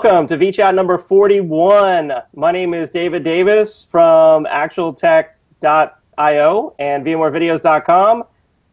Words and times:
Welcome 0.00 0.28
to 0.28 0.38
VChat 0.38 0.76
number 0.76 0.96
41. 0.96 2.12
My 2.36 2.52
name 2.52 2.72
is 2.72 2.88
David 2.88 3.24
Davis 3.24 3.82
from 3.82 4.44
actualtech.io 4.44 6.74
and 6.78 7.04
VMwareVideos.com, 7.04 8.22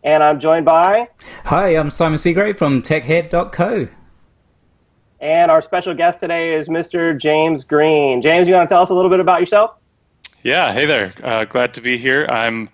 and 0.04 0.22
I'm 0.22 0.40
joined 0.40 0.66
by. 0.66 1.10
Hi, 1.46 1.70
I'm 1.70 1.90
Simon 1.90 2.20
Seagrave 2.20 2.60
from 2.60 2.84
TechHead.co. 2.84 3.88
And 5.20 5.50
our 5.50 5.64
special 5.64 5.96
guest 5.96 6.20
today 6.20 6.54
is 6.54 6.70
Mr. 6.70 7.20
James 7.20 7.64
Green. 7.64 8.22
James, 8.22 8.48
you 8.48 8.54
want 8.54 8.70
to 8.70 8.76
tell 8.76 8.84
us 8.84 8.92
a 8.92 8.94
little 8.94 9.10
bit 9.10 9.20
about 9.20 9.40
yourself? 9.40 9.72
Yeah, 10.44 10.72
hey 10.74 10.86
there. 10.86 11.12
Uh, 11.24 11.46
glad 11.46 11.74
to 11.74 11.82
be 11.82 11.98
here. 11.98 12.28
I'm 12.30 12.70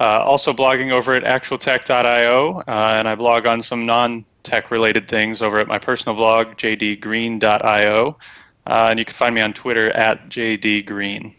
uh, 0.00 0.24
also 0.24 0.52
blogging 0.52 0.90
over 0.90 1.14
at 1.14 1.22
actualtech.io, 1.22 2.64
uh, 2.66 2.68
and 2.96 3.06
I 3.06 3.14
blog 3.14 3.46
on 3.46 3.62
some 3.62 3.86
non 3.86 4.24
tech 4.42 4.70
related 4.70 5.08
things 5.08 5.42
over 5.42 5.58
at 5.58 5.66
my 5.66 5.78
personal 5.78 6.14
blog, 6.16 6.56
jdgreen.io. 6.56 8.18
Uh, 8.66 8.86
and 8.90 8.98
you 8.98 9.04
can 9.04 9.14
find 9.14 9.34
me 9.34 9.40
on 9.40 9.52
Twitter 9.52 9.90
at 9.90 10.28
jdgreen. 10.28 11.34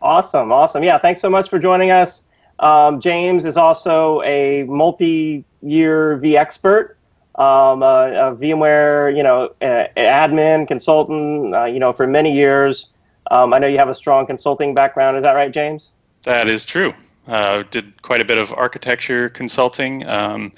Awesome, 0.00 0.52
awesome. 0.52 0.84
Yeah, 0.84 0.98
thanks 0.98 1.20
so 1.20 1.30
much 1.30 1.48
for 1.48 1.58
joining 1.58 1.90
us. 1.90 2.22
Um, 2.58 3.00
James 3.00 3.44
is 3.44 3.56
also 3.56 4.22
a 4.22 4.64
multi-year 4.64 6.20
vExpert, 6.22 6.94
um, 7.40 7.82
a, 7.82 8.30
a, 8.30 8.36
VMware, 8.36 9.16
you 9.16 9.22
know, 9.22 9.52
a, 9.60 9.88
a 9.96 10.06
admin, 10.06 10.68
consultant, 10.68 11.54
uh, 11.54 11.64
you 11.64 11.80
know, 11.80 11.92
for 11.92 12.06
many 12.06 12.32
years. 12.32 12.88
Um, 13.30 13.52
I 13.52 13.58
know 13.58 13.66
you 13.66 13.78
have 13.78 13.88
a 13.88 13.94
strong 13.94 14.26
consulting 14.26 14.74
background. 14.74 15.16
Is 15.16 15.22
that 15.24 15.32
right, 15.32 15.50
James? 15.50 15.90
That 16.24 16.46
is 16.46 16.64
true. 16.64 16.94
Uh, 17.26 17.64
did 17.70 18.02
quite 18.02 18.20
a 18.20 18.24
bit 18.24 18.38
of 18.38 18.52
architecture 18.52 19.30
consulting. 19.30 20.06
Um, 20.06 20.52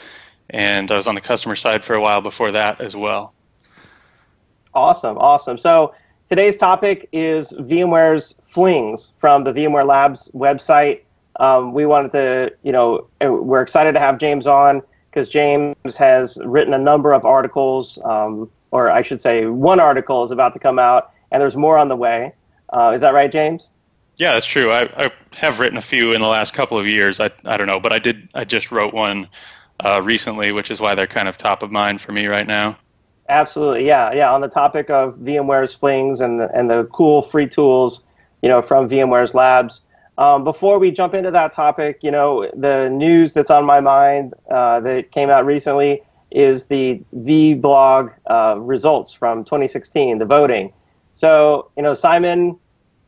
and 0.51 0.91
I 0.91 0.97
was 0.97 1.07
on 1.07 1.15
the 1.15 1.21
customer 1.21 1.57
side 1.57 1.85
for 1.85 1.95
a 1.95 2.01
while 2.01 2.21
before 2.21 2.53
that 2.53 2.81
as 2.81 2.95
well. 2.95 3.33
Awesome, 4.75 5.17
awesome. 5.19 5.59
So 5.59 5.95
today's 6.29 6.57
topic 6.57 7.09
is 7.13 7.53
VMware's 7.53 8.35
flings 8.43 9.13
from 9.19 9.45
the 9.45 9.53
VMware 9.53 9.87
Labs 9.87 10.31
website. 10.35 11.01
Um, 11.41 11.73
we 11.73 11.87
wanted 11.87 12.13
to, 12.13 12.53
you 12.63 12.73
know, 12.73 13.07
we're 13.21 13.63
excited 13.63 13.93
to 13.93 14.01
have 14.01 14.19
James 14.19 14.47
on 14.47 14.83
because 15.11 15.29
James 15.29 15.97
has 15.97 16.39
written 16.45 16.75
a 16.75 16.79
number 16.79 17.13
of 17.13 17.25
articles, 17.25 17.99
um, 18.05 18.51
or 18.71 18.91
I 18.91 19.03
should 19.03 19.21
say, 19.21 19.47
one 19.47 19.81
article 19.81 20.23
is 20.25 20.31
about 20.31 20.53
to 20.55 20.61
come 20.61 20.79
out, 20.79 21.11
and 21.31 21.41
there's 21.41 21.57
more 21.57 21.79
on 21.79 21.89
the 21.89 21.97
way. 21.97 22.33
Uh, 22.71 22.93
is 22.95 23.01
that 23.01 23.15
right, 23.15 23.31
James? 23.31 23.73
Yeah, 24.17 24.33
that's 24.33 24.47
true. 24.47 24.73
I, 24.73 25.07
I, 25.07 25.13
have 25.35 25.61
written 25.61 25.77
a 25.77 25.83
few 25.83 26.13
in 26.13 26.23
the 26.23 26.27
last 26.27 26.55
couple 26.55 26.79
of 26.79 26.87
years. 26.87 27.21
I, 27.21 27.31
I 27.45 27.59
don't 27.59 27.67
know, 27.67 27.81
but 27.81 27.93
I 27.93 27.99
did. 27.99 28.29
I 28.35 28.45
just 28.45 28.71
wrote 28.71 28.95
one 28.95 29.29
uh, 29.85 30.01
recently, 30.03 30.53
which 30.53 30.71
is 30.71 30.81
why 30.81 30.95
they're 30.95 31.07
kind 31.07 31.29
of 31.29 31.37
top 31.37 31.63
of 31.63 31.71
mind 31.71 32.01
for 32.01 32.13
me 32.13 32.27
right 32.27 32.47
now. 32.47 32.77
Absolutely, 33.29 33.87
yeah, 33.87 34.13
yeah. 34.13 34.33
On 34.33 34.41
the 34.41 34.49
topic 34.49 34.89
of 34.91 35.15
VMware's 35.17 35.73
Flings 35.73 36.21
and 36.21 36.41
the, 36.41 36.51
and 36.57 36.71
the 36.71 36.85
cool 36.93 37.23
free 37.23 37.49
tools, 37.49 38.03
you 38.43 38.49
know, 38.49 38.63
from 38.63 38.89
VMware's 38.89 39.35
Labs. 39.35 39.81
Um, 40.19 40.45
before 40.45 40.79
we 40.79 40.91
jump 40.91 41.13
into 41.13 41.31
that 41.31 41.53
topic, 41.53 41.99
you 42.03 42.11
know, 42.11 42.51
the 42.57 42.89
news 42.89 43.33
that's 43.33 43.51
on 43.51 43.65
my 43.65 43.81
mind 43.81 44.35
uh, 44.51 44.81
that 44.81 45.11
came 45.13 45.29
out 45.29 45.45
recently 45.45 46.03
is 46.31 46.67
the 46.67 47.03
vBlog 47.15 48.13
uh, 48.31 48.59
results 48.59 49.13
from 49.13 49.45
2016, 49.45 50.19
the 50.19 50.25
voting. 50.25 50.73
So, 51.13 51.71
you 51.77 51.83
know, 51.83 51.95
Simon 51.95 52.59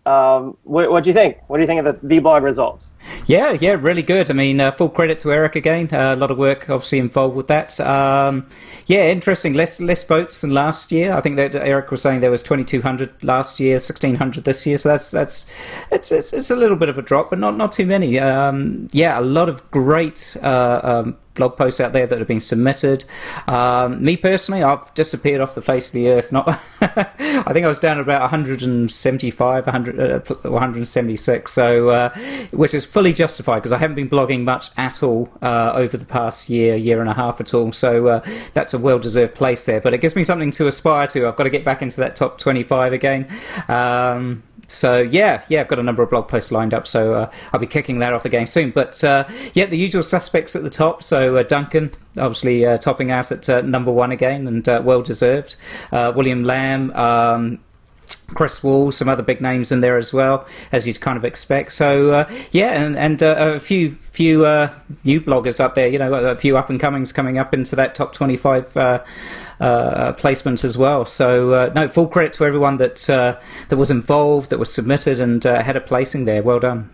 um, 0.09 0.57
what, 0.65 0.91
what 0.91 1.05
do 1.05 1.11
you 1.11 1.15
think? 1.15 1.37
What 1.49 1.59
do 1.59 1.61
you 1.61 1.67
think 1.67 1.85
of 1.85 2.01
the 2.01 2.21
vBlog 2.21 2.43
results? 2.43 2.93
Yeah, 3.27 3.53
yeah, 3.61 3.73
really 3.73 4.03
good. 4.03 4.31
I 4.31 4.33
mean, 4.33 4.61
uh, 4.61 4.71
full 4.73 4.89
credit 4.89 5.19
to 5.21 5.33
Eric 5.33 5.55
again. 5.55 5.89
Uh, 5.93 6.15
a 6.15 6.17
lot 6.17 6.31
of 6.31 6.39
work, 6.39 6.71
obviously, 6.71 6.99
involved 6.99 7.37
with 7.37 7.49
that. 7.49 7.79
Um, 7.81 8.47
yeah, 8.87 9.11
interesting. 9.11 9.53
Less 9.53 9.81
less 9.81 10.05
votes 10.05 10.41
than 10.41 10.55
last 10.55 10.91
year. 10.91 11.13
I 11.13 11.21
think 11.21 11.37
that 11.37 11.55
Eric 11.55 11.91
was 11.91 12.01
saying 12.01 12.21
there 12.21 12.31
was 12.31 12.43
2,200 12.43 13.23
last 13.23 13.61
year, 13.61 13.75
1,600 13.75 14.45
this 14.45 14.67
year. 14.67 14.79
So 14.79 14.89
that's 14.89 15.11
that's 15.11 15.47
it's 15.93 16.11
it's, 16.11 16.33
it's 16.33 16.51
a 16.51 16.57
little 16.57 16.77
bit 16.77 16.89
of 16.89 16.97
a 16.97 17.03
drop, 17.03 17.31
but 17.31 17.39
not 17.39 17.57
not 17.57 17.73
too 17.73 17.85
many. 17.85 18.19
Um, 18.19 18.89
yeah, 18.93 19.19
a 19.19 19.23
lot 19.23 19.49
of 19.49 19.71
great. 19.71 20.37
Uh, 20.43 20.81
um, 20.83 21.17
blog 21.39 21.57
posts 21.57 21.81
out 21.81 21.95
there 21.95 22.07
that 22.07 22.19
have 22.19 22.29
been 22.29 22.41
submitted. 22.41 23.05
Um, 23.47 24.05
me 24.05 24.17
personally, 24.17 24.63
I've 24.63 24.93
disappeared 24.95 25.41
off 25.41 25.55
the 25.55 25.63
face 25.63 25.89
of 25.89 25.95
the 25.95 26.09
earth. 26.11 26.31
Not, 26.31 26.49
I 26.81 27.53
think 27.53 27.65
I 27.65 27.69
was 27.69 27.79
down 27.79 27.97
at 27.97 28.03
about 28.03 28.21
175, 28.21 29.67
100, 29.67 30.01
uh, 30.01 30.35
176. 30.51 31.53
So, 31.53 31.89
uh, 31.89 32.11
which 32.51 32.75
is 32.75 32.85
fully 32.85 33.13
justified 33.13 33.61
because 33.61 33.73
I 33.73 33.79
haven't 33.79 33.97
been 33.97 34.11
blogging 34.11 34.45
much 34.45 34.69
at 34.77 35.03
all 35.03 35.33
uh, 35.41 35.73
over 35.75 35.97
the 35.97 36.05
past 36.05 36.51
year, 36.51 36.77
year 36.77 37.01
and 37.01 37.09
a 37.09 37.15
half 37.15 37.41
at 37.41 37.55
all. 37.55 37.73
So 37.73 38.09
uh, 38.09 38.27
that's 38.53 38.75
a 38.75 38.79
well-deserved 38.79 39.35
place 39.35 39.65
there. 39.65 39.81
But 39.81 39.95
it 39.95 40.01
gives 40.01 40.15
me 40.15 40.25
something 40.25 40.51
to 40.53 40.67
aspire 40.67 41.07
to. 41.09 41.27
I've 41.27 41.37
got 41.37 41.45
to 41.45 41.51
get 41.51 41.65
back 41.65 41.81
into 41.81 41.99
that 42.01 42.17
top 42.17 42.39
25 42.39 42.93
again. 42.93 43.29
Um, 43.69 44.43
so 44.69 45.01
yeah, 45.01 45.43
yeah, 45.49 45.63
I've 45.63 45.69
got 45.69 45.79
a 45.79 45.83
number 45.83 46.03
of 46.03 46.11
blog 46.11 46.29
posts 46.29 46.53
lined 46.53 46.75
up, 46.75 46.87
so 46.87 47.15
uh, 47.15 47.31
I'll 47.53 47.61
be 47.61 47.67
kicking 47.67 47.99
that 48.01 48.13
off 48.13 48.25
again 48.25 48.47
soon. 48.47 48.71
But 48.71 49.03
uh, 49.03 49.27
yeah, 49.55 49.67
the 49.67 49.79
usual 49.79 50.03
suspects 50.03 50.55
at 50.55 50.63
the 50.63 50.71
top. 50.71 51.03
So 51.03 51.37
uh, 51.37 51.43
Duncan, 51.43 51.91
obviously 52.19 52.65
uh, 52.67 52.77
topping 52.79 53.11
out 53.11 53.33
at 53.33 53.49
uh, 53.49 53.63
number 53.63 53.91
one 53.91 54.13
again, 54.13 54.47
and 54.47 54.69
uh, 54.69 54.83
well 54.85 55.03
deserved. 55.03 55.57
William 55.91 56.45
Lam. 56.45 56.93
Um, 56.93 57.61
Chris 58.35 58.63
Wahl, 58.63 58.93
some 58.93 59.09
other 59.09 59.23
big 59.23 59.41
names 59.41 59.73
in 59.73 59.81
there 59.81 59.97
as 59.97 60.13
well, 60.13 60.47
as 60.71 60.87
you'd 60.87 61.01
kind 61.01 61.17
of 61.17 61.25
expect. 61.25 61.73
So 61.73 62.11
uh, 62.11 62.33
yeah, 62.53 62.73
and, 62.73 62.97
and 62.97 63.23
uh, 63.23 63.55
a 63.57 63.61
few 63.61 63.91
few 63.91 64.45
uh, 64.45 64.73
new 65.05 65.21
bloggers 65.21 65.61
up 65.61 65.75
there. 65.75 65.89
You 65.89 65.99
know, 65.99 66.13
a 66.13 66.37
few 66.37 66.57
up 66.57 66.69
and 66.69 66.79
comings 66.79 67.13
coming 67.13 67.39
up 67.39 67.55
into 67.55 67.75
that 67.77 67.95
top 67.95 68.13
twenty 68.13 68.37
five 68.37 68.77
uh, 68.77 69.03
uh, 69.61 70.13
placement 70.13 70.63
as 70.63 70.77
well. 70.77 71.07
So 71.07 71.53
uh, 71.53 71.73
no, 71.75 71.89
full 71.89 72.07
credit 72.07 72.35
to 72.35 72.45
everyone 72.45 72.77
that 72.77 72.97
that 73.07 73.77
was 73.77 73.91
involved, 73.91 74.51
that 74.51 74.59
was 74.59 74.73
submitted, 74.73 75.21
and 75.21 75.43
had 75.43 75.77
a 75.77 75.81
placing 75.81 76.27
there. 76.27 76.43
Well 76.43 76.61
done. 76.61 76.91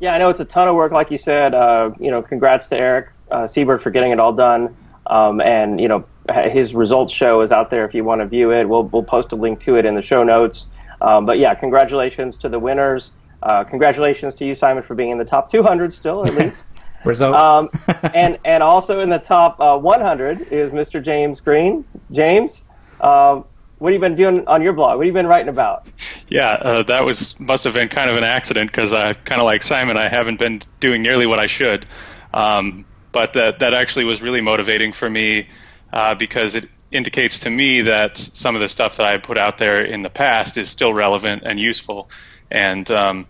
Yeah, 0.00 0.14
I 0.14 0.18
know 0.18 0.30
it's 0.30 0.40
a 0.40 0.46
ton 0.46 0.66
of 0.66 0.74
work, 0.74 0.92
like 0.92 1.10
you 1.10 1.18
said. 1.18 1.52
you 2.00 2.10
know, 2.10 2.22
congrats 2.22 2.68
to 2.68 2.78
Eric 2.78 3.10
Siebert 3.46 3.82
for 3.82 3.90
getting 3.90 4.12
it 4.12 4.18
all 4.18 4.32
done. 4.32 4.74
Um, 5.06 5.40
and 5.40 5.80
you 5.80 5.88
know, 5.88 6.04
his 6.32 6.74
results 6.74 7.12
show 7.12 7.40
is 7.40 7.52
out 7.52 7.70
there 7.70 7.84
if 7.84 7.94
you 7.94 8.04
want 8.04 8.20
to 8.20 8.26
view 8.26 8.52
it. 8.52 8.68
We'll 8.68 8.84
we'll 8.84 9.02
post 9.02 9.32
a 9.32 9.36
link 9.36 9.60
to 9.60 9.76
it 9.76 9.84
in 9.84 9.94
the 9.94 10.02
show 10.02 10.22
notes. 10.22 10.66
Um, 11.00 11.26
but 11.26 11.38
yeah, 11.38 11.54
congratulations 11.54 12.38
to 12.38 12.48
the 12.48 12.58
winners. 12.58 13.12
Uh, 13.42 13.64
congratulations 13.64 14.34
to 14.36 14.44
you, 14.44 14.54
Simon, 14.54 14.82
for 14.82 14.94
being 14.94 15.10
in 15.10 15.18
the 15.18 15.24
top 15.24 15.50
200 15.50 15.92
still, 15.92 16.26
at 16.26 16.34
least. 16.34 16.64
Result. 17.04 17.34
Um, 17.34 17.70
and 18.14 18.38
and 18.44 18.62
also 18.62 19.00
in 19.00 19.08
the 19.08 19.18
top 19.18 19.58
uh, 19.58 19.78
100 19.78 20.52
is 20.52 20.70
Mr. 20.70 21.02
James 21.02 21.40
Green. 21.40 21.84
James, 22.12 22.64
uh, 23.00 23.40
what 23.78 23.92
have 23.92 23.94
you 23.94 24.00
been 24.00 24.16
doing 24.16 24.46
on 24.46 24.60
your 24.60 24.74
blog? 24.74 24.98
What 24.98 25.06
have 25.06 25.06
you 25.06 25.14
been 25.14 25.26
writing 25.26 25.48
about? 25.48 25.86
Yeah, 26.28 26.50
uh, 26.50 26.82
that 26.82 27.06
was 27.06 27.40
must 27.40 27.64
have 27.64 27.72
been 27.72 27.88
kind 27.88 28.10
of 28.10 28.18
an 28.18 28.24
accident 28.24 28.70
because 28.70 28.92
I 28.92 29.14
kind 29.14 29.40
of 29.40 29.46
like 29.46 29.62
Simon, 29.62 29.96
I 29.96 30.08
haven't 30.08 30.38
been 30.38 30.60
doing 30.80 31.00
nearly 31.00 31.26
what 31.26 31.38
I 31.38 31.46
should. 31.46 31.86
Um, 32.34 32.84
but 33.12 33.32
that 33.32 33.60
that 33.60 33.72
actually 33.72 34.04
was 34.04 34.20
really 34.20 34.42
motivating 34.42 34.92
for 34.92 35.08
me 35.08 35.48
uh, 35.92 36.14
because 36.14 36.54
it 36.54 36.68
indicates 36.90 37.40
to 37.40 37.50
me 37.50 37.82
that 37.82 38.18
some 38.34 38.54
of 38.56 38.60
the 38.60 38.68
stuff 38.68 38.96
that 38.96 39.06
I 39.06 39.18
put 39.18 39.38
out 39.38 39.58
there 39.58 39.82
in 39.82 40.02
the 40.02 40.10
past 40.10 40.56
is 40.56 40.68
still 40.68 40.92
relevant 40.92 41.42
and 41.44 41.58
useful, 41.58 42.10
and 42.50 42.90
um, 42.90 43.26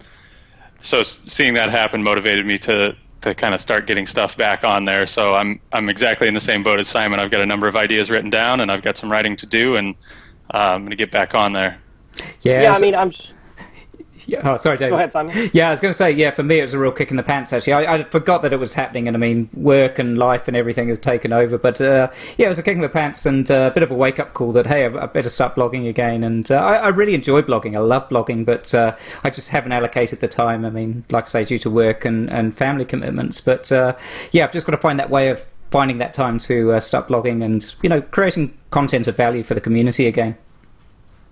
so 0.83 1.03
seeing 1.03 1.55
that 1.55 1.71
happen 1.71 2.03
motivated 2.03 2.47
me 2.47 2.59
to 2.61 2.97
to 3.23 3.35
kind 3.35 3.55
of 3.55 3.61
start 3.61 3.87
getting 3.87 4.07
stuff 4.07 4.37
back 4.37 4.65
on 4.65 4.85
there. 4.85 5.07
So 5.07 5.35
I'm 5.35 5.61
I'm 5.73 5.89
exactly 5.89 6.29
in 6.29 6.35
the 6.35 6.41
same 6.41 6.63
boat 6.63 6.81
as 6.81 6.89
Simon. 6.89 7.21
I've 7.21 7.31
got 7.31 7.41
a 7.41 7.47
number 7.47 7.69
of 7.69 7.77
ideas 7.77 8.11
written 8.11 8.31
down, 8.31 8.61
and 8.61 8.71
I've 8.71 8.83
got 8.83 8.97
some 8.97 9.11
writing 9.11 9.37
to 9.37 9.47
do, 9.47 9.77
and 9.77 9.95
uh, 10.53 10.59
I'm 10.59 10.83
going 10.83 10.91
to 10.91 10.97
get 10.97 11.11
back 11.11 11.35
on 11.35 11.53
there. 11.53 11.81
Yeah, 12.43 12.63
yeah. 12.63 12.73
I 12.73 12.81
mean, 12.81 12.95
I'm 12.95 13.13
yeah. 14.27 14.41
Oh, 14.45 14.57
sorry, 14.57 14.77
David. 14.77 14.91
Go 14.91 14.97
ahead, 14.97 15.13
Simon. 15.13 15.51
Yeah, 15.53 15.69
I 15.69 15.71
was 15.71 15.81
going 15.81 15.91
to 15.91 15.97
say, 15.97 16.11
yeah, 16.11 16.31
for 16.31 16.43
me 16.43 16.59
it 16.59 16.63
was 16.63 16.75
a 16.75 16.79
real 16.79 16.93
kick 16.93 17.11
in 17.11 17.17
the 17.17 17.23
pants. 17.23 17.53
Actually, 17.53 17.73
I, 17.73 17.95
I 17.95 18.03
forgot 18.05 18.43
that 18.43 18.53
it 18.53 18.59
was 18.59 18.75
happening, 18.75 19.09
and 19.09 19.17
I 19.17 19.21
mean, 19.21 19.49
work 19.55 19.99
and 19.99 20.19
life 20.19 20.49
and 20.49 20.57
everything 20.57 20.89
has 20.89 20.99
taken 20.99 21.33
over. 21.33 21.59
But 21.59 21.81
uh, 21.81 22.11
yeah, 22.37 22.47
it 22.47 22.49
was 22.49 22.59
a 22.59 22.63
kick 22.63 22.75
in 22.75 22.81
the 22.81 22.89
pants 22.89 23.27
and 23.27 23.51
uh, 23.51 23.71
a 23.71 23.75
bit 23.75 23.83
of 23.83 23.91
a 23.91 23.95
wake 23.95 24.19
up 24.19 24.35
call 24.35 24.53
that 24.53 24.67
hey, 24.67 24.85
I, 24.85 25.05
I 25.05 25.07
better 25.07 25.29
start 25.29 25.57
blogging 25.57 25.89
again. 25.89 26.25
And 26.25 26.51
uh, 26.51 26.57
I, 26.57 26.75
I, 26.77 26.89
really 26.89 27.15
enjoy 27.15 27.43
blogging. 27.43 27.77
I 27.77 27.81
love 27.81 28.09
blogging, 28.09 28.45
but 28.45 28.75
uh, 28.75 28.97
I 29.25 29.31
just 29.31 29.49
haven't 29.49 29.73
allocated 29.73 30.21
the 30.21 30.29
time. 30.29 30.65
I 30.65 30.71
mean, 30.71 31.05
like 31.11 31.25
I 31.25 31.29
say, 31.29 31.45
due 31.45 31.59
to 31.59 31.71
work 31.71 32.05
and, 32.05 32.31
and 32.31 32.57
family 32.57 32.85
commitments. 32.85 33.41
But 33.41 33.71
uh, 33.73 33.97
yeah, 34.33 34.45
I've 34.45 34.53
just 34.53 34.67
got 34.67 34.73
to 34.73 34.81
find 34.81 34.99
that 34.99 35.11
way 35.11 35.29
of 35.29 35.45
finding 35.71 35.99
that 35.99 36.13
time 36.13 36.39
to 36.41 36.73
uh, 36.73 36.81
start 36.81 37.09
blogging 37.09 37.45
and 37.45 37.75
you 37.83 37.89
know 37.89 38.01
creating 38.01 38.53
content 38.71 39.07
of 39.07 39.17
value 39.17 39.43
for 39.43 39.55
the 39.55 39.61
community 39.61 40.07
again. 40.07 40.37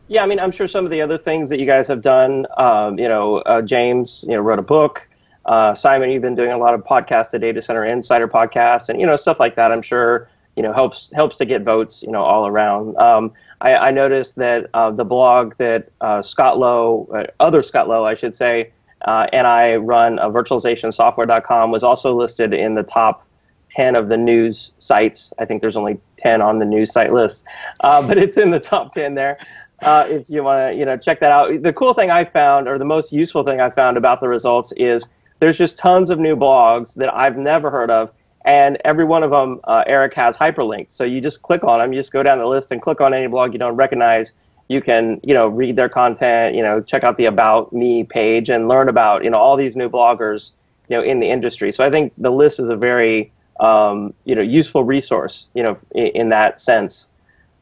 Yeah, 0.08 0.22
I 0.22 0.26
mean, 0.26 0.40
I'm 0.40 0.52
sure 0.52 0.66
some 0.66 0.86
of 0.86 0.90
the 0.90 1.02
other 1.02 1.18
things 1.18 1.50
that 1.50 1.60
you 1.60 1.66
guys 1.66 1.86
have 1.88 2.00
done. 2.00 2.46
Um, 2.56 2.98
you 2.98 3.08
know, 3.08 3.36
uh, 3.38 3.60
James, 3.60 4.24
you 4.26 4.34
know, 4.34 4.40
wrote 4.40 4.58
a 4.58 4.62
book. 4.62 5.06
Uh, 5.44 5.74
Simon, 5.74 6.10
you've 6.10 6.22
been 6.22 6.34
doing 6.34 6.50
a 6.50 6.58
lot 6.58 6.74
of 6.74 6.82
podcasts, 6.82 7.30
the 7.30 7.38
Data 7.38 7.60
Center 7.60 7.84
Insider 7.84 8.26
podcast, 8.26 8.88
and 8.88 8.98
you 9.00 9.06
know, 9.06 9.16
stuff 9.16 9.38
like 9.38 9.54
that. 9.56 9.70
I'm 9.70 9.82
sure 9.82 10.28
you 10.56 10.62
know 10.62 10.72
helps 10.72 11.10
helps 11.14 11.36
to 11.36 11.44
get 11.44 11.62
votes, 11.62 12.02
you 12.02 12.10
know, 12.10 12.22
all 12.22 12.46
around. 12.46 12.96
Um, 12.96 13.32
I, 13.60 13.76
I, 13.76 13.90
noticed 13.90 14.36
that 14.36 14.68
uh, 14.74 14.90
the 14.90 15.04
blog 15.04 15.54
that 15.58 15.90
uh, 16.00 16.22
Scott 16.22 16.58
Lowe, 16.58 17.08
uh, 17.14 17.24
other 17.38 17.62
Scott 17.62 17.86
Lowe, 17.88 18.04
I 18.04 18.14
should 18.14 18.34
say, 18.34 18.72
uh, 19.02 19.26
and 19.32 19.46
I 19.46 19.76
run 19.76 20.16
virtualizationsoftware.com 20.16 21.70
was 21.70 21.84
also 21.84 22.14
listed 22.14 22.52
in 22.54 22.74
the 22.74 22.82
top 22.82 23.24
10 23.70 23.94
of 23.96 24.08
the 24.08 24.16
news 24.16 24.72
sites. 24.78 25.32
I 25.38 25.44
think 25.44 25.62
there's 25.62 25.76
only 25.76 26.00
10 26.16 26.42
on 26.42 26.58
the 26.58 26.64
news 26.64 26.92
site 26.92 27.12
list, 27.12 27.44
uh, 27.80 28.04
but 28.08 28.18
it's 28.18 28.36
in 28.36 28.50
the 28.50 28.60
top 28.60 28.92
10 28.92 29.14
there. 29.14 29.38
Uh, 29.82 30.06
if 30.08 30.28
you 30.28 30.42
want 30.42 30.72
to, 30.72 30.78
you 30.78 30.84
know, 30.84 30.96
check 30.96 31.20
that 31.20 31.30
out. 31.30 31.62
The 31.62 31.72
cool 31.72 31.94
thing 31.94 32.10
I 32.10 32.24
found, 32.24 32.68
or 32.68 32.78
the 32.78 32.84
most 32.84 33.12
useful 33.12 33.44
thing 33.44 33.60
I 33.60 33.70
found 33.70 33.96
about 33.96 34.20
the 34.20 34.28
results, 34.28 34.72
is 34.76 35.06
there's 35.40 35.58
just 35.58 35.76
tons 35.76 36.10
of 36.10 36.18
new 36.18 36.36
blogs 36.36 36.94
that 36.94 37.14
I've 37.14 37.36
never 37.36 37.70
heard 37.70 37.90
of, 37.90 38.10
and 38.44 38.78
every 38.84 39.04
one 39.04 39.22
of 39.22 39.30
them, 39.30 39.60
uh, 39.64 39.84
Eric 39.86 40.14
has 40.14 40.36
hyperlinks. 40.36 40.92
So 40.92 41.04
you 41.04 41.20
just 41.20 41.42
click 41.42 41.62
on 41.64 41.78
them, 41.78 41.92
you 41.92 42.00
just 42.00 42.12
go 42.12 42.22
down 42.22 42.38
the 42.38 42.46
list 42.46 42.72
and 42.72 42.82
click 42.82 43.00
on 43.00 43.14
any 43.14 43.26
blog 43.26 43.52
you 43.52 43.58
don't 43.58 43.76
recognize. 43.76 44.32
You 44.68 44.82
can, 44.82 45.18
you 45.22 45.32
know, 45.32 45.48
read 45.48 45.76
their 45.76 45.88
content, 45.88 46.54
you 46.54 46.62
know, 46.62 46.80
check 46.80 47.02
out 47.02 47.16
the 47.16 47.24
About 47.24 47.72
Me 47.72 48.04
page 48.04 48.50
and 48.50 48.68
learn 48.68 48.88
about, 48.88 49.24
you 49.24 49.30
know, 49.30 49.38
all 49.38 49.56
these 49.56 49.76
new 49.76 49.88
bloggers, 49.88 50.50
you 50.88 50.96
know, 50.96 51.02
in 51.02 51.20
the 51.20 51.30
industry. 51.30 51.72
So 51.72 51.86
I 51.86 51.90
think 51.90 52.12
the 52.18 52.30
list 52.30 52.60
is 52.60 52.68
a 52.68 52.76
very, 52.76 53.32
um, 53.60 54.12
you 54.24 54.34
know, 54.34 54.42
useful 54.42 54.84
resource, 54.84 55.46
you 55.54 55.62
know, 55.62 55.78
in, 55.92 56.06
in 56.08 56.28
that 56.30 56.60
sense. 56.60 57.08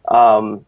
Um, 0.08 0.66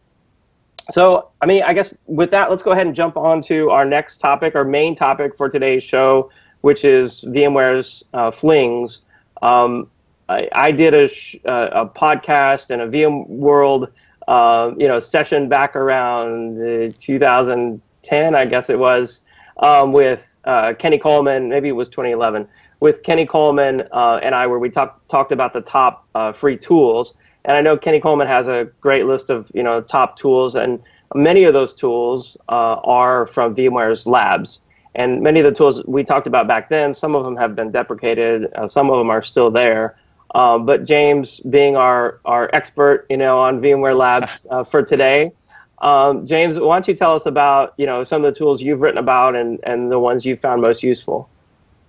so, 0.91 1.29
I 1.41 1.45
mean, 1.45 1.63
I 1.63 1.73
guess 1.73 1.95
with 2.05 2.31
that, 2.31 2.49
let's 2.49 2.63
go 2.63 2.71
ahead 2.71 2.85
and 2.85 2.95
jump 2.95 3.17
on 3.17 3.41
to 3.43 3.69
our 3.69 3.85
next 3.85 4.17
topic, 4.17 4.55
our 4.55 4.63
main 4.63 4.95
topic 4.95 5.37
for 5.37 5.49
today's 5.49 5.83
show, 5.83 6.31
which 6.61 6.83
is 6.83 7.23
VMware's 7.27 8.03
uh, 8.13 8.31
flings. 8.31 9.01
Um, 9.41 9.89
I, 10.27 10.49
I, 10.51 10.71
did 10.71 10.93
a, 10.93 11.07
sh- 11.07 11.37
uh, 11.45 11.69
a 11.71 11.85
podcast 11.87 12.69
and 12.69 12.81
a 12.81 12.87
VMworld, 12.87 13.91
uh, 14.27 14.71
you 14.77 14.87
know, 14.87 14.99
session 14.99 15.47
back 15.49 15.75
around 15.75 16.57
2010, 16.99 18.35
I 18.35 18.45
guess 18.45 18.69
it 18.69 18.79
was, 18.79 19.21
um, 19.57 19.93
with 19.93 20.27
uh, 20.45 20.73
Kenny 20.77 20.97
Coleman. 20.97 21.49
Maybe 21.49 21.69
it 21.69 21.73
was 21.73 21.89
2011 21.89 22.47
with 22.79 23.03
Kenny 23.03 23.25
Coleman 23.25 23.83
uh, 23.91 24.19
and 24.23 24.33
I, 24.33 24.47
where 24.47 24.59
we 24.59 24.69
talked 24.69 25.09
talked 25.09 25.31
about 25.31 25.53
the 25.53 25.61
top 25.61 26.07
uh, 26.15 26.31
free 26.31 26.57
tools. 26.57 27.15
And 27.49 27.57
I 27.57 27.61
know 27.61 27.75
Kenny 27.75 27.99
Coleman 27.99 28.27
has 28.27 28.47
a 28.47 28.69
great 28.79 29.07
list 29.07 29.31
of 29.31 29.49
you 29.55 29.63
know 29.63 29.81
top 29.81 30.17
tools, 30.17 30.53
and 30.53 30.79
many 31.15 31.45
of 31.45 31.53
those 31.53 31.73
tools 31.73 32.37
uh, 32.47 32.75
are 32.83 33.25
from 33.25 33.55
VMware's 33.55 34.05
labs. 34.05 34.59
And 34.93 35.21
many 35.23 35.39
of 35.39 35.45
the 35.45 35.51
tools 35.51 35.83
we 35.85 36.03
talked 36.03 36.27
about 36.27 36.47
back 36.47 36.69
then, 36.69 36.93
some 36.93 37.15
of 37.15 37.23
them 37.23 37.35
have 37.37 37.55
been 37.55 37.71
deprecated, 37.71 38.53
uh, 38.53 38.67
some 38.67 38.91
of 38.91 38.99
them 38.99 39.09
are 39.09 39.23
still 39.23 39.49
there. 39.49 39.97
Um, 40.35 40.67
but 40.67 40.85
James, 40.85 41.39
being 41.39 41.75
our, 41.75 42.19
our 42.23 42.51
expert, 42.53 43.07
you 43.09 43.17
know, 43.17 43.39
on 43.39 43.61
VMware 43.61 43.97
Labs 43.97 44.45
uh, 44.51 44.63
for 44.63 44.83
today, 44.83 45.31
um, 45.79 46.27
James, 46.27 46.59
why 46.59 46.75
don't 46.75 46.87
you 46.87 46.93
tell 46.93 47.15
us 47.15 47.25
about 47.25 47.73
you 47.77 47.87
know 47.87 48.03
some 48.03 48.23
of 48.23 48.31
the 48.31 48.37
tools 48.37 48.61
you've 48.61 48.81
written 48.81 48.99
about 48.99 49.35
and, 49.35 49.59
and 49.63 49.91
the 49.91 49.97
ones 49.97 50.23
you 50.23 50.35
found 50.35 50.61
most 50.61 50.83
useful? 50.83 51.27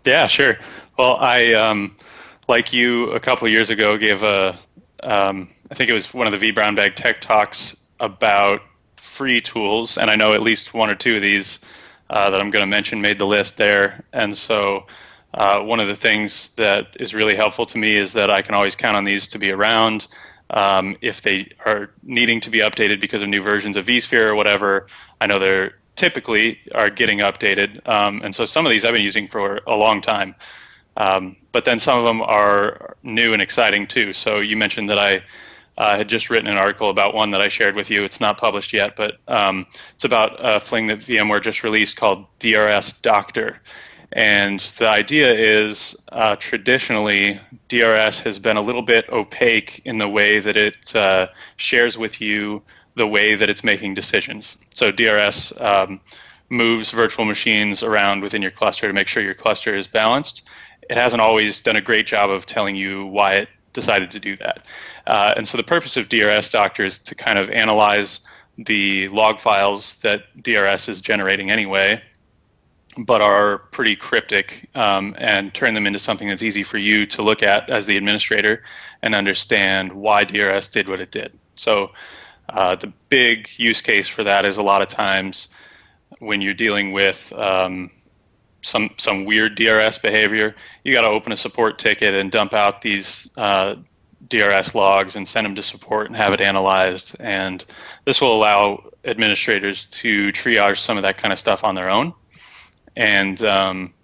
Yeah, 0.07 0.27
sure. 0.27 0.57
Well, 0.99 1.17
I 1.17 1.53
um, 1.53 1.95
like 2.49 2.73
you 2.73 3.11
a 3.11 3.21
couple 3.21 3.47
years 3.49 3.69
ago 3.69 3.99
gave 3.99 4.23
a 4.23 4.59
um, 5.02 5.49
I 5.70 5.75
think 5.75 5.91
it 5.91 5.94
was 5.94 6.12
one 6.12 6.32
of 6.32 6.38
the 6.38 6.52
vBrownBag 6.52 6.97
Tech 6.97 7.20
Talks 7.20 7.76
about 7.99 8.62
free 8.97 9.41
tools, 9.41 9.99
and 9.99 10.11
I 10.11 10.17
know 10.17 10.32
at 10.32 10.43
least 10.43 10.75
one 10.75 10.91
or 10.91 10.94
two 10.94 11.17
of 11.17 11.23
these 11.23 11.58
uh, 12.08 12.31
that 12.31 12.41
I'm 12.41 12.50
going 12.50 12.62
to 12.62 12.67
mention 12.67 13.00
made 13.00 13.19
the 13.19 13.26
list 13.26 13.56
there. 13.56 14.05
And 14.12 14.37
so, 14.37 14.87
uh, 15.35 15.61
one 15.61 15.79
of 15.79 15.87
the 15.87 15.94
things 15.94 16.55
that 16.55 16.88
is 16.99 17.14
really 17.14 17.37
helpful 17.37 17.64
to 17.67 17.79
me 17.79 17.97
is 17.97 18.12
that 18.14 18.31
I 18.31 18.43
can 18.43 18.55
always 18.55 18.75
count 18.75 18.97
on 18.97 19.05
these 19.05 19.29
to 19.29 19.38
be 19.38 19.50
around. 19.52 20.08
Um, 20.50 20.97
if 21.00 21.23
they 21.23 21.52
are 21.64 21.91
needing 22.02 22.41
to 22.41 22.50
be 22.50 22.58
updated 22.58 23.00
because 23.00 23.23
of 23.23 23.29
new 23.29 23.43
versions 23.43 23.76
of 23.76 23.87
vSphere 23.87 24.29
or 24.29 24.35
whatever, 24.35 24.88
I 25.20 25.26
know 25.26 25.38
they're 25.38 25.75
typically 25.94 26.58
are 26.75 26.91
getting 26.91 27.19
updated. 27.19 27.87
Um, 27.88 28.23
and 28.25 28.35
so 28.35 28.47
some 28.47 28.67
of 28.67 28.70
these 28.70 28.85
I've 28.85 28.94
been 28.94 29.05
using 29.05 29.29
for 29.29 29.61
a 29.67 29.76
long 29.76 30.02
time. 30.02 30.35
Um, 30.96 31.37
but 31.52 31.64
then 31.64 31.78
some 31.78 31.98
of 31.98 32.04
them 32.04 32.22
are 32.22 32.96
new 33.02 33.32
and 33.32 33.42
exciting 33.42 33.87
too. 33.87 34.12
So 34.12 34.40
you 34.40 34.56
mentioned 34.56 34.90
that 34.90 34.98
I 34.98 35.22
uh, 35.78 35.96
had 35.96 36.08
just 36.08 36.31
written 36.31 36.48
an 36.48 36.58
article 36.58 36.90
about 36.90 37.14
one 37.14 37.31
that 37.31 37.40
I 37.40 37.48
shared 37.48 37.75
with 37.75 37.90
you. 37.90 38.04
It's 38.04 38.20
not 38.20 38.38
published 38.38 38.72
yet, 38.72 38.96
but 38.96 39.19
um, 39.28 39.66
it's 39.94 40.04
about 40.04 40.37
a 40.38 40.60
fling 40.60 40.88
that 40.88 40.98
VMware 40.98 41.42
just 41.42 41.62
released 41.64 41.96
called 41.96 42.26
DRS 42.38 42.92
Doctor. 43.00 43.60
And 44.12 44.60
the 44.78 44.88
idea 44.88 45.32
is 45.32 45.96
uh, 46.10 46.37
traditionally, 46.37 47.40
DRS 47.69 48.19
has 48.20 48.38
been 48.38 48.56
a 48.56 48.60
little 48.60 48.82
bit 48.82 49.08
opaque 49.08 49.82
in 49.84 49.98
the 49.98 50.08
way 50.08 50.40
that 50.40 50.56
it 50.56 50.94
uh, 50.94 51.28
shares 51.56 51.96
with 51.96 52.20
you 52.20 52.62
the 52.96 53.06
way 53.06 53.37
that 53.37 53.48
it's 53.48 53.62
making 53.62 53.94
decisions. 53.94 54.58
So 54.75 54.90
DRS 54.90 55.52
um, 55.58 56.00
moves 56.50 56.90
virtual 56.90 57.25
machines 57.25 57.82
around 57.82 58.20
within 58.20 58.42
your 58.42 58.50
cluster 58.50 58.88
to 58.88 58.92
make 58.92 59.06
sure 59.06 59.22
your 59.22 59.34
cluster 59.34 59.75
is 59.75 59.87
balanced 59.87 60.42
it 60.90 60.96
hasn't 60.96 61.22
always 61.22 61.62
done 61.62 61.76
a 61.76 61.81
great 61.81 62.04
job 62.04 62.31
of 62.31 62.46
telling 62.46 62.75
you 62.75 63.06
why 63.06 63.34
it 63.34 63.48
decided 63.72 64.10
to 64.10 64.19
do 64.19 64.37
that. 64.38 64.64
Uh, 65.06 65.32
and 65.37 65.46
so 65.46 65.56
the 65.56 65.62
purpose 65.62 65.96
of 65.96 66.08
DRS 66.08 66.50
Doctor 66.50 66.84
is 66.84 66.98
to 66.98 67.14
kind 67.14 67.38
of 67.38 67.48
analyze 67.48 68.20
the 68.58 69.06
log 69.08 69.38
files 69.38 69.94
that 70.02 70.25
DRS 70.42 70.88
is 70.88 71.00
generating 71.00 71.48
anyway, 71.48 72.02
but 72.98 73.22
are 73.22 73.58
pretty 73.58 73.94
cryptic, 73.94 74.69
um, 74.75 75.14
and 75.16 75.54
turn 75.54 75.75
them 75.75 75.87
into 75.87 76.00
something 76.00 76.28
that's 76.28 76.42
easy 76.42 76.64
for 76.64 76.76
you 76.76 77.06
to 77.06 77.22
look 77.22 77.44
at 77.44 77.70
as 77.70 77.87
the 77.87 77.96
administrator 77.96 78.64
and 79.00 79.14
understand 79.14 79.92
why 79.92 80.25
DRS 80.25 80.69
did 80.70 80.88
what 80.88 80.98
it 80.98 81.12
did. 81.12 81.38
So 81.54 81.92
uh, 82.48 82.75
the 82.75 82.92
big 83.08 83.48
use 83.56 83.81
case 83.81 84.08
for 84.08 84.25
that 84.25 84.44
is 84.44 84.56
a 84.56 84.62
lot 84.62 84.82
of 84.82 84.88
times 84.88 85.50
when 86.19 86.40
you're 86.40 86.52
dealing 86.52 86.90
with 86.90 87.32
um, 87.32 87.92
some 88.62 88.91
some 88.99 89.25
weird 89.25 89.55
DRS 89.55 89.99
behavior, 89.99 90.55
you 90.85 90.93
got 90.93 91.03
to 91.03 91.09
open 91.09 91.33
a 91.33 91.37
support 91.37 91.79
ticket 91.79 92.15
and 92.15 92.31
dump 92.31 92.55
out 92.55 92.83
these 92.83 93.29
uh, 93.37 93.77
DRS 94.29 94.75
logs 94.75 95.17
and 95.17 95.27
send 95.27 95.45
them 95.45 95.55
to 95.55 95.62
support 95.62 96.07
and 96.07 96.17
have 96.17 96.33
it 96.33 96.41
analyzed. 96.41 97.17
And 97.21 97.65
this 98.05 98.21
will 98.21 98.35
allow 98.35 98.91
administrators 99.05 99.87
to 99.87 100.33
triage 100.33 100.79
some 100.79 100.97
of 100.97 101.03
that 101.03 101.17
kind 101.17 101.33
of 101.33 101.39
stuff 101.39 101.65
on 101.65 101.75
their 101.75 101.89
own. 101.89 102.12
And 102.97 103.41
um, 103.43 103.95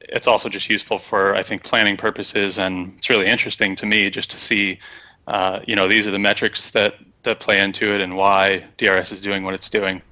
it's 0.00 0.26
also 0.26 0.48
just 0.48 0.68
useful 0.68 0.98
for 0.98 1.34
I 1.34 1.42
think 1.42 1.62
planning 1.62 1.96
purposes, 1.96 2.58
and 2.58 2.94
it's 2.98 3.10
really 3.10 3.26
interesting 3.26 3.76
to 3.76 3.86
me 3.86 4.10
just 4.10 4.30
to 4.32 4.38
see, 4.38 4.80
uh, 5.26 5.60
you 5.66 5.76
know, 5.76 5.88
these 5.88 6.06
are 6.06 6.10
the 6.10 6.18
metrics 6.18 6.70
that 6.72 6.94
that 7.24 7.40
play 7.40 7.60
into 7.60 7.92
it 7.92 8.00
and 8.00 8.16
why 8.16 8.64
DRS 8.76 9.12
is 9.12 9.20
doing 9.20 9.42
what 9.42 9.54
it's 9.54 9.68
doing. 9.68 10.02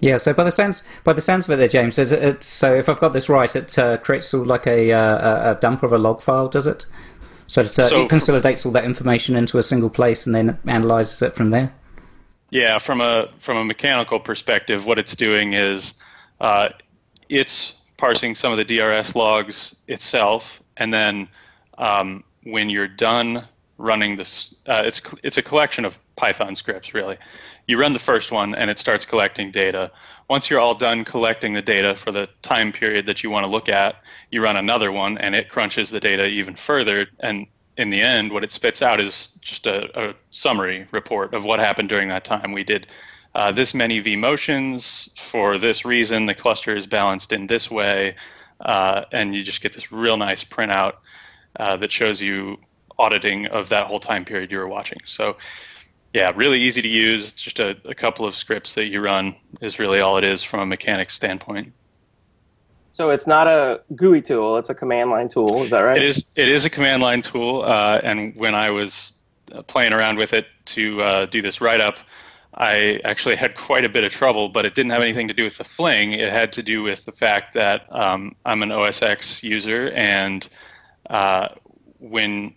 Yeah, 0.00 0.16
so 0.16 0.32
by 0.32 0.44
the 0.44 0.52
sense 0.52 0.84
by 1.02 1.12
the 1.12 1.20
sense 1.20 1.46
of 1.46 1.52
it, 1.52 1.56
there, 1.56 1.68
James, 1.68 1.98
it's, 1.98 2.12
it's, 2.12 2.46
so 2.46 2.74
if 2.74 2.88
I've 2.88 3.00
got 3.00 3.12
this 3.12 3.28
right, 3.28 3.54
it 3.54 3.76
uh, 3.78 3.96
creates 3.98 4.32
all 4.32 4.44
like 4.44 4.66
a, 4.66 4.92
uh, 4.92 5.52
a 5.52 5.54
dump 5.60 5.82
of 5.82 5.92
a 5.92 5.98
log 5.98 6.22
file, 6.22 6.48
does 6.48 6.66
it? 6.66 6.86
So, 7.48 7.62
it, 7.62 7.78
uh, 7.78 7.88
so 7.88 8.02
it 8.02 8.08
consolidates 8.08 8.64
all 8.64 8.72
that 8.72 8.84
information 8.84 9.34
into 9.34 9.58
a 9.58 9.62
single 9.62 9.90
place 9.90 10.26
and 10.26 10.34
then 10.34 10.58
analyzes 10.66 11.20
it 11.22 11.34
from 11.34 11.50
there. 11.50 11.72
Yeah, 12.50 12.78
from 12.78 13.00
a 13.00 13.28
from 13.40 13.56
a 13.56 13.64
mechanical 13.64 14.20
perspective, 14.20 14.86
what 14.86 14.98
it's 14.98 15.16
doing 15.16 15.52
is 15.52 15.94
uh, 16.40 16.70
it's 17.28 17.74
parsing 17.96 18.34
some 18.34 18.52
of 18.52 18.58
the 18.58 18.64
DRS 18.64 19.14
logs 19.14 19.74
itself, 19.86 20.62
and 20.76 20.94
then 20.94 21.28
um, 21.76 22.24
when 22.44 22.70
you're 22.70 22.88
done 22.88 23.46
running 23.76 24.16
this, 24.16 24.54
uh, 24.66 24.82
it's 24.86 25.00
it's 25.22 25.36
a 25.36 25.42
collection 25.42 25.84
of 25.84 25.98
Python 26.18 26.56
scripts 26.56 26.92
really, 26.92 27.16
you 27.68 27.78
run 27.80 27.92
the 27.92 27.98
first 27.98 28.32
one 28.32 28.54
and 28.54 28.68
it 28.68 28.78
starts 28.78 29.06
collecting 29.06 29.50
data. 29.50 29.90
Once 30.28 30.50
you're 30.50 30.60
all 30.60 30.74
done 30.74 31.04
collecting 31.04 31.54
the 31.54 31.62
data 31.62 31.94
for 31.94 32.10
the 32.12 32.28
time 32.42 32.72
period 32.72 33.06
that 33.06 33.22
you 33.22 33.30
want 33.30 33.44
to 33.44 33.50
look 33.50 33.68
at, 33.68 33.96
you 34.30 34.42
run 34.42 34.56
another 34.56 34.90
one 34.90 35.16
and 35.16 35.34
it 35.34 35.48
crunches 35.48 35.90
the 35.90 36.00
data 36.00 36.26
even 36.26 36.56
further. 36.56 37.06
And 37.20 37.46
in 37.76 37.90
the 37.90 38.02
end, 38.02 38.32
what 38.32 38.42
it 38.42 38.50
spits 38.50 38.82
out 38.82 39.00
is 39.00 39.28
just 39.40 39.66
a, 39.66 40.08
a 40.10 40.14
summary 40.30 40.88
report 40.90 41.32
of 41.34 41.44
what 41.44 41.60
happened 41.60 41.88
during 41.88 42.08
that 42.08 42.24
time. 42.24 42.52
We 42.52 42.64
did 42.64 42.88
uh, 43.34 43.52
this 43.52 43.72
many 43.72 44.02
vMotions 44.02 45.08
for 45.16 45.56
this 45.56 45.84
reason. 45.84 46.26
The 46.26 46.34
cluster 46.34 46.74
is 46.74 46.86
balanced 46.86 47.32
in 47.32 47.46
this 47.46 47.70
way. 47.70 48.16
Uh, 48.60 49.04
and 49.12 49.36
you 49.36 49.44
just 49.44 49.60
get 49.60 49.72
this 49.72 49.92
real 49.92 50.16
nice 50.16 50.42
printout 50.42 50.94
uh, 51.60 51.76
that 51.76 51.92
shows 51.92 52.20
you 52.20 52.58
auditing 52.98 53.46
of 53.46 53.68
that 53.68 53.86
whole 53.86 54.00
time 54.00 54.24
period 54.24 54.50
you 54.50 54.58
were 54.58 54.66
watching. 54.66 54.98
So 55.06 55.36
yeah, 56.14 56.32
really 56.34 56.60
easy 56.60 56.82
to 56.82 56.88
use. 56.88 57.28
It's 57.28 57.42
just 57.42 57.60
a, 57.60 57.76
a 57.84 57.94
couple 57.94 58.26
of 58.26 58.34
scripts 58.34 58.74
that 58.74 58.86
you 58.86 59.00
run 59.00 59.34
is 59.60 59.78
really 59.78 60.00
all 60.00 60.16
it 60.16 60.24
is 60.24 60.42
from 60.42 60.60
a 60.60 60.66
mechanics 60.66 61.14
standpoint. 61.14 61.72
So 62.92 63.10
it's 63.10 63.26
not 63.26 63.46
a 63.46 63.80
GUI 63.94 64.22
tool; 64.22 64.56
it's 64.56 64.70
a 64.70 64.74
command 64.74 65.10
line 65.10 65.28
tool. 65.28 65.62
Is 65.62 65.70
that 65.70 65.80
right? 65.80 65.96
It 65.96 66.02
is. 66.02 66.30
It 66.34 66.48
is 66.48 66.64
a 66.64 66.70
command 66.70 67.02
line 67.02 67.22
tool. 67.22 67.62
Uh, 67.62 68.00
and 68.02 68.34
when 68.34 68.54
I 68.54 68.70
was 68.70 69.12
uh, 69.52 69.62
playing 69.62 69.92
around 69.92 70.18
with 70.18 70.32
it 70.32 70.46
to 70.66 71.00
uh, 71.02 71.26
do 71.26 71.40
this 71.40 71.60
write 71.60 71.80
up, 71.80 71.98
I 72.54 73.00
actually 73.04 73.36
had 73.36 73.54
quite 73.54 73.84
a 73.84 73.88
bit 73.88 74.02
of 74.02 74.10
trouble. 74.10 74.48
But 74.48 74.66
it 74.66 74.74
didn't 74.74 74.90
have 74.90 75.02
anything 75.02 75.28
to 75.28 75.34
do 75.34 75.44
with 75.44 75.58
the 75.58 75.64
fling. 75.64 76.12
It 76.12 76.32
had 76.32 76.52
to 76.54 76.62
do 76.62 76.82
with 76.82 77.04
the 77.04 77.12
fact 77.12 77.54
that 77.54 77.86
um, 77.94 78.34
I'm 78.44 78.64
an 78.64 78.72
OS 78.72 79.00
X 79.00 79.44
user, 79.44 79.92
and 79.92 80.48
uh, 81.08 81.50
when 82.00 82.54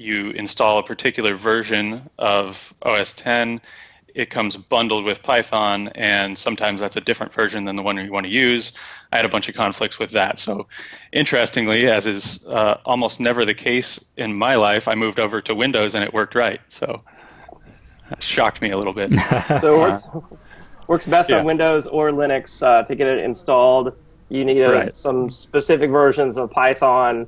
you 0.00 0.30
install 0.30 0.78
a 0.78 0.82
particular 0.82 1.34
version 1.34 2.08
of 2.18 2.72
OS 2.82 3.14
X, 3.24 3.60
it 4.14 4.30
comes 4.30 4.56
bundled 4.56 5.04
with 5.04 5.22
Python, 5.22 5.88
and 5.94 6.36
sometimes 6.36 6.80
that's 6.80 6.96
a 6.96 7.00
different 7.00 7.32
version 7.32 7.64
than 7.64 7.76
the 7.76 7.82
one 7.82 7.96
you 7.96 8.10
want 8.10 8.26
to 8.26 8.32
use. 8.32 8.72
I 9.12 9.16
had 9.16 9.24
a 9.24 9.28
bunch 9.28 9.48
of 9.48 9.54
conflicts 9.54 9.98
with 9.98 10.10
that. 10.12 10.38
So, 10.38 10.66
interestingly, 11.12 11.86
as 11.88 12.06
is 12.06 12.44
uh, 12.46 12.78
almost 12.84 13.20
never 13.20 13.44
the 13.44 13.54
case 13.54 14.02
in 14.16 14.34
my 14.34 14.56
life, 14.56 14.88
I 14.88 14.94
moved 14.94 15.20
over 15.20 15.40
to 15.42 15.54
Windows 15.54 15.94
and 15.94 16.02
it 16.02 16.12
worked 16.12 16.34
right. 16.34 16.60
So, 16.68 17.02
that 18.08 18.22
shocked 18.22 18.60
me 18.60 18.70
a 18.70 18.78
little 18.78 18.92
bit. 18.92 19.10
so 19.60 19.74
it 19.74 19.78
works, 19.78 20.08
works 20.86 21.06
best 21.06 21.30
yeah. 21.30 21.38
on 21.38 21.44
Windows 21.44 21.86
or 21.86 22.10
Linux 22.10 22.62
uh, 22.62 22.82
to 22.84 22.94
get 22.94 23.06
it 23.06 23.24
installed. 23.24 23.94
You 24.28 24.44
need 24.44 24.60
a, 24.60 24.70
right. 24.70 24.96
some 24.96 25.30
specific 25.30 25.90
versions 25.90 26.38
of 26.38 26.50
Python, 26.50 27.26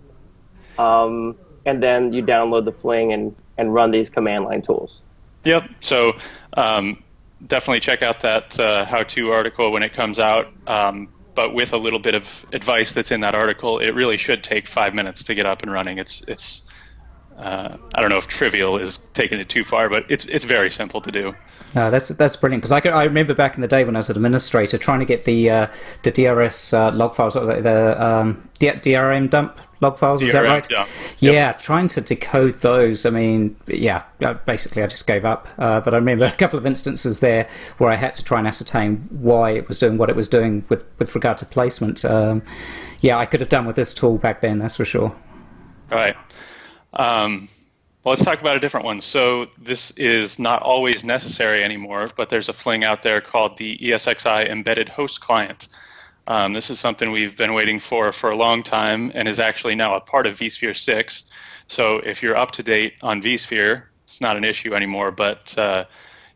um, 0.78 1.36
and 1.64 1.82
then 1.82 2.12
you 2.12 2.22
download 2.22 2.64
the 2.64 2.72
Fling 2.72 3.12
and, 3.12 3.34
and 3.58 3.72
run 3.72 3.90
these 3.90 4.10
command 4.10 4.44
line 4.44 4.62
tools. 4.62 5.00
Yep. 5.44 5.68
So 5.80 6.14
um, 6.54 7.02
definitely 7.46 7.80
check 7.80 8.02
out 8.02 8.20
that 8.20 8.58
uh, 8.58 8.84
how-to 8.84 9.30
article 9.30 9.72
when 9.72 9.82
it 9.82 9.92
comes 9.92 10.18
out. 10.18 10.52
Um, 10.66 11.08
but 11.34 11.54
with 11.54 11.72
a 11.72 11.78
little 11.78 11.98
bit 11.98 12.14
of 12.14 12.46
advice 12.52 12.92
that's 12.92 13.10
in 13.10 13.20
that 13.20 13.34
article, 13.34 13.78
it 13.78 13.90
really 13.90 14.16
should 14.16 14.44
take 14.44 14.68
five 14.68 14.94
minutes 14.94 15.24
to 15.24 15.34
get 15.34 15.46
up 15.46 15.62
and 15.62 15.72
running. 15.72 15.98
It's 15.98 16.22
it's 16.28 16.62
uh, 17.38 17.76
I 17.94 18.00
don't 18.00 18.10
know 18.10 18.18
if 18.18 18.26
trivial 18.26 18.76
is 18.76 18.98
taking 19.14 19.40
it 19.40 19.48
too 19.48 19.64
far, 19.64 19.88
but 19.88 20.04
it's 20.10 20.24
it's 20.26 20.44
very 20.44 20.70
simple 20.70 21.00
to 21.00 21.10
do. 21.10 21.34
Uh, 21.74 21.88
that's 21.88 22.08
that's 22.08 22.36
brilliant 22.36 22.62
because 22.62 22.72
I, 22.72 22.80
I 22.90 23.04
remember 23.04 23.34
back 23.34 23.54
in 23.54 23.62
the 23.62 23.68
day 23.68 23.84
when 23.84 23.96
I 23.96 24.00
was 24.00 24.10
an 24.10 24.16
administrator 24.16 24.76
trying 24.76 24.98
to 24.98 25.06
get 25.06 25.24
the 25.24 25.48
uh, 25.48 25.66
the 26.02 26.10
DRS 26.10 26.74
uh, 26.74 26.92
log 26.92 27.14
files, 27.14 27.32
the, 27.34 27.40
the 27.40 28.04
um, 28.04 28.48
DRM 28.60 29.30
dump 29.30 29.58
log 29.82 29.98
files. 29.98 30.22
Is 30.22 30.32
that 30.32 30.40
right? 30.40 30.66
Yeah. 30.70 30.86
yeah 31.18 31.52
trying 31.52 31.88
to 31.88 32.00
decode 32.00 32.58
those. 32.60 33.04
I 33.04 33.10
mean, 33.10 33.56
yeah, 33.66 34.04
uh, 34.22 34.34
basically 34.34 34.82
I 34.82 34.86
just 34.86 35.06
gave 35.06 35.24
up. 35.24 35.48
Uh, 35.58 35.80
but 35.80 35.92
I 35.92 35.98
remember 35.98 36.24
a 36.32 36.32
couple 36.32 36.58
of 36.58 36.64
instances 36.64 37.20
there 37.20 37.48
where 37.78 37.90
I 37.90 37.96
had 37.96 38.14
to 38.14 38.24
try 38.24 38.38
and 38.38 38.48
ascertain 38.48 39.08
why 39.10 39.50
it 39.50 39.68
was 39.68 39.78
doing 39.78 39.98
what 39.98 40.08
it 40.08 40.16
was 40.16 40.28
doing 40.28 40.64
with 40.68 40.84
with 40.98 41.14
regard 41.14 41.36
to 41.38 41.46
placement. 41.46 42.04
Um, 42.04 42.42
yeah, 43.00 43.18
I 43.18 43.26
could 43.26 43.40
have 43.40 43.48
done 43.48 43.66
with 43.66 43.76
this 43.76 43.92
tool 43.92 44.16
back 44.16 44.40
then. 44.40 44.60
That's 44.60 44.76
for 44.76 44.84
sure. 44.84 45.14
All 45.90 45.98
right. 45.98 46.16
Um, 46.94 47.48
well, 48.04 48.12
let's 48.12 48.24
talk 48.24 48.40
about 48.40 48.56
a 48.56 48.60
different 48.60 48.84
one. 48.84 49.00
So 49.00 49.46
this 49.58 49.92
is 49.92 50.38
not 50.38 50.62
always 50.62 51.04
necessary 51.04 51.62
anymore, 51.62 52.10
but 52.16 52.30
there's 52.30 52.48
a 52.48 52.52
fling 52.52 52.82
out 52.82 53.02
there 53.02 53.20
called 53.20 53.58
the 53.58 53.78
ESXi 53.78 54.48
Embedded 54.48 54.88
Host 54.88 55.20
Client. 55.20 55.68
Um, 56.26 56.52
this 56.52 56.70
is 56.70 56.78
something 56.78 57.10
we've 57.10 57.36
been 57.36 57.52
waiting 57.52 57.80
for 57.80 58.12
for 58.12 58.30
a 58.30 58.36
long 58.36 58.62
time 58.62 59.10
and 59.14 59.26
is 59.26 59.40
actually 59.40 59.74
now 59.74 59.96
a 59.96 60.00
part 60.00 60.26
of 60.26 60.38
vSphere 60.38 60.76
6. 60.76 61.24
So 61.66 61.96
if 61.96 62.22
you're 62.22 62.36
up 62.36 62.52
to 62.52 62.62
date 62.62 62.94
on 63.02 63.22
vSphere, 63.22 63.84
it's 64.04 64.20
not 64.20 64.36
an 64.36 64.44
issue 64.44 64.74
anymore. 64.74 65.10
But 65.10 65.56
uh, 65.58 65.84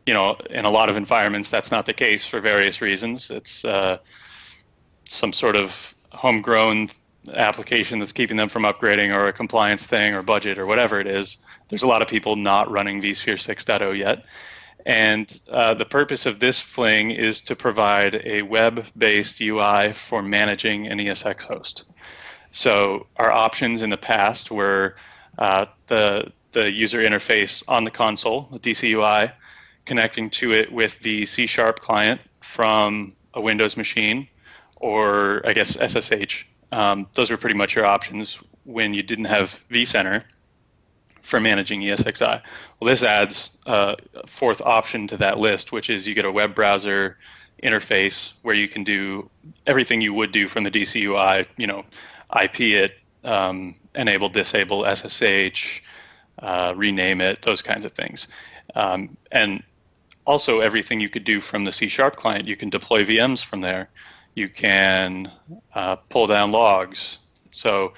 you 0.05 0.13
know, 0.13 0.37
in 0.49 0.65
a 0.65 0.69
lot 0.69 0.89
of 0.89 0.97
environments, 0.97 1.49
that's 1.49 1.71
not 1.71 1.85
the 1.85 1.93
case 1.93 2.25
for 2.25 2.39
various 2.39 2.81
reasons. 2.81 3.29
It's 3.29 3.63
uh, 3.63 3.99
some 5.05 5.33
sort 5.33 5.55
of 5.55 5.95
homegrown 6.11 6.89
application 7.33 7.99
that's 7.99 8.13
keeping 8.13 8.37
them 8.37 8.49
from 8.49 8.63
upgrading 8.63 9.13
or 9.13 9.27
a 9.27 9.33
compliance 9.33 9.85
thing 9.85 10.13
or 10.13 10.21
budget 10.21 10.57
or 10.57 10.65
whatever 10.65 10.99
it 10.99 11.07
is. 11.07 11.37
There's 11.69 11.83
a 11.83 11.87
lot 11.87 12.01
of 12.01 12.07
people 12.07 12.35
not 12.35 12.71
running 12.71 13.01
vSphere 13.01 13.35
6.0 13.35 13.97
yet. 13.97 14.23
And 14.87 15.37
uh, 15.51 15.73
the 15.73 15.83
purpose 15.83 16.25
of 16.25 16.39
this 16.39 16.57
Fling 16.57 17.11
is 17.11 17.41
to 17.41 17.57
provide 17.57 18.21
a 18.23 18.41
web-based 18.41 19.41
UI 19.41 19.91
for 19.91 20.23
managing 20.23 20.87
an 20.87 20.97
ESX 20.97 21.41
host. 21.41 21.83
So 22.53 23.05
our 23.17 23.29
options 23.29 23.81
in 23.81 23.89
the 23.89 23.97
past 23.97 24.49
were 24.49 24.95
uh, 25.37 25.65
the 25.87 26.31
the 26.53 26.71
user 26.71 26.99
interface 26.99 27.61
on 27.67 27.83
the 27.83 27.91
console, 27.91 28.47
the 28.53 28.59
DCUI, 28.59 29.33
connecting 29.85 30.29
to 30.29 30.53
it 30.53 30.71
with 30.71 30.97
the 31.01 31.25
C 31.25 31.47
Sharp 31.47 31.81
client 31.81 32.21
from 32.39 33.11
a 33.33 33.41
Windows 33.41 33.75
machine, 33.75 34.25
or 34.77 35.41
I 35.45 35.51
guess 35.51 35.71
SSH 35.75 36.45
um, 36.71 37.07
those 37.13 37.29
were 37.29 37.37
pretty 37.37 37.57
much 37.57 37.75
your 37.75 37.85
options 37.85 38.39
when 38.63 38.93
you 38.93 39.03
didn't 39.03 39.25
have 39.25 39.59
vCenter 39.69 40.23
for 41.27 41.39
managing 41.39 41.81
ESXi. 41.81 42.41
Well, 42.79 42.89
this 42.89 43.03
adds 43.03 43.51
uh, 43.65 43.95
a 44.15 44.27
fourth 44.27 44.61
option 44.61 45.07
to 45.09 45.17
that 45.17 45.37
list, 45.37 45.71
which 45.71 45.89
is 45.89 46.07
you 46.07 46.15
get 46.15 46.25
a 46.25 46.31
web 46.31 46.55
browser 46.55 47.17
interface 47.61 48.33
where 48.43 48.55
you 48.55 48.67
can 48.67 48.83
do 48.83 49.29
everything 49.65 50.01
you 50.01 50.13
would 50.13 50.31
do 50.31 50.47
from 50.47 50.63
the 50.63 50.71
DCUI, 50.71 51.47
you 51.57 51.67
know, 51.67 51.83
IP 52.41 52.61
it, 52.61 52.99
um, 53.23 53.75
enable, 53.95 54.29
disable 54.29 54.85
SSH, 54.85 55.81
uh, 56.39 56.73
rename 56.75 57.19
it, 57.21 57.41
those 57.41 57.61
kinds 57.61 57.83
of 57.83 57.93
things. 57.93 58.27
Um, 58.75 59.17
and 59.31 59.63
also 60.25 60.59
everything 60.59 60.99
you 60.99 61.09
could 61.09 61.23
do 61.23 61.41
from 61.41 61.65
the 61.65 61.71
C 61.71 61.89
Sharp 61.89 62.15
client, 62.15 62.47
you 62.47 62.55
can 62.55 62.69
deploy 62.69 63.03
VMs 63.03 63.43
from 63.43 63.61
there 63.61 63.89
you 64.37 64.47
can 64.47 65.31
uh, 65.73 65.95
pull 65.95 66.27
down 66.27 66.51
logs. 66.51 67.17
So, 67.51 67.93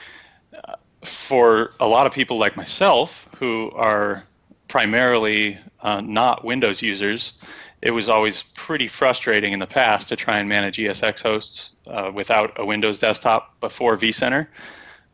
for 1.04 1.72
a 1.80 1.88
lot 1.88 2.06
of 2.06 2.14
people 2.14 2.38
like 2.38 2.58
myself 2.58 3.28
who 3.38 3.72
are 3.72 4.24
primarily 4.68 5.58
uh, 5.82 6.02
not 6.02 6.44
Windows 6.44 6.82
users, 6.82 7.34
it 7.82 7.92
was 7.92 8.10
always 8.10 8.44
pretty 8.56 8.88
frustrating 8.88 9.54
in 9.54 9.60
the 9.60 9.68
past 9.68 10.10
to 10.10 10.16
try 10.16 10.40
and 10.40 10.50
manage 10.50 10.78
ESX 10.78 11.22
hosts 11.22 11.72
uh, 11.88 12.12
without 12.14 12.52
a 12.58 12.66
Windows 12.66 13.00
desktop 13.00 13.60
before 13.62 13.98
vCenter 13.98 14.48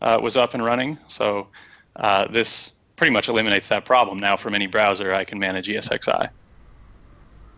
uh, 0.01 0.19
was 0.21 0.35
up 0.35 0.53
and 0.53 0.65
running. 0.65 0.97
So, 1.07 1.47
uh, 1.95 2.27
this 2.27 2.71
pretty 2.95 3.11
much 3.11 3.27
eliminates 3.27 3.67
that 3.67 3.85
problem. 3.85 4.19
Now, 4.19 4.35
from 4.35 4.55
any 4.55 4.67
browser, 4.67 5.13
I 5.13 5.23
can 5.23 5.37
manage 5.37 5.67
ESXi. 5.67 6.29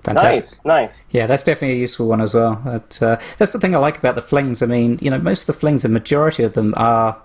Fantastic. 0.04 0.44
Nice, 0.44 0.66
nice. 0.66 1.02
Yeah, 1.12 1.26
that's 1.28 1.44
definitely 1.44 1.78
a 1.78 1.80
useful 1.80 2.08
one 2.08 2.22
as 2.22 2.34
well. 2.34 2.62
But, 2.64 3.02
uh, 3.02 3.20
that's 3.38 3.54
the 3.54 3.60
thing 3.60 3.76
I 3.76 3.80
like 3.80 3.98
about 3.98 4.16
the 4.16 4.22
flings. 4.22 4.62
I 4.62 4.66
mean, 4.66 5.00
you 5.02 5.10
know, 5.10 5.20
most 5.20 5.48
of 5.48 5.56
the 5.56 5.60
flings, 5.60 5.84
the 5.84 5.90
majority 5.90 6.44
of 6.44 6.54
them 6.54 6.74
are 6.78 7.20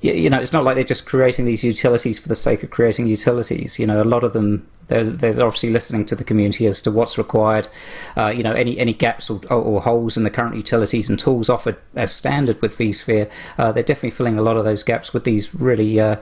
you 0.00 0.30
know, 0.30 0.40
it's 0.40 0.52
not 0.52 0.64
like 0.64 0.76
they're 0.76 0.84
just 0.84 1.06
creating 1.06 1.44
these 1.44 1.64
utilities 1.64 2.18
for 2.18 2.28
the 2.28 2.36
sake 2.36 2.62
of 2.62 2.70
creating 2.70 3.08
utilities. 3.08 3.78
You 3.78 3.86
know, 3.86 4.00
a 4.00 4.04
lot 4.04 4.22
of 4.22 4.32
them 4.32 4.68
they're, 4.86 5.04
they're 5.04 5.44
obviously 5.44 5.70
listening 5.70 6.06
to 6.06 6.14
the 6.14 6.24
community 6.24 6.66
as 6.66 6.80
to 6.82 6.90
what's 6.90 7.18
required. 7.18 7.68
Uh, 8.16 8.28
you 8.28 8.42
know, 8.42 8.52
any 8.52 8.78
any 8.78 8.94
gaps 8.94 9.28
or, 9.30 9.40
or, 9.52 9.82
holes 9.82 10.16
in 10.16 10.24
the 10.24 10.30
current 10.30 10.56
utilities 10.56 11.10
and 11.10 11.18
tools 11.18 11.50
offered 11.50 11.76
as 11.94 12.14
standard 12.14 12.60
with 12.62 12.76
vSphere, 12.76 13.30
uh, 13.58 13.72
they're 13.72 13.82
definitely 13.82 14.10
filling 14.10 14.38
a 14.38 14.42
lot 14.42 14.56
of 14.56 14.64
those 14.64 14.82
gaps 14.82 15.12
with 15.12 15.24
these 15.24 15.54
really 15.54 15.98
uh, 16.00 16.16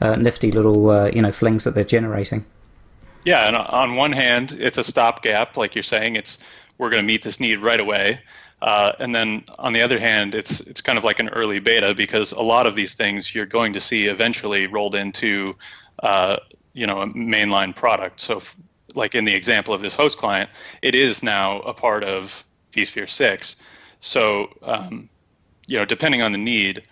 uh 0.00 0.16
nifty 0.16 0.50
little 0.50 0.90
uh, 0.90 1.06
you 1.06 1.22
know 1.22 1.32
flings 1.32 1.64
that 1.64 1.74
they're 1.74 1.84
generating. 1.84 2.44
Yeah, 3.24 3.46
and 3.46 3.56
on 3.56 3.94
one 3.94 4.12
hand, 4.12 4.52
it's 4.52 4.78
a 4.78 4.84
stopgap, 4.84 5.56
like 5.56 5.74
you're 5.74 5.84
saying. 5.84 6.16
It's 6.16 6.38
we're 6.78 6.90
going 6.90 7.02
to 7.02 7.06
meet 7.06 7.22
this 7.22 7.38
need 7.38 7.56
right 7.56 7.80
away. 7.80 8.20
Uh, 8.62 8.92
and 9.00 9.14
then 9.14 9.44
on 9.58 9.72
the 9.72 9.82
other 9.82 9.98
hand, 9.98 10.34
it's 10.34 10.60
it's 10.60 10.80
kind 10.80 10.96
of 10.96 11.04
like 11.04 11.18
an 11.18 11.28
early 11.30 11.58
beta 11.58 11.94
because 11.94 12.32
a 12.32 12.40
lot 12.40 12.66
of 12.66 12.76
these 12.76 12.94
things 12.94 13.34
you're 13.34 13.46
going 13.46 13.72
to 13.72 13.80
see 13.80 14.06
eventually 14.06 14.66
rolled 14.66 14.94
into 14.94 15.56
uh, 16.02 16.36
you 16.72 16.86
know 16.86 17.02
a 17.02 17.06
mainline 17.06 17.74
product. 17.74 18.20
So, 18.20 18.38
if, 18.38 18.56
like 18.94 19.14
in 19.14 19.24
the 19.24 19.34
example 19.34 19.74
of 19.74 19.82
this 19.82 19.94
host 19.94 20.18
client, 20.18 20.48
it 20.80 20.94
is 20.94 21.22
now 21.22 21.60
a 21.60 21.74
part 21.74 22.04
of 22.04 22.44
vSphere 22.72 23.08
6. 23.08 23.56
So, 24.00 24.48
um, 24.62 25.08
you 25.66 25.78
know, 25.78 25.84
depending 25.84 26.22
on 26.22 26.32
the 26.32 26.38
need, 26.38 26.84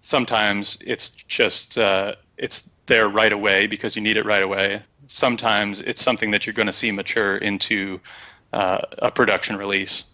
sometimes 0.00 0.78
it's 0.80 1.10
just 1.28 1.78
uh, 1.78 2.14
it's 2.36 2.68
there 2.86 3.08
right 3.08 3.32
away 3.32 3.66
because 3.66 3.94
you 3.94 4.02
need 4.02 4.16
it 4.16 4.24
right 4.26 4.42
away 4.42 4.82
sometimes 5.12 5.80
it's 5.80 6.02
something 6.02 6.30
that 6.30 6.46
you're 6.46 6.54
going 6.54 6.66
to 6.66 6.72
see 6.72 6.90
mature 6.90 7.36
into 7.36 8.00
uh, 8.52 8.78
a 8.98 9.10
production 9.10 9.56
release. 9.56 10.04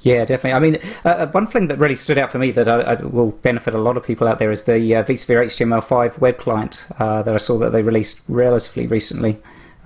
Yeah, 0.00 0.24
definitely. 0.24 0.52
I 0.52 0.58
mean, 0.58 0.78
uh, 1.04 1.08
uh, 1.08 1.26
one 1.28 1.46
thing 1.46 1.68
that 1.68 1.78
really 1.78 1.96
stood 1.96 2.18
out 2.18 2.32
for 2.32 2.38
me 2.38 2.50
that 2.52 2.68
I, 2.68 2.80
I 2.80 2.94
will 3.02 3.30
benefit 3.30 3.74
a 3.74 3.78
lot 3.78 3.96
of 3.96 4.04
people 4.04 4.28
out 4.28 4.38
there 4.38 4.50
is 4.50 4.64
the 4.64 4.94
uh, 4.94 5.04
vSphere 5.04 5.44
HTML5 5.44 6.18
web 6.18 6.38
client 6.38 6.86
uh, 6.98 7.22
that 7.22 7.34
I 7.34 7.38
saw 7.38 7.58
that 7.58 7.70
they 7.70 7.82
released 7.82 8.22
relatively 8.28 8.86
recently. 8.86 9.38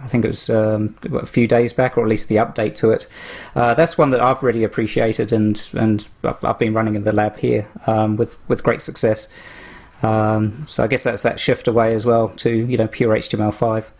I 0.03 0.09
think 0.09 0.25
it 0.25 0.29
was 0.29 0.49
um, 0.49 0.97
a 1.13 1.27
few 1.27 1.47
days 1.47 1.73
back, 1.73 1.99
or 1.99 2.03
at 2.03 2.09
least 2.09 2.29
the 2.29 2.37
update 2.37 2.75
to 2.77 2.91
it. 2.91 3.07
Uh, 3.55 3.75
that's 3.75 3.99
one 3.99 4.11
that 4.11 4.21
I've 4.21 4.43
really 4.43 4.65
appreciated, 4.65 5.31
and 5.33 5.69
and 5.75 6.09
I've 6.25 6.59
been 6.59 6.73
running 6.73 6.95
in 6.95 7.05
the 7.05 7.13
lab 7.13 7.37
here 7.37 7.69
um, 7.87 8.17
with 8.17 8.39
with 8.49 8.63
great 8.63 8.81
success. 8.81 9.29
Um, 10.03 10.65
so 10.67 10.83
I 10.83 10.87
guess 10.87 11.05
that's 11.05 11.23
that 11.25 11.39
shift 11.39 11.69
away 11.69 11.95
as 11.95 12.07
well 12.07 12.31
to 12.37 12.51
you 12.51 12.79
know 12.79 12.89
pure 12.89 13.15
HTML5. 13.15 13.91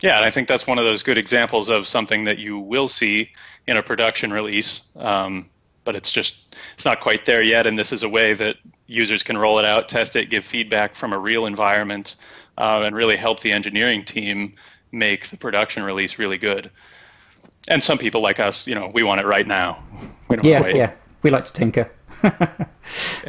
Yeah, 0.00 0.16
and 0.16 0.26
I 0.26 0.30
think 0.30 0.48
that's 0.48 0.66
one 0.66 0.78
of 0.78 0.84
those 0.84 1.02
good 1.02 1.16
examples 1.16 1.68
of 1.68 1.86
something 1.86 2.24
that 2.24 2.38
you 2.38 2.58
will 2.58 2.88
see 2.88 3.30
in 3.66 3.76
a 3.76 3.82
production 3.82 4.32
release, 4.32 4.82
um, 4.96 5.48
but 5.84 5.94
it's 5.96 6.10
just 6.10 6.56
it's 6.74 6.84
not 6.84 7.00
quite 7.00 7.26
there 7.26 7.42
yet. 7.42 7.66
And 7.66 7.78
this 7.78 7.92
is 7.92 8.02
a 8.02 8.08
way 8.08 8.34
that 8.34 8.56
users 8.86 9.22
can 9.22 9.38
roll 9.38 9.58
it 9.58 9.64
out, 9.64 9.88
test 9.88 10.16
it, 10.16 10.30
give 10.30 10.44
feedback 10.44 10.94
from 10.94 11.12
a 11.12 11.18
real 11.18 11.46
environment, 11.46 12.16
uh, 12.58 12.82
and 12.84 12.94
really 12.94 13.16
help 13.16 13.40
the 13.40 13.52
engineering 13.52 14.04
team 14.04 14.54
make 14.90 15.28
the 15.30 15.36
production 15.36 15.82
release 15.82 16.18
really 16.18 16.38
good. 16.38 16.70
And 17.68 17.82
some 17.82 17.98
people 17.98 18.20
like 18.20 18.40
us, 18.40 18.66
you 18.66 18.74
know, 18.74 18.90
we 18.92 19.02
want 19.02 19.20
it 19.20 19.26
right 19.26 19.46
now. 19.46 19.82
yeah, 20.42 20.66
yeah, 20.66 20.92
we 21.22 21.30
like 21.30 21.44
to 21.44 21.52
tinker. 21.52 21.90
yeah. 22.22 22.64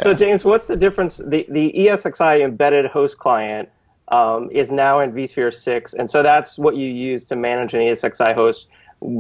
So, 0.02 0.16
James, 0.16 0.44
what's 0.44 0.66
the 0.66 0.76
difference? 0.76 1.18
The 1.18 1.46
the 1.48 1.72
ESXi 1.78 2.42
embedded 2.42 2.88
host 2.88 3.20
client 3.20 3.70
um, 4.10 4.50
is 4.52 4.72
now 4.72 5.00
in 5.00 5.12
vSphere 5.12 5.54
6. 5.54 5.94
And 5.94 6.10
so 6.10 6.24
that's 6.24 6.58
what 6.58 6.76
you 6.76 6.88
use 6.88 7.26
to 7.26 7.36
manage 7.36 7.74
an 7.74 7.82
ESXi 7.82 8.34
host 8.34 8.68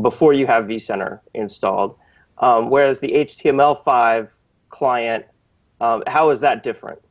before 0.02 0.34
you 0.34 0.48
have 0.48 0.66
vCenter 0.66 1.20
installed. 1.34 1.96
Um, 2.40 2.70
whereas 2.70 3.00
the 3.00 3.10
HTML5 3.10 4.30
client, 4.70 5.25
um, 5.82 6.04
how 6.08 6.30
is 6.32 6.40
that 6.42 6.63
different? 6.63 7.02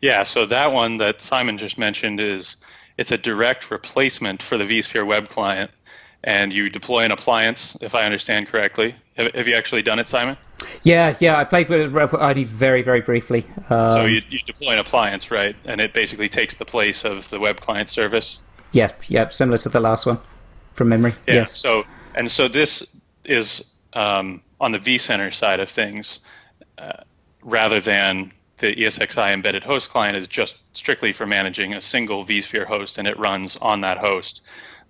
Yeah, 0.00 0.22
so 0.22 0.46
that 0.46 0.72
one 0.72 0.98
that 0.98 1.22
Simon 1.22 1.58
just 1.58 1.78
mentioned 1.78 2.20
is 2.20 2.56
it's 2.98 3.12
a 3.12 3.18
direct 3.18 3.70
replacement 3.70 4.42
for 4.42 4.58
the 4.58 4.64
vSphere 4.64 5.06
web 5.06 5.28
client, 5.28 5.70
and 6.24 6.52
you 6.52 6.68
deploy 6.68 7.04
an 7.04 7.10
appliance, 7.10 7.76
if 7.80 7.94
I 7.94 8.04
understand 8.04 8.48
correctly. 8.48 8.94
Have, 9.16 9.34
have 9.34 9.48
you 9.48 9.54
actually 9.54 9.82
done 9.82 9.98
it, 9.98 10.08
Simon? 10.08 10.36
Yeah, 10.82 11.16
yeah, 11.20 11.38
I 11.38 11.44
played 11.44 11.68
with 11.68 11.94
ID 12.14 12.44
very, 12.44 12.82
very 12.82 13.00
briefly. 13.00 13.46
Um, 13.68 13.94
so 13.94 14.04
you, 14.06 14.22
you 14.30 14.38
deploy 14.40 14.72
an 14.72 14.78
appliance, 14.78 15.30
right? 15.30 15.54
And 15.64 15.80
it 15.80 15.92
basically 15.92 16.28
takes 16.28 16.56
the 16.56 16.64
place 16.64 17.04
of 17.04 17.28
the 17.30 17.38
web 17.38 17.60
client 17.60 17.90
service. 17.90 18.38
Yeah, 18.72 18.90
yeah, 19.08 19.28
similar 19.28 19.58
to 19.58 19.68
the 19.68 19.80
last 19.80 20.06
one 20.06 20.18
from 20.72 20.88
memory. 20.88 21.14
Yeah, 21.26 21.34
yes. 21.34 21.56
So 21.56 21.84
and 22.16 22.30
so 22.30 22.48
this 22.48 22.96
is 23.24 23.64
um, 23.92 24.42
on 24.60 24.72
the 24.72 24.78
vCenter 24.78 25.32
side 25.32 25.60
of 25.60 25.68
things, 25.68 26.20
uh, 26.78 27.02
rather 27.42 27.80
than 27.80 28.32
the 28.58 28.74
ESXi 28.74 29.32
embedded 29.32 29.62
host 29.62 29.90
client 29.90 30.16
is 30.16 30.26
just 30.26 30.56
strictly 30.72 31.12
for 31.12 31.26
managing 31.26 31.74
a 31.74 31.80
single 31.80 32.24
vSphere 32.24 32.64
host, 32.64 32.98
and 32.98 33.06
it 33.06 33.18
runs 33.18 33.56
on 33.56 33.82
that 33.82 33.98
host. 33.98 34.40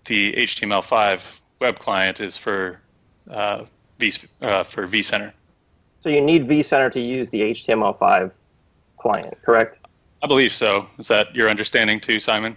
The 0.04 0.33
HTML5 0.33 1.23
web 1.61 1.78
client 1.78 2.21
is 2.21 2.37
for 2.37 2.80
uh, 3.28 3.64
v, 3.99 4.14
uh, 4.40 4.62
for 4.62 4.87
vCenter. 4.87 5.33
So 6.00 6.09
you 6.09 6.21
need 6.21 6.47
vCenter 6.47 6.92
to 6.92 7.00
use 7.00 7.30
the 7.30 7.40
HTML5 7.40 8.30
client, 8.99 9.35
correct? 9.42 9.78
I 10.23 10.28
believe 10.28 10.52
so. 10.52 10.87
Is 10.99 11.09
that 11.09 11.35
your 11.35 11.50
understanding 11.50 12.00
too, 12.00 12.21
Simon? 12.21 12.56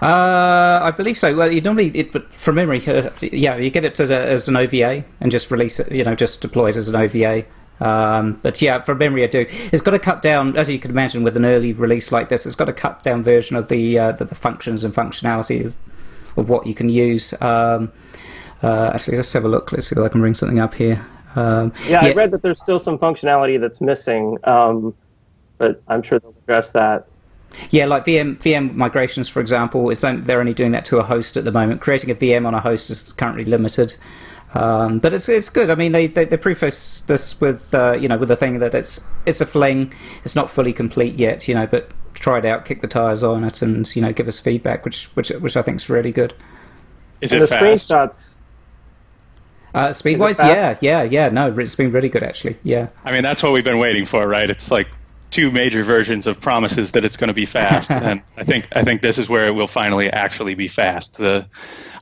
Uh, 0.00 0.80
I 0.82 0.90
believe 0.90 1.18
so. 1.18 1.34
Well, 1.34 1.52
you 1.52 1.60
normally, 1.60 1.88
it, 1.88 2.32
from 2.32 2.54
memory, 2.56 2.86
uh, 2.86 3.10
yeah, 3.20 3.56
you 3.56 3.70
get 3.70 3.84
it 3.84 3.98
as, 4.00 4.10
a, 4.10 4.26
as, 4.28 4.48
an 4.48 4.56
OVA 4.56 5.04
and 5.20 5.30
just 5.30 5.50
release 5.50 5.80
it. 5.80 5.92
You 5.92 6.04
know, 6.04 6.14
just 6.14 6.40
deploy 6.40 6.70
it 6.70 6.76
as 6.76 6.88
an 6.88 6.96
OVA. 6.96 7.44
Um, 7.80 8.40
but 8.42 8.60
yeah, 8.62 8.80
from 8.80 8.98
memory, 8.98 9.24
I 9.24 9.26
do. 9.26 9.46
It's 9.48 9.82
got 9.82 9.90
to 9.90 9.98
cut 9.98 10.22
down, 10.22 10.56
as 10.56 10.70
you 10.70 10.78
can 10.78 10.90
imagine, 10.90 11.22
with 11.22 11.36
an 11.36 11.44
early 11.44 11.72
release 11.72 12.10
like 12.10 12.28
this. 12.28 12.46
It's 12.46 12.54
got 12.54 12.68
a 12.68 12.72
cut 12.72 13.02
down 13.02 13.22
version 13.22 13.56
of 13.56 13.68
the 13.68 13.98
uh, 13.98 14.12
the, 14.12 14.24
the, 14.24 14.34
functions 14.34 14.82
and 14.82 14.94
functionality 14.94 15.66
of, 15.66 15.76
of 16.36 16.48
what 16.48 16.66
you 16.66 16.74
can 16.74 16.88
use. 16.88 17.34
Um, 17.42 17.92
uh, 18.62 18.92
actually, 18.94 19.18
let's 19.18 19.32
have 19.34 19.44
a 19.44 19.48
look. 19.48 19.72
Let's 19.72 19.88
see 19.88 19.94
if 19.96 20.02
I 20.02 20.08
can 20.08 20.20
bring 20.20 20.34
something 20.34 20.58
up 20.58 20.74
here. 20.74 21.04
Um, 21.34 21.72
yeah, 21.84 22.04
yeah, 22.04 22.10
I 22.10 22.14
read 22.14 22.30
that 22.30 22.40
there's 22.40 22.58
still 22.58 22.78
some 22.78 22.98
functionality 22.98 23.60
that's 23.60 23.82
missing, 23.82 24.38
um, 24.44 24.94
but 25.58 25.82
I'm 25.86 26.02
sure 26.02 26.18
they'll 26.18 26.34
address 26.44 26.70
that. 26.72 27.06
Yeah, 27.70 27.86
like 27.86 28.04
VM 28.04 28.38
VM 28.38 28.74
migrations, 28.74 29.28
for 29.28 29.40
example, 29.40 29.90
is 29.90 30.00
they're 30.00 30.40
only 30.40 30.54
doing 30.54 30.72
that 30.72 30.84
to 30.86 30.98
a 30.98 31.02
host 31.02 31.36
at 31.36 31.44
the 31.44 31.52
moment. 31.52 31.80
Creating 31.80 32.10
a 32.10 32.14
VM 32.14 32.46
on 32.46 32.54
a 32.54 32.60
host 32.60 32.90
is 32.90 33.12
currently 33.12 33.44
limited, 33.44 33.96
um, 34.54 34.98
but 34.98 35.12
it's 35.12 35.28
it's 35.28 35.48
good. 35.48 35.70
I 35.70 35.74
mean, 35.74 35.92
they 35.92 36.06
they, 36.06 36.24
they 36.24 36.36
preface 36.36 37.00
this 37.06 37.40
with 37.40 37.74
uh, 37.74 37.96
you 37.98 38.08
know 38.08 38.18
with 38.18 38.28
the 38.28 38.36
thing 38.36 38.58
that 38.58 38.74
it's 38.74 39.00
it's 39.26 39.40
a 39.40 39.46
fling, 39.46 39.92
it's 40.24 40.36
not 40.36 40.50
fully 40.50 40.72
complete 40.72 41.14
yet, 41.14 41.48
you 41.48 41.54
know, 41.54 41.66
but 41.66 41.90
try 42.14 42.38
it 42.38 42.44
out, 42.44 42.64
kick 42.64 42.80
the 42.80 42.88
tires 42.88 43.22
on 43.22 43.44
it, 43.44 43.62
and 43.62 43.94
you 43.94 44.02
know 44.02 44.12
give 44.12 44.28
us 44.28 44.40
feedback, 44.40 44.84
which 44.84 45.06
which 45.14 45.30
which 45.30 45.56
I 45.56 45.62
think 45.62 45.76
is 45.76 45.88
really 45.88 46.12
good. 46.12 46.34
Is 47.20 47.32
and 47.32 47.42
it 47.42 47.48
the 47.48 47.56
fast? 47.56 47.88
screenshots 47.88 48.36
uh, 49.76 49.92
speed 49.92 50.18
wise, 50.18 50.38
yeah, 50.38 50.78
yeah, 50.80 51.02
yeah. 51.02 51.28
No, 51.28 51.54
it's 51.58 51.74
been 51.74 51.90
really 51.90 52.08
good 52.08 52.22
actually. 52.22 52.56
Yeah. 52.62 52.88
I 53.04 53.12
mean, 53.12 53.22
that's 53.22 53.42
what 53.42 53.52
we've 53.52 53.62
been 53.62 53.78
waiting 53.78 54.06
for, 54.06 54.26
right? 54.26 54.48
It's 54.48 54.70
like 54.70 54.88
two 55.30 55.50
major 55.50 55.84
versions 55.84 56.26
of 56.26 56.40
promises 56.40 56.92
that 56.92 57.04
it's 57.04 57.16
going 57.16 57.28
to 57.28 57.34
be 57.34 57.46
fast, 57.46 57.90
and 57.90 58.22
I 58.36 58.44
think 58.44 58.68
I 58.74 58.82
think 58.84 59.02
this 59.02 59.18
is 59.18 59.28
where 59.28 59.46
it 59.46 59.52
will 59.52 59.66
finally 59.66 60.10
actually 60.10 60.54
be 60.54 60.68
fast. 60.68 61.18
The, 61.18 61.46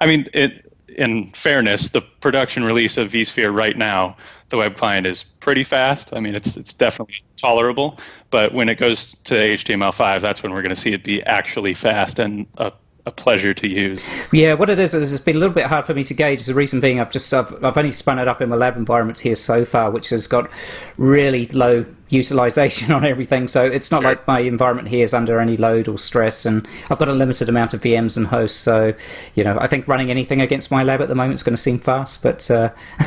I 0.00 0.06
mean, 0.06 0.26
it, 0.32 0.72
in 0.88 1.32
fairness, 1.32 1.90
the 1.90 2.00
production 2.00 2.64
release 2.64 2.96
of 2.96 3.10
vSphere 3.10 3.54
right 3.54 3.76
now, 3.76 4.16
the 4.50 4.56
web 4.56 4.76
client 4.76 5.06
is 5.06 5.24
pretty 5.24 5.64
fast. 5.64 6.14
I 6.14 6.20
mean, 6.20 6.34
it's 6.34 6.56
it's 6.56 6.72
definitely 6.72 7.16
tolerable, 7.36 7.98
but 8.30 8.54
when 8.54 8.68
it 8.68 8.76
goes 8.76 9.14
to 9.24 9.34
HTML5, 9.34 10.20
that's 10.20 10.42
when 10.42 10.52
we're 10.52 10.62
going 10.62 10.74
to 10.74 10.80
see 10.80 10.92
it 10.92 11.04
be 11.04 11.22
actually 11.22 11.74
fast 11.74 12.18
and 12.18 12.46
a 12.58 12.72
a 13.06 13.10
pleasure 13.10 13.52
to 13.52 13.68
use. 13.68 14.02
Yeah, 14.32 14.54
what 14.54 14.70
it 14.70 14.78
is 14.78 14.94
is 14.94 15.12
it's 15.12 15.22
been 15.22 15.36
a 15.36 15.38
little 15.38 15.54
bit 15.54 15.66
hard 15.66 15.84
for 15.84 15.92
me 15.92 16.04
to 16.04 16.14
gauge. 16.14 16.44
The 16.44 16.54
reason 16.54 16.80
being, 16.80 17.00
I've 17.00 17.10
just 17.10 17.32
I've, 17.34 17.62
I've 17.62 17.76
only 17.76 17.92
spun 17.92 18.18
it 18.18 18.26
up 18.26 18.40
in 18.40 18.48
my 18.48 18.56
lab 18.56 18.76
environment 18.76 19.18
here 19.18 19.36
so 19.36 19.64
far, 19.64 19.90
which 19.90 20.08
has 20.08 20.26
got 20.26 20.50
really 20.96 21.46
low 21.48 21.84
utilization 22.08 22.92
on 22.92 23.04
everything. 23.04 23.46
So 23.46 23.62
it's 23.62 23.90
not 23.90 24.00
sure. 24.00 24.10
like 24.10 24.26
my 24.26 24.40
environment 24.40 24.88
here 24.88 25.04
is 25.04 25.12
under 25.12 25.38
any 25.38 25.58
load 25.58 25.86
or 25.86 25.98
stress, 25.98 26.46
and 26.46 26.66
I've 26.88 26.98
got 26.98 27.08
a 27.08 27.12
limited 27.12 27.48
amount 27.50 27.74
of 27.74 27.82
VMs 27.82 28.16
and 28.16 28.26
hosts. 28.26 28.58
So 28.58 28.94
you 29.34 29.44
know, 29.44 29.58
I 29.60 29.66
think 29.66 29.86
running 29.86 30.10
anything 30.10 30.40
against 30.40 30.70
my 30.70 30.82
lab 30.82 31.02
at 31.02 31.08
the 31.08 31.14
moment 31.14 31.34
is 31.34 31.42
going 31.42 31.56
to 31.56 31.62
seem 31.62 31.78
fast, 31.78 32.22
but 32.22 32.50
uh, 32.50 32.70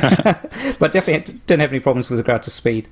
but 0.78 0.92
definitely 0.92 1.34
didn't 1.46 1.60
have 1.60 1.70
any 1.70 1.80
problems 1.80 2.08
with 2.08 2.20
regard 2.20 2.44
to 2.44 2.50
speed. 2.50 2.88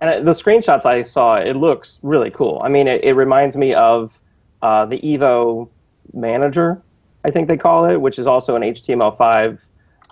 And 0.00 0.26
the 0.26 0.32
screenshots 0.32 0.84
I 0.84 1.02
saw, 1.04 1.36
it 1.36 1.54
looks 1.54 1.98
really 2.02 2.30
cool. 2.30 2.60
I 2.62 2.68
mean, 2.68 2.86
it, 2.86 3.02
it 3.02 3.14
reminds 3.14 3.56
me 3.56 3.74
of 3.74 4.18
uh, 4.62 4.86
the 4.86 5.00
Evo 5.00 5.68
manager, 6.12 6.82
I 7.24 7.30
think 7.30 7.48
they 7.48 7.56
call 7.56 7.84
it, 7.86 7.96
which 7.96 8.18
is 8.18 8.26
also 8.26 8.56
an 8.56 8.62
HTML5, 8.62 9.58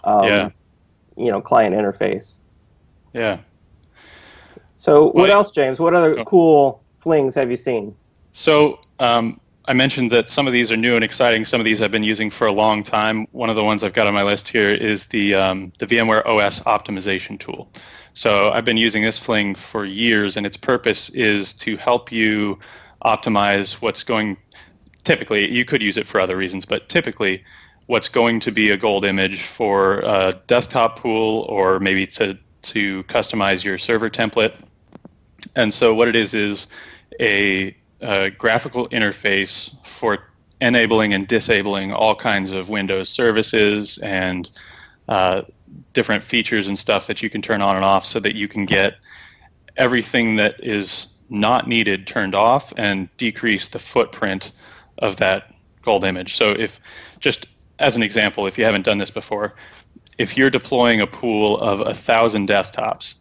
um, 0.04 0.24
yeah. 0.24 0.50
you 1.16 1.30
know, 1.30 1.40
client 1.40 1.74
interface. 1.74 2.34
Yeah. 3.12 3.38
So 4.78 5.10
what 5.10 5.30
else, 5.30 5.50
James? 5.50 5.80
What 5.80 5.94
other 5.94 6.18
oh. 6.20 6.24
cool 6.24 6.82
flings 7.00 7.34
have 7.34 7.50
you 7.50 7.56
seen? 7.56 7.94
So 8.34 8.80
um, 8.98 9.40
I 9.64 9.72
mentioned 9.72 10.12
that 10.12 10.28
some 10.28 10.46
of 10.46 10.52
these 10.52 10.70
are 10.70 10.76
new 10.76 10.94
and 10.94 11.02
exciting. 11.02 11.44
Some 11.44 11.60
of 11.60 11.64
these 11.64 11.82
I've 11.82 11.90
been 11.90 12.04
using 12.04 12.30
for 12.30 12.46
a 12.46 12.52
long 12.52 12.84
time. 12.84 13.26
One 13.32 13.50
of 13.50 13.56
the 13.56 13.64
ones 13.64 13.82
I've 13.82 13.94
got 13.94 14.06
on 14.06 14.14
my 14.14 14.22
list 14.22 14.48
here 14.48 14.70
is 14.70 15.06
the 15.06 15.34
um, 15.34 15.72
the 15.78 15.86
VMware 15.86 16.24
OS 16.26 16.60
optimization 16.60 17.38
tool. 17.40 17.68
So 18.14 18.50
I've 18.50 18.64
been 18.64 18.76
using 18.76 19.02
this 19.02 19.18
fling 19.18 19.54
for 19.54 19.84
years, 19.84 20.36
and 20.36 20.46
its 20.46 20.56
purpose 20.56 21.08
is 21.10 21.52
to 21.54 21.76
help 21.76 22.12
you 22.12 22.58
optimize 23.04 23.72
what's 23.82 24.02
going 24.02 24.36
typically 25.06 25.50
you 25.50 25.64
could 25.64 25.80
use 25.80 25.96
it 25.96 26.06
for 26.06 26.20
other 26.20 26.36
reasons, 26.36 26.66
but 26.66 26.88
typically 26.90 27.42
what's 27.86 28.08
going 28.08 28.40
to 28.40 28.50
be 28.50 28.70
a 28.70 28.76
gold 28.76 29.04
image 29.04 29.42
for 29.42 30.00
a 30.00 30.34
desktop 30.48 30.98
pool 30.98 31.46
or 31.48 31.80
maybe 31.80 32.06
to 32.06 32.36
to 32.62 33.04
customize 33.04 33.62
your 33.62 33.78
server 33.78 34.10
template. 34.10 34.54
And 35.54 35.72
so 35.72 35.94
what 35.94 36.08
it 36.08 36.16
is 36.16 36.34
is 36.34 36.66
a, 37.20 37.76
a 38.00 38.30
graphical 38.30 38.88
interface 38.88 39.70
for 39.86 40.18
enabling 40.60 41.14
and 41.14 41.28
disabling 41.28 41.92
all 41.92 42.16
kinds 42.16 42.50
of 42.50 42.68
Windows 42.68 43.08
services 43.08 43.98
and 43.98 44.50
uh, 45.08 45.42
different 45.92 46.24
features 46.24 46.66
and 46.66 46.76
stuff 46.76 47.06
that 47.06 47.22
you 47.22 47.30
can 47.30 47.40
turn 47.40 47.62
on 47.62 47.76
and 47.76 47.84
off 47.84 48.04
so 48.04 48.18
that 48.18 48.34
you 48.34 48.48
can 48.48 48.64
get 48.64 48.96
everything 49.76 50.34
that 50.36 50.56
is 50.64 51.06
not 51.30 51.68
needed 51.68 52.04
turned 52.08 52.34
off 52.34 52.72
and 52.76 53.08
decrease 53.16 53.68
the 53.68 53.78
footprint 53.78 54.50
of 54.98 55.16
that 55.16 55.54
gold 55.82 56.04
image. 56.04 56.36
So 56.36 56.50
if 56.50 56.80
just 57.20 57.46
as 57.78 57.96
an 57.96 58.02
example, 58.02 58.46
if 58.46 58.58
you 58.58 58.64
haven't 58.64 58.84
done 58.84 58.98
this 58.98 59.10
before, 59.10 59.54
if 60.18 60.36
you're 60.36 60.50
deploying 60.50 61.00
a 61.00 61.06
pool 61.06 61.58
of 61.58 61.80
a 61.80 61.94
thousand 61.94 62.48
desktops, 62.48 63.14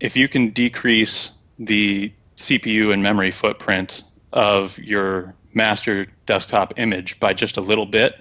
if 0.00 0.16
you 0.16 0.28
can 0.28 0.50
decrease 0.50 1.30
the 1.58 2.12
CPU 2.36 2.92
and 2.92 3.02
memory 3.02 3.30
footprint 3.30 4.02
of 4.32 4.76
your 4.78 5.34
master 5.52 6.06
desktop 6.26 6.74
image 6.78 7.20
by 7.20 7.32
just 7.32 7.56
a 7.56 7.60
little 7.60 7.86
bit, 7.86 8.14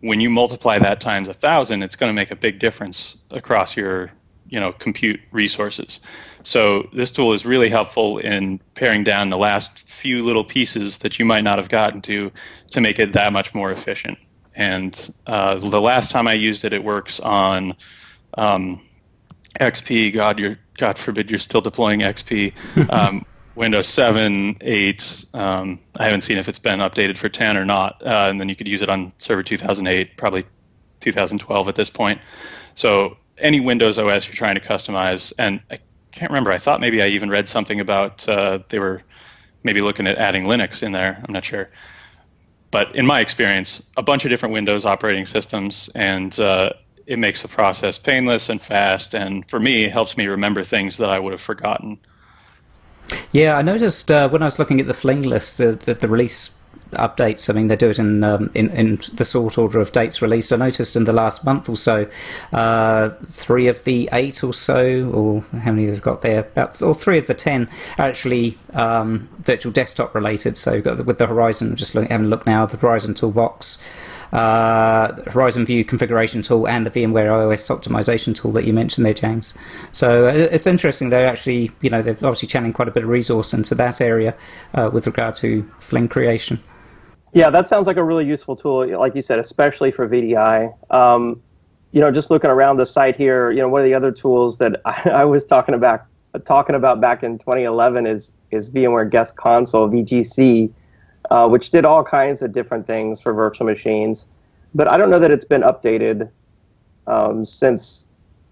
when 0.00 0.20
you 0.20 0.28
multiply 0.28 0.78
that 0.78 1.00
times 1.00 1.28
a 1.28 1.34
thousand, 1.34 1.82
it's 1.82 1.96
going 1.96 2.10
to 2.10 2.14
make 2.14 2.30
a 2.30 2.36
big 2.36 2.58
difference 2.58 3.16
across 3.30 3.76
your 3.76 4.10
you 4.48 4.60
know 4.60 4.72
compute 4.72 5.20
resources. 5.30 6.00
So 6.46 6.88
this 6.92 7.10
tool 7.10 7.32
is 7.32 7.44
really 7.44 7.68
helpful 7.68 8.18
in 8.18 8.60
paring 8.76 9.02
down 9.02 9.30
the 9.30 9.36
last 9.36 9.80
few 9.80 10.22
little 10.22 10.44
pieces 10.44 10.98
that 10.98 11.18
you 11.18 11.24
might 11.24 11.40
not 11.40 11.58
have 11.58 11.68
gotten 11.68 12.00
to 12.02 12.30
to 12.70 12.80
make 12.80 13.00
it 13.00 13.14
that 13.14 13.32
much 13.32 13.52
more 13.52 13.72
efficient. 13.72 14.16
And 14.54 15.12
uh, 15.26 15.56
the 15.56 15.80
last 15.80 16.12
time 16.12 16.28
I 16.28 16.34
used 16.34 16.64
it, 16.64 16.72
it 16.72 16.84
works 16.84 17.18
on 17.18 17.74
um, 18.38 18.80
XP. 19.58 20.14
God, 20.14 20.38
you're 20.38 20.56
God 20.78 20.98
forbid 20.98 21.30
you're 21.30 21.40
still 21.40 21.60
deploying 21.60 22.00
XP. 22.00 22.52
Um, 22.90 23.26
Windows 23.56 23.88
7, 23.88 24.58
8. 24.60 25.24
Um, 25.32 25.80
I 25.96 26.04
haven't 26.04 26.20
seen 26.20 26.36
if 26.36 26.46
it's 26.46 26.58
been 26.58 26.78
updated 26.78 27.16
for 27.16 27.30
10 27.30 27.56
or 27.56 27.64
not. 27.64 28.00
Uh, 28.06 28.28
and 28.28 28.38
then 28.38 28.50
you 28.50 28.54
could 28.54 28.68
use 28.68 28.82
it 28.82 28.90
on 28.90 29.12
Server 29.18 29.42
2008, 29.42 30.16
probably 30.18 30.44
2012 31.00 31.66
at 31.66 31.74
this 31.74 31.88
point. 31.88 32.20
So 32.74 33.16
any 33.38 33.58
Windows 33.58 33.98
OS 33.98 34.26
you're 34.26 34.34
trying 34.34 34.56
to 34.56 34.60
customize, 34.60 35.32
and 35.38 35.60
I 35.70 35.78
can't 36.16 36.30
remember. 36.30 36.50
I 36.50 36.58
thought 36.58 36.80
maybe 36.80 37.02
I 37.02 37.08
even 37.08 37.28
read 37.28 37.46
something 37.46 37.78
about 37.78 38.26
uh, 38.28 38.60
they 38.70 38.78
were 38.78 39.02
maybe 39.64 39.82
looking 39.82 40.06
at 40.06 40.16
adding 40.16 40.44
Linux 40.44 40.82
in 40.82 40.92
there. 40.92 41.22
I'm 41.22 41.32
not 41.32 41.44
sure. 41.44 41.68
But 42.70 42.94
in 42.96 43.04
my 43.04 43.20
experience, 43.20 43.82
a 43.96 44.02
bunch 44.02 44.24
of 44.24 44.30
different 44.30 44.52
Windows 44.52 44.86
operating 44.86 45.26
systems, 45.26 45.90
and 45.94 46.38
uh, 46.40 46.72
it 47.06 47.18
makes 47.18 47.42
the 47.42 47.48
process 47.48 47.98
painless 47.98 48.48
and 48.48 48.60
fast. 48.60 49.14
And 49.14 49.48
for 49.48 49.60
me, 49.60 49.88
helps 49.88 50.16
me 50.16 50.26
remember 50.26 50.64
things 50.64 50.96
that 50.96 51.10
I 51.10 51.18
would 51.18 51.32
have 51.32 51.40
forgotten. 51.40 51.98
Yeah, 53.30 53.56
I 53.56 53.62
noticed 53.62 54.10
uh, 54.10 54.28
when 54.28 54.42
I 54.42 54.46
was 54.46 54.58
looking 54.58 54.80
at 54.80 54.86
the 54.86 54.94
Fling 54.94 55.22
list 55.22 55.58
that 55.58 55.82
the, 55.82 55.94
the, 55.94 56.08
release 56.08 56.50
updates. 56.92 57.50
I 57.50 57.52
mean, 57.52 57.68
they 57.68 57.76
do 57.76 57.90
it 57.90 57.98
in, 57.98 58.22
um, 58.24 58.50
in, 58.54 58.70
in 58.70 59.00
the 59.14 59.24
sort 59.24 59.58
order 59.58 59.80
of 59.80 59.92
dates 59.92 60.22
released. 60.22 60.52
I 60.52 60.56
noticed 60.56 60.96
in 60.96 61.04
the 61.04 61.12
last 61.12 61.44
month 61.44 61.68
or 61.68 61.76
so, 61.76 62.08
uh, 62.52 63.10
three 63.26 63.68
of 63.68 63.84
the 63.84 64.08
eight 64.12 64.42
or 64.42 64.54
so, 64.54 65.10
or 65.10 65.40
how 65.58 65.72
many 65.72 65.86
they've 65.86 66.02
got 66.02 66.22
there, 66.22 66.40
about 66.40 66.80
or 66.82 66.94
three 66.94 67.18
of 67.18 67.26
the 67.26 67.34
ten 67.34 67.68
are 67.98 68.06
actually 68.06 68.56
um, 68.74 69.28
virtual 69.38 69.72
desktop 69.72 70.14
related. 70.14 70.56
So 70.56 70.80
the, 70.80 71.02
with 71.02 71.18
the 71.18 71.26
Horizon, 71.26 71.76
just 71.76 71.94
look, 71.94 72.08
having 72.08 72.26
a 72.26 72.28
look 72.28 72.46
now, 72.46 72.66
the 72.66 72.76
Horizon 72.76 73.14
Toolbox 73.14 73.78
uh, 74.32 75.12
Horizon 75.30 75.66
View 75.66 75.84
configuration 75.84 76.42
tool 76.42 76.68
and 76.68 76.86
the 76.86 76.90
VMware 76.90 77.52
OS 77.52 77.68
optimization 77.68 78.34
tool 78.34 78.52
that 78.52 78.64
you 78.64 78.72
mentioned 78.72 79.06
there, 79.06 79.14
James. 79.14 79.54
So 79.92 80.26
uh, 80.26 80.32
it's 80.32 80.66
interesting. 80.66 81.10
They're 81.10 81.26
actually, 81.26 81.70
you 81.80 81.90
know, 81.90 82.02
they're 82.02 82.14
obviously 82.14 82.48
channeling 82.48 82.72
quite 82.72 82.88
a 82.88 82.90
bit 82.90 83.02
of 83.02 83.08
resource 83.08 83.54
into 83.54 83.74
that 83.76 84.00
area 84.00 84.36
uh, 84.74 84.90
with 84.92 85.06
regard 85.06 85.36
to 85.36 85.68
Fling 85.78 86.08
creation. 86.08 86.62
Yeah, 87.32 87.50
that 87.50 87.68
sounds 87.68 87.86
like 87.86 87.96
a 87.96 88.04
really 88.04 88.24
useful 88.24 88.56
tool, 88.56 88.98
like 88.98 89.14
you 89.14 89.22
said, 89.22 89.38
especially 89.38 89.90
for 89.90 90.08
VDI. 90.08 90.72
Um, 90.92 91.42
you 91.92 92.00
know, 92.00 92.10
just 92.10 92.30
looking 92.30 92.50
around 92.50 92.78
the 92.78 92.86
site 92.86 93.16
here, 93.16 93.50
you 93.50 93.58
know, 93.58 93.68
one 93.68 93.80
of 93.80 93.84
the 93.84 93.94
other 93.94 94.10
tools 94.10 94.58
that 94.58 94.80
I, 94.84 95.10
I 95.22 95.24
was 95.24 95.44
talking 95.44 95.74
about 95.74 96.04
talking 96.44 96.74
about 96.74 97.00
back 97.00 97.22
in 97.22 97.38
2011 97.38 98.06
is 98.06 98.32
is 98.50 98.68
VMware 98.68 99.10
Guest 99.10 99.36
Console 99.36 99.88
VGC 99.88 100.70
uh, 101.30 101.48
which 101.48 101.70
did 101.70 101.84
all 101.84 102.04
kinds 102.04 102.42
of 102.42 102.52
different 102.52 102.86
things 102.86 103.20
for 103.20 103.32
virtual 103.32 103.66
machines. 103.66 104.26
But 104.74 104.88
I 104.88 104.96
don't 104.96 105.10
know 105.10 105.18
that 105.18 105.30
it's 105.30 105.44
been 105.44 105.62
updated 105.62 106.30
um, 107.06 107.44
since 107.44 108.04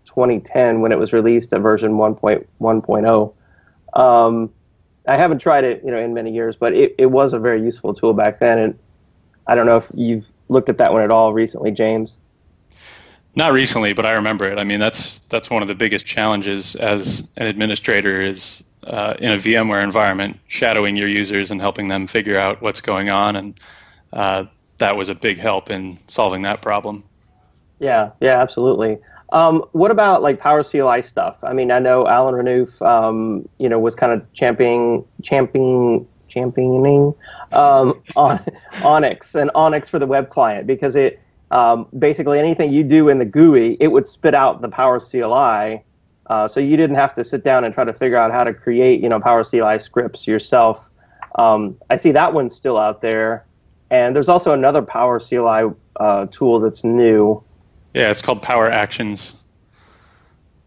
2010 0.06 0.80
when 0.80 0.92
it 0.92 0.98
was 0.98 1.12
released 1.12 1.52
at 1.52 1.60
version 1.60 1.92
1.1.0. 1.92 4.00
Um, 4.00 4.50
I 5.06 5.16
haven't 5.16 5.38
tried 5.38 5.64
it, 5.64 5.82
you 5.84 5.90
know, 5.90 5.98
in 5.98 6.14
many 6.14 6.32
years, 6.32 6.56
but 6.56 6.72
it, 6.72 6.94
it 6.98 7.06
was 7.06 7.32
a 7.32 7.38
very 7.38 7.62
useful 7.62 7.94
tool 7.94 8.14
back 8.14 8.40
then. 8.40 8.58
And 8.58 8.78
I 9.46 9.54
don't 9.54 9.66
know 9.66 9.76
if 9.76 9.90
you've 9.94 10.24
looked 10.48 10.68
at 10.68 10.78
that 10.78 10.92
one 10.92 11.02
at 11.02 11.10
all 11.10 11.32
recently, 11.32 11.70
James. 11.70 12.18
Not 13.36 13.52
recently, 13.52 13.92
but 13.92 14.06
I 14.06 14.12
remember 14.12 14.48
it. 14.48 14.58
I 14.58 14.64
mean, 14.64 14.78
that's 14.78 15.18
that's 15.28 15.50
one 15.50 15.60
of 15.60 15.68
the 15.68 15.74
biggest 15.74 16.06
challenges 16.06 16.76
as 16.76 17.28
an 17.36 17.46
administrator 17.46 18.20
is 18.20 18.62
uh, 18.84 19.14
in 19.18 19.32
a 19.32 19.38
VMware 19.38 19.82
environment, 19.82 20.38
shadowing 20.46 20.96
your 20.96 21.08
users 21.08 21.50
and 21.50 21.60
helping 21.60 21.88
them 21.88 22.06
figure 22.06 22.38
out 22.38 22.62
what's 22.62 22.80
going 22.80 23.10
on, 23.10 23.34
and 23.34 23.60
uh, 24.12 24.44
that 24.78 24.96
was 24.96 25.08
a 25.08 25.14
big 25.14 25.38
help 25.38 25.68
in 25.68 25.98
solving 26.06 26.42
that 26.42 26.62
problem. 26.62 27.02
Yeah, 27.80 28.10
yeah, 28.20 28.40
absolutely. 28.40 28.98
Um, 29.34 29.64
what 29.72 29.90
about 29.90 30.22
like 30.22 30.40
PowerCLI 30.40 31.04
stuff? 31.04 31.36
I 31.42 31.52
mean, 31.52 31.70
I 31.72 31.80
know 31.80 32.06
Alan 32.06 32.34
Renouf, 32.34 32.80
um, 32.80 33.48
you 33.58 33.68
know, 33.68 33.78
was 33.80 33.94
kind 33.96 34.12
of 34.12 34.32
championing, 34.32 35.04
championing, 35.22 36.06
championing 36.28 37.12
um, 37.52 38.00
on 38.16 38.40
Onyx 38.82 39.34
and 39.34 39.50
Onyx 39.54 39.88
for 39.88 39.98
the 39.98 40.06
web 40.06 40.30
client 40.30 40.68
because 40.68 40.94
it 40.94 41.20
um, 41.50 41.88
basically 41.98 42.38
anything 42.38 42.72
you 42.72 42.84
do 42.84 43.08
in 43.08 43.18
the 43.18 43.24
GUI, 43.24 43.76
it 43.80 43.88
would 43.88 44.08
spit 44.08 44.34
out 44.34 44.62
the 44.62 44.68
PowerCLI 44.68 45.82
uh, 46.26 46.48
so 46.48 46.60
you 46.60 46.76
didn't 46.76 46.96
have 46.96 47.14
to 47.14 47.24
sit 47.24 47.44
down 47.44 47.64
and 47.64 47.74
try 47.74 47.84
to 47.84 47.92
figure 47.92 48.16
out 48.16 48.32
how 48.32 48.44
to 48.44 48.54
create, 48.54 49.00
you 49.02 49.08
know, 49.08 49.20
PowerCLI 49.20 49.80
scripts 49.82 50.26
yourself. 50.26 50.88
Um, 51.38 51.76
I 51.90 51.96
see 51.96 52.12
that 52.12 52.32
one's 52.32 52.54
still 52.54 52.78
out 52.78 53.02
there, 53.02 53.44
and 53.90 54.14
there's 54.14 54.28
also 54.28 54.52
another 54.52 54.80
PowerCLI 54.80 55.74
uh, 56.00 56.26
tool 56.30 56.60
that's 56.60 56.84
new. 56.84 57.42
Yeah, 57.94 58.10
it's 58.10 58.20
called 58.20 58.42
Power 58.42 58.68
Actions. 58.70 59.34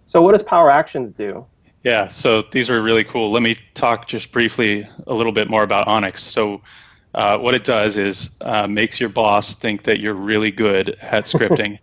So 0.05 0.21
what 0.21 0.31
does 0.31 0.43
Power 0.43 0.71
Actions 0.71 1.11
do? 1.11 1.45
Yeah, 1.83 2.07
so 2.07 2.43
these 2.51 2.69
are 2.69 2.81
really 2.81 3.03
cool. 3.03 3.31
Let 3.31 3.43
me 3.43 3.57
talk 3.75 4.07
just 4.07 4.31
briefly 4.31 4.89
a 5.05 5.13
little 5.13 5.33
bit 5.33 5.49
more 5.49 5.63
about 5.63 5.87
Onyx. 5.87 6.23
So 6.23 6.61
uh, 7.13 7.37
what 7.37 7.53
it 7.53 7.65
does 7.65 7.97
is 7.97 8.29
uh, 8.41 8.67
makes 8.67 8.99
your 8.99 9.09
boss 9.09 9.55
think 9.55 9.83
that 9.83 9.99
you're 9.99 10.13
really 10.13 10.51
good 10.51 10.97
at 11.01 11.25
scripting. 11.31 11.79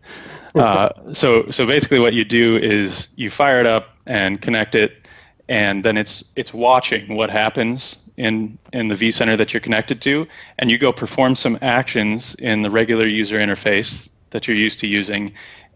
Uh, 0.54 0.88
so 1.12 1.50
so 1.50 1.66
basically, 1.66 1.98
what 1.98 2.14
you 2.14 2.24
do 2.24 2.56
is 2.56 3.08
you 3.16 3.28
fire 3.28 3.60
it 3.60 3.66
up 3.66 3.88
and 4.06 4.40
connect 4.40 4.74
it, 4.74 5.06
and 5.48 5.84
then 5.84 5.96
it's 5.96 6.24
it's 6.36 6.54
watching 6.54 7.16
what 7.16 7.28
happens 7.28 7.98
in 8.16 8.56
in 8.72 8.88
the 8.88 8.94
vCenter 8.94 9.36
that 9.36 9.52
you're 9.52 9.60
connected 9.60 10.00
to, 10.02 10.26
and 10.58 10.70
you 10.70 10.78
go 10.78 10.92
perform 10.92 11.34
some 11.34 11.58
actions 11.60 12.34
in 12.36 12.62
the 12.62 12.70
regular 12.70 13.06
user 13.06 13.38
interface 13.38 14.08
that 14.34 14.48
you're 14.48 14.56
used 14.56 14.80
to 14.80 14.88
using, 14.88 15.32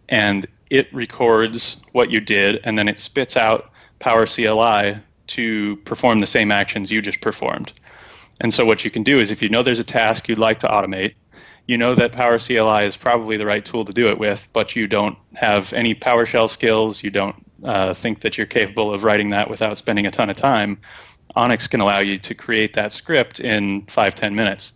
and 0.08 0.46
it 0.68 0.92
records 0.92 1.80
what 1.92 2.10
you 2.10 2.20
did, 2.20 2.60
and 2.64 2.76
then 2.76 2.88
it 2.88 2.98
spits 2.98 3.36
out 3.36 3.70
PowerCLI 4.00 5.00
to 5.28 5.76
perform 5.84 6.18
the 6.18 6.26
same 6.26 6.50
actions 6.50 6.90
you 6.90 7.00
just 7.00 7.20
performed. 7.20 7.72
And 8.40 8.52
so 8.52 8.66
what 8.66 8.84
you 8.84 8.90
can 8.90 9.04
do 9.04 9.20
is 9.20 9.30
if 9.30 9.42
you 9.42 9.48
know 9.48 9.62
there's 9.62 9.78
a 9.78 9.84
task 9.84 10.28
you'd 10.28 10.38
like 10.38 10.58
to 10.60 10.66
automate, 10.66 11.14
you 11.66 11.78
know 11.78 11.94
that 11.94 12.12
PowerCLI 12.12 12.86
is 12.88 12.96
probably 12.96 13.36
the 13.36 13.46
right 13.46 13.64
tool 13.64 13.84
to 13.84 13.92
do 13.92 14.08
it 14.08 14.18
with, 14.18 14.48
but 14.52 14.74
you 14.74 14.88
don't 14.88 15.16
have 15.34 15.72
any 15.72 15.94
PowerShell 15.94 16.50
skills, 16.50 17.04
you 17.04 17.10
don't 17.10 17.36
uh, 17.62 17.94
think 17.94 18.22
that 18.22 18.36
you're 18.36 18.46
capable 18.46 18.92
of 18.92 19.04
writing 19.04 19.28
that 19.28 19.48
without 19.48 19.78
spending 19.78 20.06
a 20.06 20.10
ton 20.10 20.30
of 20.30 20.36
time, 20.36 20.80
Onyx 21.36 21.68
can 21.68 21.80
allow 21.80 22.00
you 22.00 22.18
to 22.18 22.34
create 22.34 22.74
that 22.74 22.92
script 22.92 23.38
in 23.38 23.82
five 23.82 24.16
ten 24.16 24.34
minutes. 24.34 24.72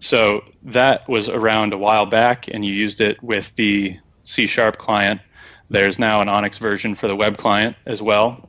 So 0.00 0.44
that 0.62 1.06
was 1.08 1.28
around 1.28 1.74
a 1.74 1.78
while 1.78 2.06
back, 2.06 2.48
and 2.48 2.64
you 2.64 2.72
used 2.72 3.02
it 3.02 3.22
with 3.22 3.54
the 3.56 3.98
C 4.24 4.46
Sharp 4.46 4.78
client. 4.78 5.20
There's 5.68 5.98
now 5.98 6.22
an 6.22 6.28
Onyx 6.28 6.58
version 6.58 6.94
for 6.94 7.06
the 7.06 7.14
web 7.14 7.36
client 7.36 7.76
as 7.86 8.00
well. 8.00 8.48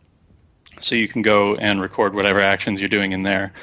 So 0.80 0.96
you 0.96 1.08
can 1.08 1.22
go 1.22 1.56
and 1.56 1.82
record 1.82 2.16
whatever 2.16 2.40
actions 2.40 2.80
you're 2.80 2.90
doing 2.90 3.12
in 3.12 3.24
there. 3.24 3.54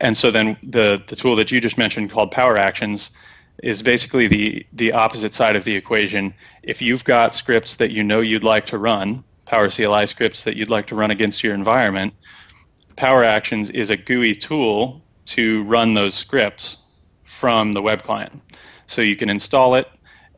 And 0.00 0.16
so 0.16 0.30
then 0.30 0.56
the, 0.62 1.02
the 1.06 1.16
tool 1.16 1.36
that 1.36 1.50
you 1.50 1.60
just 1.60 1.78
mentioned 1.78 2.10
called 2.10 2.32
Power 2.32 2.58
Actions 2.58 3.10
is 3.62 3.82
basically 3.82 4.26
the 4.26 4.66
the 4.72 4.92
opposite 4.92 5.32
side 5.32 5.54
of 5.54 5.64
the 5.64 5.76
equation. 5.76 6.34
If 6.62 6.82
you've 6.82 7.04
got 7.04 7.34
scripts 7.34 7.76
that 7.76 7.90
you 7.92 8.02
know 8.02 8.20
you'd 8.20 8.44
like 8.44 8.66
to 8.66 8.78
run, 8.78 9.22
PowerCLI 9.46 10.08
scripts 10.08 10.42
that 10.44 10.56
you'd 10.56 10.70
like 10.70 10.86
to 10.88 10.94
run 10.94 11.10
against 11.10 11.44
your 11.44 11.54
environment, 11.54 12.14
Power 12.96 13.22
Actions 13.22 13.70
is 13.70 13.90
a 13.90 13.96
GUI 13.96 14.34
tool 14.34 15.02
to 15.26 15.62
run 15.64 15.94
those 15.94 16.14
scripts 16.14 16.78
from 17.40 17.72
the 17.72 17.80
web 17.80 18.02
client. 18.02 18.42
So 18.86 19.00
you 19.00 19.16
can 19.16 19.30
install 19.30 19.74
it, 19.76 19.88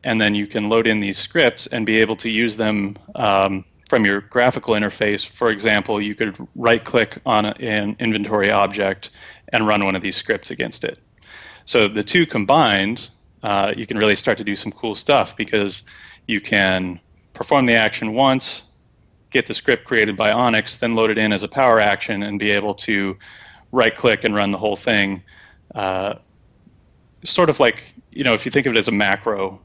and 0.03 0.21
then 0.21 0.35
you 0.35 0.47
can 0.47 0.69
load 0.69 0.87
in 0.87 1.01
these 1.01 1.17
scripts 1.17 1.67
and 1.67 1.85
be 1.85 1.99
able 1.99 2.15
to 2.17 2.29
use 2.29 2.55
them 2.55 2.97
um, 3.15 3.65
from 3.89 4.05
your 4.05 4.21
graphical 4.21 4.73
interface. 4.73 5.25
For 5.25 5.49
example, 5.49 6.01
you 6.01 6.15
could 6.15 6.35
right-click 6.55 7.17
on 7.25 7.45
an 7.45 7.97
inventory 7.99 8.51
object 8.51 9.09
and 9.51 9.67
run 9.67 9.83
one 9.83 9.95
of 9.97 10.01
these 10.01 10.15
scripts 10.15 10.49
against 10.49 10.83
it. 10.85 10.97
So 11.65 11.87
the 11.87 12.03
two 12.03 12.25
combined, 12.25 13.09
uh, 13.43 13.73
you 13.75 13.85
can 13.85 13.97
really 13.97 14.15
start 14.15 14.37
to 14.37 14.43
do 14.45 14.55
some 14.55 14.71
cool 14.71 14.95
stuff 14.95 15.35
because 15.35 15.83
you 16.25 16.39
can 16.39 16.99
perform 17.33 17.65
the 17.65 17.73
action 17.73 18.13
once, 18.13 18.63
get 19.29 19.47
the 19.47 19.53
script 19.53 19.83
created 19.83 20.15
by 20.15 20.31
Onyx, 20.31 20.77
then 20.77 20.95
load 20.95 21.09
it 21.09 21.17
in 21.17 21.33
as 21.33 21.43
a 21.43 21.49
power 21.49 21.79
action 21.81 22.23
and 22.23 22.39
be 22.39 22.51
able 22.51 22.75
to 22.75 23.17
right 23.73 23.95
click 23.95 24.23
and 24.23 24.33
run 24.35 24.51
the 24.51 24.57
whole 24.57 24.77
thing. 24.77 25.23
Uh, 25.75 26.15
sort 27.23 27.49
of 27.49 27.59
like, 27.59 27.83
you 28.11 28.23
know, 28.23 28.33
if 28.33 28.45
you 28.45 28.51
think 28.51 28.65
of 28.67 28.75
it 28.75 28.79
as 28.79 28.87
a 28.87 28.91
macro, 28.91 29.59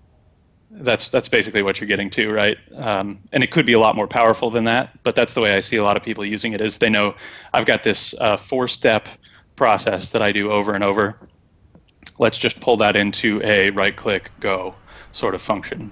that's 0.70 1.08
that's 1.08 1.28
basically 1.28 1.62
what 1.62 1.80
you're 1.80 1.88
getting 1.88 2.10
to, 2.10 2.30
right? 2.30 2.58
Um, 2.76 3.20
and 3.32 3.42
it 3.42 3.50
could 3.50 3.66
be 3.66 3.72
a 3.72 3.78
lot 3.78 3.96
more 3.96 4.06
powerful 4.06 4.50
than 4.50 4.64
that, 4.64 5.02
but 5.02 5.16
that's 5.16 5.34
the 5.34 5.40
way 5.40 5.56
I 5.56 5.60
see 5.60 5.76
a 5.76 5.82
lot 5.82 5.96
of 5.96 6.02
people 6.02 6.24
using 6.24 6.52
it. 6.52 6.60
Is 6.60 6.78
they 6.78 6.90
know 6.90 7.14
I've 7.54 7.66
got 7.66 7.84
this 7.84 8.14
uh, 8.20 8.36
four-step 8.36 9.08
process 9.56 10.10
that 10.10 10.22
I 10.22 10.30
do 10.32 10.50
over 10.52 10.74
and 10.74 10.84
over, 10.84 11.18
let's 12.18 12.38
just 12.38 12.60
pull 12.60 12.76
that 12.78 12.96
into 12.96 13.40
a 13.42 13.70
right 13.70 13.96
click 13.96 14.30
go 14.40 14.74
sort 15.12 15.34
of 15.34 15.42
function. 15.42 15.90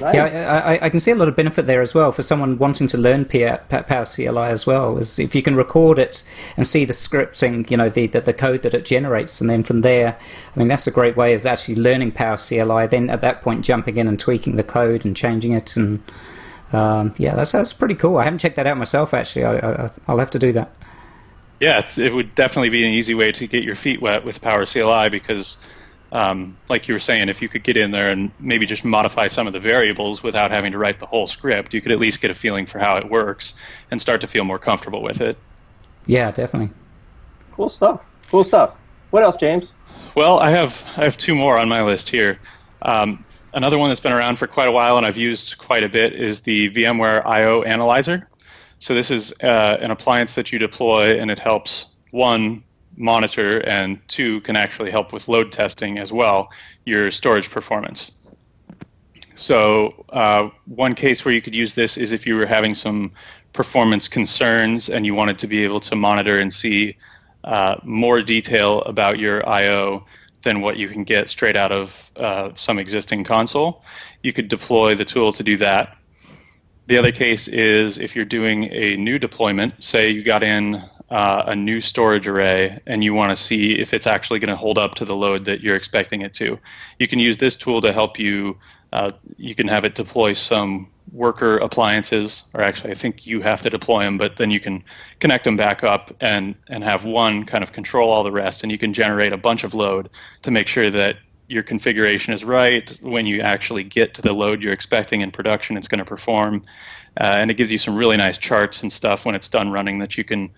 Nice. 0.00 0.14
Yeah, 0.14 0.62
I, 0.64 0.86
I, 0.86 0.90
can 0.90 1.00
see 1.00 1.10
a 1.10 1.14
lot 1.14 1.28
of 1.28 1.34
benefit 1.34 1.66
there 1.66 1.80
as 1.80 1.94
well 1.94 2.12
for 2.12 2.22
someone 2.22 2.58
wanting 2.58 2.86
to 2.88 2.98
learn 2.98 3.24
PowerCLI 3.24 4.48
as 4.48 4.66
well. 4.66 4.98
Is 4.98 5.18
if 5.18 5.34
you 5.34 5.42
can 5.42 5.56
record 5.56 5.98
it 5.98 6.22
and 6.56 6.66
see 6.66 6.84
the 6.84 6.92
scripting, 6.92 7.68
you 7.70 7.76
know, 7.76 7.88
the, 7.88 8.06
the, 8.06 8.20
the 8.20 8.32
code 8.32 8.62
that 8.62 8.74
it 8.74 8.84
generates, 8.84 9.40
and 9.40 9.48
then 9.48 9.62
from 9.62 9.80
there, 9.80 10.18
I 10.54 10.58
mean, 10.58 10.68
that's 10.68 10.86
a 10.86 10.90
great 10.90 11.16
way 11.16 11.34
of 11.34 11.46
actually 11.46 11.76
learning 11.76 12.12
PowerCLI. 12.12 12.90
Then 12.90 13.10
at 13.10 13.22
that 13.22 13.42
point, 13.42 13.64
jumping 13.64 13.96
in 13.96 14.06
and 14.06 14.20
tweaking 14.20 14.56
the 14.56 14.62
code 14.62 15.04
and 15.04 15.16
changing 15.16 15.52
it, 15.52 15.76
and 15.76 16.02
um, 16.72 17.14
yeah, 17.16 17.34
that's 17.34 17.52
that's 17.52 17.72
pretty 17.72 17.94
cool. 17.94 18.18
I 18.18 18.24
haven't 18.24 18.40
checked 18.40 18.56
that 18.56 18.66
out 18.66 18.76
myself 18.76 19.14
actually. 19.14 19.44
I, 19.44 19.56
I, 19.56 19.90
I'll 20.06 20.18
have 20.18 20.30
to 20.32 20.38
do 20.38 20.52
that. 20.52 20.70
Yeah, 21.60 21.88
it 21.96 22.14
would 22.14 22.34
definitely 22.34 22.68
be 22.68 22.84
an 22.84 22.92
easy 22.92 23.14
way 23.14 23.32
to 23.32 23.46
get 23.46 23.64
your 23.64 23.74
feet 23.74 24.00
wet 24.00 24.24
with 24.24 24.40
PowerCLI 24.40 25.10
because, 25.10 25.56
um, 26.10 26.56
like 26.68 26.88
you 26.88 26.94
were 26.94 27.00
saying, 27.00 27.28
if 27.28 27.42
you 27.42 27.48
could 27.48 27.62
get 27.62 27.76
in 27.76 27.90
there 27.90 28.10
and 28.10 28.30
maybe 28.38 28.66
just 28.66 28.84
modify 28.84 29.28
some 29.28 29.46
of 29.46 29.52
the 29.52 29.60
variables 29.60 30.22
without 30.22 30.50
having 30.50 30.72
to 30.72 30.78
write 30.78 31.00
the 31.00 31.06
whole 31.06 31.26
script, 31.26 31.74
you 31.74 31.80
could 31.80 31.92
at 31.92 31.98
least 31.98 32.20
get 32.20 32.30
a 32.30 32.34
feeling 32.34 32.66
for 32.66 32.78
how 32.78 32.96
it 32.96 33.08
works 33.08 33.54
and 33.90 34.00
start 34.00 34.20
to 34.22 34.26
feel 34.26 34.44
more 34.44 34.58
comfortable 34.58 35.02
with 35.02 35.20
it. 35.20 35.36
Yeah, 36.06 36.30
definitely. 36.30 36.70
Cool 37.52 37.68
stuff. 37.68 38.00
Cool 38.30 38.44
stuff. 38.44 38.74
What 39.10 39.22
else, 39.22 39.36
James? 39.36 39.72
Well, 40.14 40.38
I 40.38 40.50
have 40.50 40.82
I 40.96 41.04
have 41.04 41.16
two 41.16 41.34
more 41.34 41.58
on 41.58 41.68
my 41.68 41.82
list 41.82 42.08
here. 42.08 42.38
Um, 42.82 43.24
another 43.52 43.78
one 43.78 43.90
that's 43.90 44.00
been 44.00 44.12
around 44.12 44.36
for 44.36 44.46
quite 44.46 44.68
a 44.68 44.72
while 44.72 44.96
and 44.96 45.06
I've 45.06 45.16
used 45.16 45.58
quite 45.58 45.84
a 45.84 45.88
bit 45.88 46.14
is 46.14 46.40
the 46.40 46.70
VMware 46.70 47.24
I/O 47.26 47.62
Analyzer. 47.62 48.28
So 48.80 48.94
this 48.94 49.10
is 49.10 49.32
uh, 49.42 49.78
an 49.80 49.90
appliance 49.90 50.34
that 50.34 50.52
you 50.52 50.58
deploy, 50.58 51.18
and 51.18 51.30
it 51.30 51.38
helps 51.38 51.86
one 52.10 52.62
monitor, 52.98 53.58
and 53.60 54.00
two, 54.08 54.40
can 54.40 54.56
actually 54.56 54.90
help 54.90 55.12
with 55.12 55.28
load 55.28 55.52
testing 55.52 55.98
as 55.98 56.12
well, 56.12 56.50
your 56.84 57.10
storage 57.10 57.50
performance. 57.50 58.12
So, 59.36 60.04
uh, 60.08 60.50
one 60.66 60.94
case 60.94 61.24
where 61.24 61.32
you 61.32 61.40
could 61.40 61.54
use 61.54 61.74
this 61.74 61.96
is 61.96 62.10
if 62.10 62.26
you 62.26 62.34
were 62.34 62.46
having 62.46 62.74
some 62.74 63.12
performance 63.52 64.08
concerns 64.08 64.90
and 64.90 65.06
you 65.06 65.14
wanted 65.14 65.38
to 65.38 65.46
be 65.46 65.64
able 65.64 65.80
to 65.80 65.94
monitor 65.94 66.38
and 66.38 66.52
see 66.52 66.96
uh, 67.44 67.76
more 67.84 68.20
detail 68.20 68.82
about 68.82 69.18
your 69.18 69.48
I/O 69.48 70.04
than 70.42 70.60
what 70.60 70.76
you 70.76 70.88
can 70.88 71.04
get 71.04 71.30
straight 71.30 71.56
out 71.56 71.72
of 71.72 72.10
uh, 72.16 72.50
some 72.56 72.78
existing 72.78 73.24
console. 73.24 73.84
You 74.22 74.32
could 74.32 74.48
deploy 74.48 74.94
the 74.94 75.04
tool 75.04 75.32
to 75.34 75.42
do 75.42 75.56
that. 75.58 75.96
The 76.86 76.98
other 76.98 77.12
case 77.12 77.48
is 77.48 77.98
if 77.98 78.16
you're 78.16 78.24
doing 78.24 78.64
a 78.72 78.96
new 78.96 79.18
deployment, 79.18 79.82
say 79.84 80.10
you 80.10 80.22
got 80.22 80.42
in 80.42 80.82
uh, 81.10 81.44
a 81.46 81.56
new 81.56 81.80
storage 81.80 82.26
array 82.26 82.80
and 82.86 83.02
you 83.02 83.14
want 83.14 83.36
to 83.36 83.42
see 83.42 83.72
if 83.78 83.94
it's 83.94 84.06
actually 84.06 84.38
going 84.38 84.50
to 84.50 84.56
hold 84.56 84.76
up 84.76 84.94
to 84.96 85.04
the 85.04 85.16
load 85.16 85.44
that 85.46 85.60
you're 85.60 85.76
expecting 85.76 86.22
it 86.22 86.34
to. 86.34 86.58
You 86.98 87.08
can 87.08 87.18
use 87.18 87.38
this 87.38 87.56
tool 87.56 87.80
to 87.80 87.92
help 87.92 88.18
you. 88.18 88.58
Uh, 88.92 89.12
you 89.36 89.54
can 89.54 89.68
have 89.68 89.84
it 89.84 89.94
deploy 89.94 90.32
some 90.34 90.88
worker 91.12 91.58
appliances, 91.58 92.42
or 92.52 92.62
actually, 92.62 92.90
I 92.90 92.94
think 92.94 93.26
you 93.26 93.40
have 93.40 93.62
to 93.62 93.70
deploy 93.70 94.04
them, 94.04 94.18
but 94.18 94.36
then 94.36 94.50
you 94.50 94.60
can 94.60 94.84
connect 95.20 95.44
them 95.44 95.56
back 95.56 95.82
up 95.82 96.14
and, 96.20 96.54
and 96.68 96.84
have 96.84 97.04
one 97.04 97.44
kind 97.44 97.64
of 97.64 97.72
control 97.72 98.10
all 98.10 98.24
the 98.24 98.32
rest, 98.32 98.62
and 98.62 98.72
you 98.72 98.78
can 98.78 98.92
generate 98.92 99.32
a 99.32 99.36
bunch 99.36 99.64
of 99.64 99.74
load 99.74 100.10
to 100.42 100.50
make 100.50 100.68
sure 100.68 100.90
that 100.90 101.16
your 101.48 101.62
configuration 101.62 102.34
is 102.34 102.44
right. 102.44 102.98
When 103.00 103.26
you 103.26 103.40
actually 103.40 103.84
get 103.84 104.14
to 104.14 104.22
the 104.22 104.32
load 104.32 104.62
you're 104.62 104.72
expecting 104.72 105.22
in 105.22 105.30
production, 105.30 105.76
it's 105.76 105.88
going 105.88 105.98
to 105.98 106.04
perform. 106.04 106.64
Uh, 107.18 107.24
and 107.24 107.50
it 107.50 107.54
gives 107.54 107.70
you 107.70 107.78
some 107.78 107.96
really 107.96 108.16
nice 108.16 108.38
charts 108.38 108.82
and 108.82 108.92
stuff 108.92 109.24
when 109.24 109.34
it's 109.34 109.48
done 109.48 109.70
running 109.70 109.98
that 109.98 110.16
you 110.16 110.24
can 110.24 110.50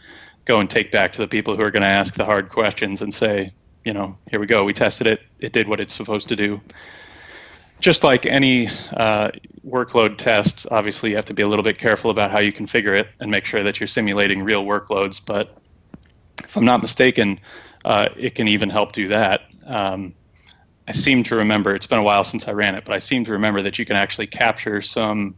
go 0.45 0.61
and 0.61 0.71
take 0.71 0.91
back 0.91 1.13
to 1.15 1.19
the 1.19 1.29
people 1.29 1.57
who 1.57 1.63
are 1.63 1.71
going 1.71 1.83
to 1.83 1.89
ask 1.89 2.15
the 2.15 2.25
hard 2.25 2.49
questions 2.49 3.03
and 3.03 3.13
say, 3.13 3.53
you 3.85 3.93
know, 3.93 4.17
here 4.31 4.41
we 4.41 4.47
go, 4.47 4.65
we 4.65 4.73
tested 4.73 5.07
it, 5.07 5.21
it 5.39 5.53
did 5.53 5.69
what 5.69 5.81
it's 5.81 5.95
supposed 5.95 6.29
to 6.29 6.37
do 6.37 6.61
just 7.81 8.05
like 8.05 8.27
any 8.27 8.69
uh, 8.93 9.31
workload 9.67 10.19
tests, 10.19 10.67
obviously 10.71 11.11
you 11.11 11.17
have 11.17 11.25
to 11.27 11.35
be 11.35 11.43
a 11.43 11.49
little 11.49 11.63
bit 11.63 11.79
careful 11.79 12.11
about 12.11 12.31
how 12.31 12.39
you 12.39 12.53
configure 12.53 12.99
it 12.99 13.09
and 13.19 13.31
make 13.31 13.47
sure 13.47 13.63
that 13.63 13.81
you're 13.81 13.87
simulating 13.87 14.43
real 14.43 14.65
workloads. 14.65 15.21
But 15.25 15.57
if 16.45 16.57
I'm 16.57 16.65
not 16.65 16.83
mistaken, 16.83 17.41
uh, 17.85 18.11
it 18.17 18.35
can 18.35 18.49
even 18.49 18.71
help 18.71 18.93
do 18.93 19.09
that. 19.09 19.43
Um, 19.67 20.15
I 20.87 20.93
seem 20.93 21.25
to 21.25 21.37
remember, 21.37 21.75
it's 21.75 21.87
been 21.87 21.99
a 21.99 22.03
while 22.03 22.25
since 22.25 22.47
I 22.47 22.53
ran 22.53 22.75
it, 22.75 22.85
but 22.85 22.95
I 22.95 22.99
seem 22.99 23.25
to 23.25 23.33
remember 23.33 23.63
that 23.63 23.79
you 23.79 23.87
can 23.87 23.97
actually 23.97 24.27
capture 24.27 24.83
some 24.83 25.37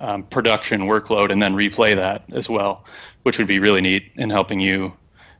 um, 0.00 0.22
production 0.24 0.82
workload 0.82 1.30
and 1.30 1.42
then 1.42 1.54
replay 1.54 1.94
that 1.94 2.24
as 2.32 2.48
well, 2.48 2.84
which 3.22 3.38
would 3.38 3.48
be 3.48 3.58
really 3.58 3.80
neat 3.80 4.04
in 4.16 4.30
helping 4.30 4.60
you 4.60 4.92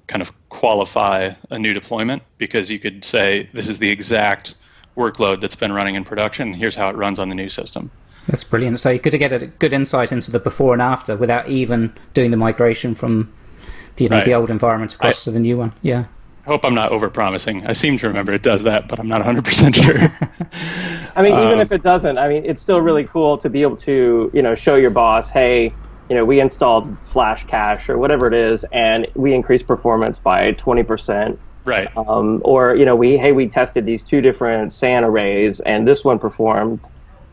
kind 0.07 0.23
of 0.23 0.33
qualify 0.49 1.33
a 1.51 1.59
new 1.59 1.75
deployment 1.75 2.23
because 2.39 2.71
you 2.71 2.79
could 2.79 3.05
say, 3.05 3.49
this 3.53 3.69
is 3.69 3.79
the 3.79 3.91
exact 3.91 4.55
workload 4.97 5.41
that's 5.41 5.55
been 5.55 5.73
running 5.73 5.95
in 5.95 6.05
production. 6.05 6.53
Here's 6.53 6.75
how 6.75 6.89
it 6.89 6.97
runs 6.97 7.19
on 7.19 7.29
the 7.29 7.35
new 7.35 7.49
system. 7.49 7.91
That's 8.27 8.45
brilliant. 8.45 8.81
So 8.81 8.91
you 8.91 9.01
could 9.01 9.17
get 9.19 9.33
a 9.33 9.47
good 9.47 9.73
insight 9.73 10.13
into 10.13 10.31
the 10.31 10.41
before 10.41 10.73
and 10.73 10.83
after 10.83 11.17
without 11.17 11.49
even 11.49 11.95
doing 12.15 12.31
the 12.31 12.37
migration 12.37 12.95
from 12.95 13.33
the, 13.97 14.05
you 14.05 14.11
know, 14.11 14.17
right. 14.17 14.25
the 14.25 14.35
old 14.35 14.51
environment 14.51 14.95
across 14.95 15.27
I, 15.27 15.31
to 15.31 15.31
the 15.31 15.41
new 15.41 15.57
one. 15.57 15.73
Yeah. 15.83 16.07
I 16.49 16.51
hope 16.51 16.65
I'm 16.65 16.75
not 16.75 16.93
overpromising. 16.93 17.69
I 17.69 17.75
seem 17.75 17.99
to 17.99 18.09
remember 18.09 18.33
it 18.33 18.43
does 18.43 18.63
that, 18.63 18.89
but 18.89 18.99
I'm 18.99 19.07
not 19.07 19.21
100% 19.21 19.75
sure. 19.75 19.99
I 21.15 21.23
mean, 21.23 21.35
even 21.35 21.53
um, 21.53 21.61
if 21.61 21.73
it 21.73 21.83
doesn't, 21.83 22.17
I 22.17 22.27
mean, 22.27 22.47
it's 22.47 22.63
still 22.63 22.81
really 22.81 23.05
cool 23.05 23.37
to 23.37 23.51
be 23.51 23.61
able 23.61 23.77
to, 23.77 24.31
you 24.33 24.41
know, 24.41 24.55
show 24.55 24.77
your 24.77 24.89
boss, 24.89 25.31
hey, 25.31 25.75
you 26.09 26.17
know, 26.17 26.25
we 26.25 26.41
installed 26.41 26.97
Flash 27.09 27.47
Cache 27.47 27.91
or 27.91 27.99
whatever 27.99 28.27
it 28.29 28.33
is, 28.33 28.65
and 28.73 29.07
we 29.15 29.35
increased 29.35 29.67
performance 29.67 30.19
by 30.19 30.55
20%. 30.55 31.37
Right. 31.67 31.95
Um, 31.99 32.41
or 32.47 32.75
you 32.75 32.87
know, 32.87 32.97
we 32.97 33.19
hey, 33.19 33.33
we 33.33 33.49
tested 33.49 33.85
these 33.85 34.03
two 34.03 34.23
different 34.23 34.73
SAN 34.73 35.05
arrays, 35.05 35.61
and 35.61 35.87
this 35.87 36.03
one 36.03 36.19
performed 36.19 36.81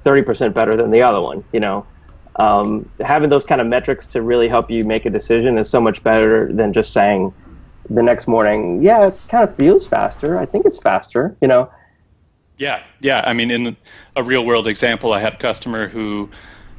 30% 0.06 0.54
better 0.54 0.76
than 0.76 0.92
the 0.92 1.04
other 1.04 1.22
one. 1.22 1.46
You 1.54 1.62
know, 1.62 1.86
um, 2.36 2.90
having 3.00 3.30
those 3.30 3.46
kind 3.46 3.62
of 3.62 3.68
metrics 3.68 4.08
to 4.08 4.22
really 4.22 4.50
help 4.50 4.70
you 4.70 4.84
make 4.84 5.06
a 5.06 5.10
decision 5.10 5.58
is 5.58 5.70
so 5.70 5.80
much 5.80 6.04
better 6.04 6.52
than 6.52 6.74
just 6.74 6.92
saying 6.92 7.34
the 7.90 8.04
next 8.04 8.28
morning, 8.28 8.82
yeah, 8.82 9.08
it 9.08 9.20
kind 9.30 9.48
of 9.48 9.56
feels 9.56 9.86
faster. 9.86 10.38
I 10.38 10.46
think 10.46 10.66
it's 10.66 10.78
faster. 10.78 11.36
You 11.42 11.48
know. 11.48 11.72
Yeah, 12.58 12.84
yeah. 13.02 13.22
I 13.26 13.34
mean, 13.34 13.52
in 13.52 13.78
a 14.16 14.24
real 14.24 14.46
world 14.46 14.68
example, 14.68 15.14
I 15.14 15.20
had 15.20 15.34
a 15.34 15.38
customer 15.38 15.88
who 15.88 16.30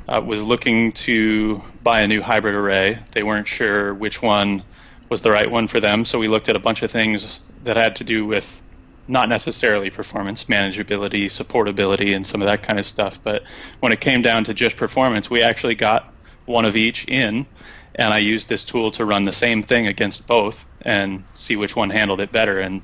uh, 0.09 0.23
was 0.25 0.42
looking 0.42 0.92
to 0.92 1.62
buy 1.83 2.01
a 2.01 2.09
new 2.09 2.23
hybrid 2.23 2.55
array. 2.55 2.99
They 3.12 3.23
weren't 3.23 3.49
sure 3.49 3.92
which 3.92 4.23
one 4.23 4.62
was 5.09 5.23
the 5.23 5.31
right 5.31 5.51
one 5.51 5.69
for 5.69 5.81
them, 5.81 6.05
so 6.05 6.19
we 6.19 6.29
looked 6.29 6.49
at 6.49 6.57
a 6.57 6.61
bunch 6.61 6.83
of 6.83 6.90
things 6.90 7.38
that 7.64 7.77
had 7.77 7.97
to 7.97 8.05
do 8.05 8.27
with 8.27 8.62
not 9.09 9.29
necessarily 9.29 9.90
performance, 9.90 10.45
manageability, 10.45 11.27
supportability, 11.27 12.14
and 12.14 12.27
some 12.27 12.42
of 12.42 12.47
that 12.47 12.62
kind 12.62 12.79
of 12.79 12.87
stuff. 12.87 13.21
But 13.23 13.42
when 13.81 13.92
it 13.92 14.01
came 14.01 14.23
down 14.23 14.45
to 14.45 14.55
just 14.55 14.77
performance, 14.77 15.31
we 15.31 15.42
actually 15.42 15.77
got 15.77 16.12
one 16.45 16.64
of 16.64 16.77
each 16.77 17.07
in, 17.07 17.47
and 17.95 18.12
I 18.12 18.19
used 18.19 18.49
this 18.49 18.64
tool 18.64 18.90
to 18.92 19.05
run 19.05 19.25
the 19.25 19.33
same 19.33 19.62
thing 19.62 19.87
against 19.87 20.27
both 20.27 20.64
and 20.87 21.25
see 21.35 21.57
which 21.57 21.77
one 21.77 21.90
handled 21.90 22.20
it 22.20 22.33
better. 22.33 22.59
And 22.61 22.81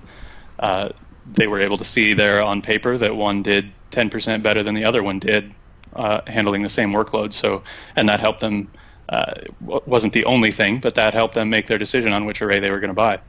uh, 0.58 0.90
they 1.32 1.46
were 1.46 1.60
able 1.60 1.78
to 1.78 1.84
see 1.84 2.14
there 2.14 2.42
on 2.42 2.60
paper 2.60 2.98
that 2.98 3.14
one 3.14 3.42
did 3.42 3.72
10% 3.92 4.42
better 4.42 4.62
than 4.62 4.74
the 4.74 4.84
other 4.84 5.02
one 5.02 5.20
did, 5.20 5.54
uh, 5.94 6.20
handling 6.26 6.62
the 6.62 6.68
same 6.68 6.92
workload. 6.92 7.32
So, 7.32 7.62
and 7.96 8.08
that 8.08 8.20
helped 8.20 8.40
them. 8.40 8.70
Uh, 9.08 9.34
wasn't 9.60 10.12
the 10.12 10.24
only 10.24 10.52
thing, 10.52 10.80
but 10.80 10.94
that 10.94 11.12
helped 11.12 11.34
them 11.34 11.50
make 11.50 11.66
their 11.66 11.76
decision 11.76 12.12
on 12.12 12.24
which 12.24 12.40
array 12.40 12.60
they 12.60 12.70
were 12.70 12.80
going 12.80 12.88
to 12.88 12.94
buy. 12.94 13.20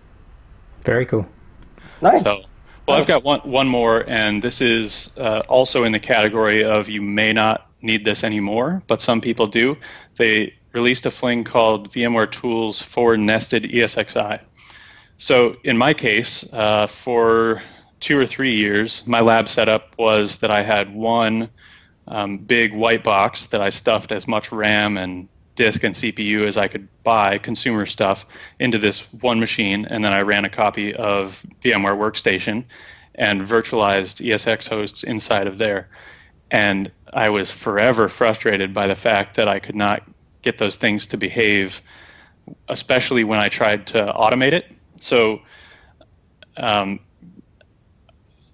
Very 0.84 1.06
cool. 1.06 1.28
Nice. 2.02 2.24
So, 2.24 2.44
well, 2.88 2.98
I've 2.98 3.08
got 3.08 3.24
one 3.24 3.42
one 3.42 3.68
more, 3.68 4.04
and 4.08 4.42
this 4.42 4.62
is 4.62 5.10
uh, 5.18 5.44
also 5.50 5.84
in 5.84 5.92
the 5.92 6.00
category 6.00 6.64
of 6.64 6.90
you 6.90 7.02
may 7.02 7.34
not 7.34 7.70
need 7.82 8.06
this 8.06 8.24
anymore, 8.24 8.82
but 8.88 9.02
some 9.02 9.20
people 9.20 9.48
do. 9.48 9.78
They 10.16 10.54
released 10.74 11.06
a 11.06 11.12
fling 11.12 11.44
called 11.44 11.92
VMware 11.92 12.32
Tools 12.32 12.82
for 12.82 13.18
Nested 13.18 13.64
ESXi. 13.64 14.40
So 15.24 15.56
in 15.64 15.78
my 15.78 15.94
case, 15.94 16.44
uh, 16.52 16.88
for 16.88 17.64
two 18.02 18.20
or 18.20 18.26
three 18.26 18.56
years, 18.56 19.08
my 19.08 19.22
lab 19.22 19.48
setup 19.48 19.98
was 19.98 20.40
that 20.40 20.52
I 20.52 20.64
had 20.64 20.94
one 20.94 21.50
um, 22.06 22.40
big 22.40 22.74
white 22.74 23.06
box 23.06 23.46
that 23.46 23.62
I 23.62 23.70
stuffed 23.70 24.12
as 24.12 24.28
much 24.28 24.52
RAM 24.52 24.98
and 24.98 25.30
disk 25.56 25.82
and 25.86 25.96
CPU 25.96 26.46
as 26.46 26.58
I 26.58 26.68
could 26.68 26.90
buy 27.06 27.38
consumer 27.38 27.86
stuff 27.86 28.26
into 28.60 28.78
this 28.78 29.00
one 29.14 29.40
machine, 29.40 29.86
and 29.86 30.04
then 30.04 30.12
I 30.12 30.24
ran 30.24 30.44
a 30.44 30.50
copy 30.50 30.94
of 30.94 31.42
VMware 31.62 31.98
Workstation 31.98 32.66
and 33.16 33.48
virtualized 33.48 34.20
ESX 34.22 34.68
hosts 34.68 35.04
inside 35.04 35.48
of 35.48 35.58
there. 35.58 35.88
And 36.52 36.92
I 37.14 37.30
was 37.30 37.50
forever 37.50 38.10
frustrated 38.10 38.74
by 38.74 38.88
the 38.88 38.96
fact 38.96 39.38
that 39.38 39.48
I 39.48 39.60
could 39.60 39.76
not 39.76 40.04
get 40.42 40.58
those 40.58 40.76
things 40.76 41.08
to 41.08 41.18
behave, 41.18 41.82
especially 42.68 43.24
when 43.24 43.40
I 43.40 43.48
tried 43.48 43.88
to 43.88 44.14
automate 44.14 44.52
it. 44.52 44.66
So, 45.04 45.42
um, 46.58 47.00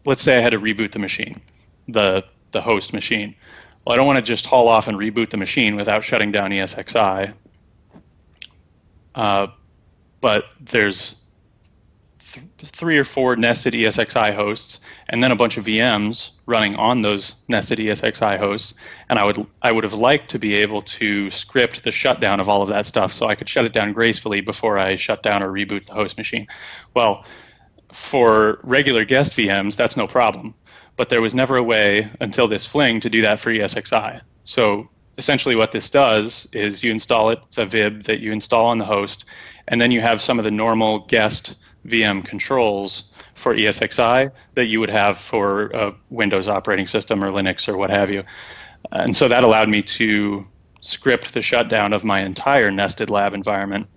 let's 0.05 0.21
say 0.21 0.37
I 0.37 0.41
had 0.41 0.51
to 0.51 0.59
reboot 0.59 0.91
the 0.91 0.99
machine, 0.99 1.41
the 1.87 2.25
the 2.51 2.61
host 2.61 2.93
machine 2.93 3.35
well, 3.85 3.93
I 3.93 3.97
don't 3.97 4.05
want 4.05 4.17
to 4.17 4.21
just 4.21 4.45
haul 4.45 4.67
off 4.67 4.87
and 4.87 4.97
reboot 4.97 5.29
the 5.29 5.37
machine 5.37 5.75
without 5.75 6.03
shutting 6.03 6.31
down 6.31 6.51
ESXi. 6.51 7.33
Uh, 9.15 9.47
but 10.21 10.45
there's 10.59 11.15
th- 12.33 12.71
three 12.71 12.97
or 12.97 13.05
four 13.05 13.35
nested 13.35 13.73
ESXi 13.73 14.35
hosts, 14.35 14.79
and 15.09 15.23
then 15.23 15.31
a 15.31 15.35
bunch 15.35 15.57
of 15.57 15.65
VMs 15.65 16.31
running 16.45 16.75
on 16.75 17.01
those 17.01 17.35
nested 17.47 17.79
ESXi 17.79 18.37
hosts. 18.37 18.73
And 19.09 19.19
I 19.19 19.23
would 19.23 19.45
I 19.61 19.71
would 19.71 19.83
have 19.83 19.93
liked 19.93 20.31
to 20.31 20.39
be 20.39 20.55
able 20.55 20.81
to 20.83 21.29
script 21.31 21.83
the 21.83 21.91
shutdown 21.91 22.39
of 22.39 22.49
all 22.49 22.61
of 22.61 22.69
that 22.69 22.85
stuff, 22.85 23.13
so 23.13 23.27
I 23.27 23.35
could 23.35 23.49
shut 23.49 23.65
it 23.65 23.73
down 23.73 23.93
gracefully 23.93 24.41
before 24.41 24.77
I 24.77 24.95
shut 24.95 25.23
down 25.23 25.43
or 25.43 25.49
reboot 25.49 25.85
the 25.85 25.93
host 25.93 26.17
machine. 26.17 26.47
Well, 26.93 27.25
for 27.91 28.59
regular 28.63 29.05
guest 29.05 29.33
VMs, 29.33 29.75
that's 29.75 29.97
no 29.97 30.07
problem 30.07 30.53
but 30.99 31.07
there 31.07 31.21
was 31.21 31.33
never 31.33 31.55
a 31.55 31.63
way 31.63 32.11
until 32.19 32.49
this 32.49 32.65
fling 32.65 32.99
to 32.99 33.09
do 33.09 33.21
that 33.21 33.39
for 33.39 33.51
ESXi. 33.51 34.19
So 34.43 34.89
essentially 35.17 35.55
what 35.55 35.71
this 35.71 35.89
does 35.89 36.45
is 36.51 36.83
you 36.83 36.91
install 36.91 37.29
it, 37.29 37.39
it's 37.47 37.57
a 37.57 37.65
VIB 37.65 38.03
that 38.03 38.19
you 38.19 38.33
install 38.33 38.65
on 38.65 38.79
the 38.79 38.85
host, 38.85 39.23
and 39.69 39.79
then 39.79 39.91
you 39.91 40.01
have 40.01 40.21
some 40.21 40.39
of 40.39 40.43
the 40.43 40.51
normal 40.51 40.99
guest 41.07 41.55
VM 41.85 42.23
controls 42.25 43.03
for 43.35 43.55
ESXi 43.55 44.31
that 44.55 44.65
you 44.65 44.79
would 44.79 44.89
have 44.89 45.17
for 45.17 45.67
a 45.67 45.95
Windows 46.09 46.47
operating 46.47 46.87
system 46.87 47.23
or 47.23 47.31
Linux 47.31 47.67
or 47.67 47.77
what 47.77 47.89
have 47.89 48.11
you. 48.11 48.23
And 48.91 49.15
so 49.15 49.27
that 49.27 49.43
allowed 49.43 49.69
me 49.69 49.81
to 49.83 50.47
script 50.81 51.33
the 51.33 51.41
shutdown 51.41 51.93
of 51.93 52.03
my 52.03 52.21
entire 52.21 52.71
nested 52.71 53.09
lab 53.09 53.33
environment 53.33 53.87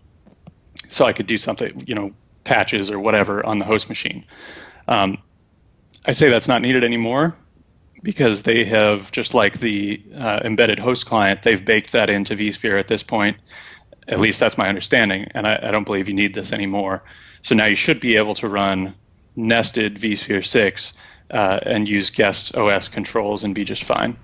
so 0.89 1.05
I 1.05 1.13
could 1.13 1.27
do 1.27 1.39
something, 1.39 1.85
you 1.87 1.95
know, 1.95 2.13
patches 2.45 2.91
or 2.91 2.99
whatever 2.99 3.45
on 3.45 3.59
the 3.59 3.65
host 3.65 3.89
machine. 3.89 4.25
Um, 4.89 5.19
I 6.05 6.13
say 6.13 6.29
that's 6.29 6.49
not 6.49 6.63
needed 6.63 6.85
anymore 6.85 7.37
because 8.03 8.43
they 8.43 8.65
have, 8.65 9.13
just 9.13 9.33
like 9.33 9.61
the 9.61 10.03
uh, 10.17 10.41
embedded 10.45 10.79
host 10.79 11.07
client, 11.07 11.43
they've 11.43 11.65
baked 11.65 11.93
that 11.93 12.11
into 12.11 12.35
vSphere 12.35 12.79
at 12.79 12.89
this 12.89 13.03
point. 13.03 13.37
At 14.09 14.19
least 14.19 14.41
that's 14.41 14.59
my 14.59 14.69
understanding, 14.69 15.29
and 15.33 15.47
I, 15.47 15.61
I 15.63 15.71
don't 15.71 15.85
believe 15.85 16.09
you 16.09 16.15
need 16.15 16.35
this 16.35 16.53
anymore. 16.53 17.05
So 17.43 17.55
now 17.55 17.67
you 17.67 17.77
should 17.77 18.01
be 18.01 18.17
able 18.17 18.35
to 18.37 18.49
run 18.49 18.95
nested 19.37 19.99
vSphere 19.99 20.45
6 20.45 20.93
uh, 21.31 21.61
and 21.63 21.89
use 21.89 22.11
guest 22.11 22.55
OS 22.57 22.89
controls 22.89 23.45
and 23.45 23.55
be 23.55 23.65
just 23.65 23.85
fine. 23.85 24.17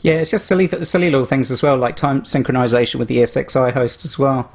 Yeah, 0.00 0.14
it's 0.14 0.30
just 0.30 0.46
silly, 0.46 0.68
silly 0.68 1.10
little 1.10 1.26
things 1.26 1.50
as 1.50 1.62
well, 1.62 1.76
like 1.76 1.96
time 1.96 2.22
synchronization 2.22 2.96
with 2.96 3.08
the 3.08 3.18
ESXi 3.18 3.72
host 3.72 4.04
as 4.04 4.18
well. 4.18 4.50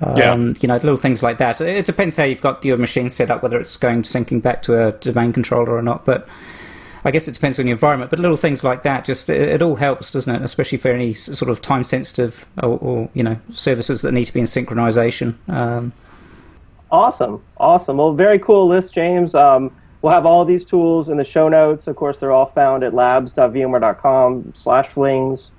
Um, 0.00 0.16
yeah. 0.16 0.54
You 0.60 0.68
know, 0.68 0.74
little 0.74 0.96
things 0.96 1.22
like 1.22 1.38
that. 1.38 1.60
It 1.60 1.86
depends 1.86 2.16
how 2.16 2.24
you've 2.24 2.40
got 2.40 2.64
your 2.64 2.76
machine 2.76 3.10
set 3.10 3.30
up, 3.30 3.42
whether 3.42 3.60
it's 3.60 3.76
going 3.76 4.02
syncing 4.02 4.42
back 4.42 4.62
to 4.64 4.88
a 4.88 4.92
domain 4.92 5.32
controller 5.32 5.76
or 5.76 5.82
not. 5.82 6.04
But 6.04 6.26
I 7.04 7.10
guess 7.10 7.28
it 7.28 7.32
depends 7.32 7.60
on 7.60 7.66
your 7.66 7.74
environment. 7.74 8.10
But 8.10 8.18
little 8.18 8.36
things 8.36 8.64
like 8.64 8.82
that, 8.82 9.04
just 9.04 9.30
it, 9.30 9.40
it 9.40 9.62
all 9.62 9.76
helps, 9.76 10.10
doesn't 10.10 10.34
it? 10.34 10.42
Especially 10.42 10.78
for 10.78 10.90
any 10.90 11.12
sort 11.12 11.50
of 11.50 11.60
time 11.60 11.84
sensitive 11.84 12.46
or, 12.62 12.78
or, 12.78 13.10
you 13.14 13.22
know 13.22 13.38
services 13.52 14.02
that 14.02 14.12
need 14.12 14.24
to 14.24 14.34
be 14.34 14.40
in 14.40 14.46
synchronization. 14.46 15.34
Um, 15.48 15.92
awesome, 16.94 17.42
awesome. 17.58 17.96
Well, 17.96 18.12
very 18.12 18.38
cool 18.38 18.68
list, 18.68 18.94
James. 18.94 19.34
Um, 19.34 19.74
we'll 20.00 20.12
have 20.12 20.26
all 20.26 20.44
these 20.44 20.64
tools 20.64 21.08
in 21.08 21.16
the 21.16 21.24
show 21.24 21.48
notes. 21.48 21.88
Of 21.88 21.96
course, 21.96 22.20
they're 22.20 22.32
all 22.32 22.46
found 22.46 22.84
at 22.84 22.94
labs.vmware.com/flings. 22.94 25.50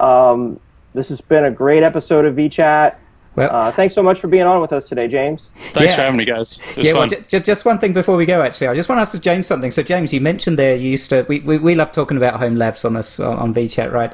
Um, 0.00 0.60
this 0.92 1.08
has 1.08 1.20
been 1.20 1.44
a 1.44 1.50
great 1.50 1.82
episode 1.82 2.24
of 2.26 2.36
vChat. 2.36 2.96
Well, 3.36 3.52
uh, 3.52 3.72
thanks 3.72 3.94
so 3.94 4.02
much 4.02 4.20
for 4.20 4.28
being 4.28 4.44
on 4.44 4.60
with 4.60 4.72
us 4.72 4.84
today, 4.84 5.08
James. 5.08 5.50
Thanks 5.72 5.90
yeah. 5.90 5.96
for 5.96 6.02
having 6.02 6.18
me, 6.18 6.24
guys. 6.24 6.60
Yeah, 6.76 6.92
well, 6.92 7.08
j- 7.08 7.40
just 7.40 7.64
one 7.64 7.80
thing 7.80 7.92
before 7.92 8.14
we 8.14 8.26
go, 8.26 8.42
actually, 8.42 8.68
I 8.68 8.74
just 8.74 8.88
want 8.88 8.98
to 8.98 9.00
ask 9.00 9.20
James 9.20 9.48
something. 9.48 9.72
So, 9.72 9.82
James, 9.82 10.12
you 10.12 10.20
mentioned 10.20 10.56
there 10.56 10.76
you 10.76 10.90
used 10.90 11.10
to 11.10 11.26
we, 11.28 11.40
we, 11.40 11.58
we 11.58 11.74
love 11.74 11.90
talking 11.90 12.16
about 12.16 12.38
home 12.38 12.54
labs 12.54 12.84
on 12.84 12.94
this 12.94 13.18
on, 13.18 13.36
on 13.36 13.52
vChat, 13.52 13.90
right? 13.90 14.12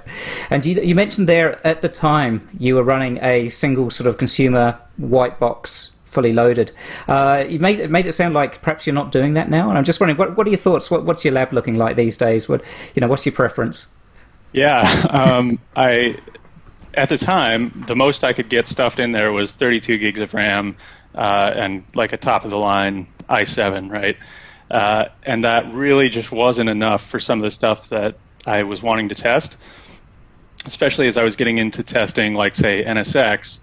And 0.48 0.64
you, 0.64 0.80
you 0.80 0.94
mentioned 0.94 1.28
there 1.28 1.60
at 1.66 1.82
the 1.82 1.90
time 1.90 2.48
you 2.58 2.76
were 2.76 2.82
running 2.82 3.22
a 3.22 3.50
single 3.50 3.90
sort 3.90 4.06
of 4.06 4.16
consumer 4.16 4.80
white 4.96 5.38
box 5.38 5.92
fully 6.10 6.32
loaded. 6.32 6.72
Uh, 7.08 7.44
you 7.48 7.58
made 7.58 7.80
it 7.80 7.90
made 7.90 8.06
it 8.06 8.12
sound 8.12 8.34
like 8.34 8.60
perhaps 8.60 8.86
you're 8.86 8.94
not 8.94 9.12
doing 9.12 9.34
that 9.34 9.48
now, 9.48 9.68
and 9.68 9.78
I'm 9.78 9.84
just 9.84 10.00
wondering 10.00 10.18
what 10.18 10.36
what 10.36 10.46
are 10.46 10.50
your 10.50 10.58
thoughts? 10.58 10.90
What, 10.90 11.04
what's 11.04 11.24
your 11.24 11.32
lab 11.32 11.52
looking 11.52 11.78
like 11.78 11.96
these 11.96 12.16
days? 12.16 12.48
What 12.48 12.62
you 12.94 13.00
know, 13.00 13.08
what's 13.08 13.24
your 13.24 13.34
preference? 13.34 13.88
Yeah, 14.52 15.06
um, 15.10 15.58
I 15.76 16.18
at 16.94 17.08
the 17.08 17.18
time, 17.18 17.84
the 17.86 17.96
most 17.96 18.24
I 18.24 18.32
could 18.32 18.48
get 18.48 18.66
stuffed 18.66 18.98
in 18.98 19.12
there 19.12 19.32
was 19.32 19.52
32 19.52 19.98
gigs 19.98 20.20
of 20.20 20.34
RAM 20.34 20.76
uh, 21.14 21.52
and 21.54 21.84
like 21.94 22.12
a 22.12 22.16
top 22.16 22.44
of 22.44 22.50
the 22.50 22.58
line 22.58 23.06
i7, 23.28 23.90
right? 23.90 24.16
Uh, 24.70 25.06
and 25.22 25.44
that 25.44 25.72
really 25.72 26.08
just 26.08 26.32
wasn't 26.32 26.68
enough 26.68 27.06
for 27.08 27.20
some 27.20 27.38
of 27.38 27.44
the 27.44 27.50
stuff 27.50 27.88
that 27.90 28.16
I 28.44 28.64
was 28.64 28.82
wanting 28.82 29.08
to 29.10 29.14
test, 29.14 29.56
especially 30.64 31.06
as 31.06 31.16
I 31.16 31.22
was 31.22 31.36
getting 31.36 31.58
into 31.58 31.84
testing, 31.84 32.34
like, 32.34 32.56
say, 32.56 32.84
NSX 32.84 33.58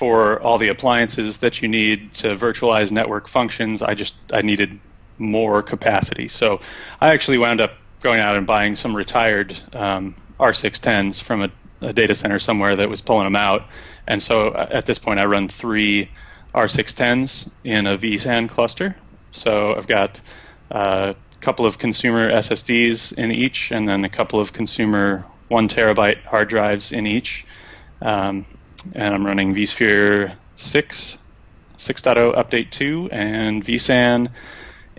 for 0.00 0.40
all 0.40 0.56
the 0.56 0.68
appliances 0.68 1.38
that 1.38 1.60
you 1.60 1.68
need 1.68 2.14
to 2.14 2.34
virtualize 2.36 2.90
network 2.90 3.28
functions. 3.28 3.82
I 3.82 3.92
just 3.94 4.14
I 4.32 4.40
needed 4.40 4.80
more 5.18 5.62
capacity. 5.62 6.28
So 6.28 6.62
I 7.00 7.12
actually 7.12 7.36
wound 7.36 7.60
up 7.60 7.72
going 8.00 8.18
out 8.18 8.36
and 8.38 8.46
buying 8.46 8.76
some 8.76 8.96
retired 8.96 9.60
um, 9.74 10.14
R610s 10.38 11.20
from 11.20 11.42
a 11.42 11.50
a 11.82 11.92
data 11.92 12.14
center 12.14 12.38
somewhere 12.38 12.76
that 12.76 12.88
was 12.88 13.00
pulling 13.00 13.24
them 13.24 13.36
out. 13.36 13.66
And 14.06 14.22
so 14.22 14.48
uh, 14.48 14.68
at 14.70 14.86
this 14.86 14.98
point, 14.98 15.20
I 15.20 15.24
run 15.26 15.48
three 15.48 16.10
R610s 16.54 17.50
in 17.64 17.86
a 17.86 17.96
vSAN 17.96 18.48
cluster. 18.48 18.96
So 19.32 19.74
I've 19.74 19.86
got 19.86 20.20
uh, 20.70 21.14
a 21.16 21.40
couple 21.40 21.66
of 21.66 21.78
consumer 21.78 22.30
SSDs 22.30 23.12
in 23.12 23.32
each, 23.32 23.70
and 23.70 23.88
then 23.88 24.04
a 24.04 24.08
couple 24.08 24.40
of 24.40 24.52
consumer 24.52 25.24
one 25.48 25.68
terabyte 25.68 26.22
hard 26.24 26.48
drives 26.48 26.92
in 26.92 27.06
each. 27.06 27.44
Um, 28.02 28.46
and 28.94 29.14
I'm 29.14 29.24
running 29.24 29.54
vSphere 29.54 30.34
6, 30.56 31.18
6.0 31.78 32.36
Update 32.36 32.70
2, 32.70 33.08
and 33.12 33.64
vSAN. 33.64 34.30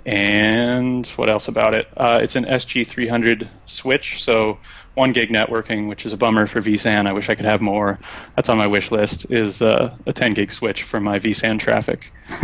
And 0.06 1.06
what 1.10 1.30
else 1.30 1.48
about 1.48 1.76
it? 1.76 1.88
Uh, 1.96 2.20
it's 2.22 2.36
an 2.36 2.46
SG300 2.46 3.48
switch, 3.68 4.24
so 4.24 4.58
one 4.96 5.14
gig 5.14 5.30
networking, 5.30 5.88
which 5.88 6.06
is 6.06 6.14
a 6.14 6.18
bummer 6.18 6.48
for 6.48 6.62
vSAN. 6.62 7.08
I 7.08 7.14
wish 7.14 7.30
I 7.30 7.36
could 7.36 7.46
have 7.46 7.62
more. 7.62 8.00
That's 8.36 8.50
on 8.50 8.58
my 8.58 8.68
wish 8.68 8.92
list. 8.92 9.32
Is 9.32 9.62
uh, 9.62 9.96
a 10.06 10.14
10 10.14 10.34
gig 10.34 10.52
switch 10.52 10.84
for 10.84 11.00
my 11.00 11.20
vSAN 11.20 11.60
traffic. 11.60 12.12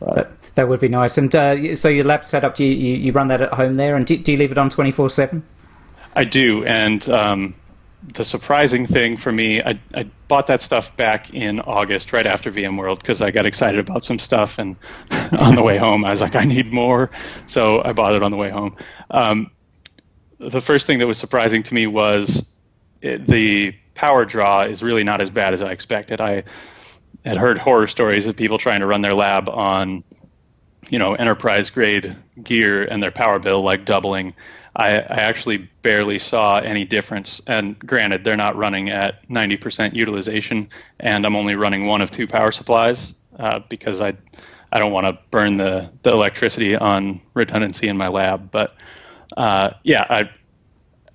that, 0.00 0.30
that 0.54 0.68
would 0.68 0.80
be 0.80 0.88
nice. 0.88 1.16
And 1.16 1.34
uh, 1.34 1.76
so 1.76 1.88
your 1.88 2.04
lab 2.04 2.24
setup, 2.24 2.56
do 2.56 2.64
you, 2.64 2.72
you, 2.72 2.96
you, 2.96 3.12
run 3.12 3.28
that 3.28 3.40
at 3.40 3.52
home 3.52 3.76
there, 3.76 3.96
and 3.96 4.04
do, 4.04 4.16
do 4.16 4.32
you 4.32 4.38
leave 4.38 4.52
it 4.52 4.58
on 4.58 4.68
24 4.68 5.10
seven? 5.10 5.44
I 6.14 6.24
do, 6.24 6.64
and 6.64 7.08
um, 7.08 7.54
the 8.02 8.24
surprising 8.24 8.86
thing 8.86 9.16
for 9.16 9.30
me, 9.30 9.62
I, 9.62 9.80
I, 9.94 10.10
bought 10.26 10.46
that 10.48 10.60
stuff 10.60 10.96
back 10.96 11.32
in 11.32 11.60
August, 11.60 12.12
right 12.12 12.26
after 12.26 12.50
VMworld, 12.50 12.98
because 12.98 13.22
I 13.22 13.30
got 13.30 13.46
excited 13.46 13.78
about 13.78 14.04
some 14.04 14.18
stuff, 14.18 14.58
and 14.58 14.76
on 15.38 15.54
the 15.54 15.62
way 15.62 15.78
home, 15.78 16.04
I 16.04 16.10
was 16.10 16.20
like, 16.20 16.34
I 16.34 16.44
need 16.44 16.72
more, 16.72 17.10
so 17.46 17.82
I 17.82 17.92
bought 17.92 18.14
it 18.14 18.22
on 18.22 18.30
the 18.30 18.36
way 18.36 18.50
home. 18.50 18.76
Um, 19.10 19.50
the 20.38 20.60
first 20.60 20.86
thing 20.86 20.98
that 20.98 21.06
was 21.06 21.18
surprising 21.18 21.62
to 21.62 21.74
me 21.74 21.86
was 21.86 22.44
it, 23.00 23.26
the 23.26 23.74
power 23.94 24.24
draw 24.24 24.62
is 24.62 24.82
really 24.82 25.04
not 25.04 25.20
as 25.20 25.30
bad 25.30 25.54
as 25.54 25.62
I 25.62 25.70
expected. 25.70 26.20
I 26.20 26.44
had 27.24 27.36
heard 27.36 27.58
horror 27.58 27.86
stories 27.86 28.26
of 28.26 28.36
people 28.36 28.58
trying 28.58 28.80
to 28.80 28.86
run 28.86 29.02
their 29.02 29.14
lab 29.14 29.48
on, 29.48 30.02
you 30.88 30.98
know, 30.98 31.14
enterprise 31.14 31.70
grade 31.70 32.16
gear 32.42 32.84
and 32.84 33.02
their 33.02 33.10
power 33.10 33.38
bill 33.38 33.62
like 33.62 33.84
doubling. 33.84 34.34
I, 34.76 34.88
I 35.00 35.16
actually 35.16 35.68
barely 35.82 36.18
saw 36.18 36.58
any 36.58 36.84
difference. 36.84 37.40
And 37.46 37.78
granted, 37.80 38.24
they're 38.24 38.36
not 38.36 38.56
running 38.56 38.90
at 38.90 39.28
90% 39.28 39.94
utilization, 39.94 40.68
and 41.00 41.26
I'm 41.26 41.36
only 41.36 41.54
running 41.56 41.86
one 41.86 42.00
of 42.00 42.10
two 42.10 42.26
power 42.26 42.52
supplies 42.52 43.14
uh, 43.38 43.60
because 43.68 44.00
I 44.00 44.14
I 44.72 44.78
don't 44.78 44.92
want 44.92 45.06
to 45.06 45.18
burn 45.30 45.58
the, 45.58 45.90
the 46.02 46.10
electricity 46.10 46.74
on 46.74 47.20
redundancy 47.34 47.88
in 47.88 47.96
my 47.98 48.08
lab. 48.08 48.50
But 48.50 48.74
uh, 49.36 49.70
yeah, 49.84 50.06
I, 50.08 50.30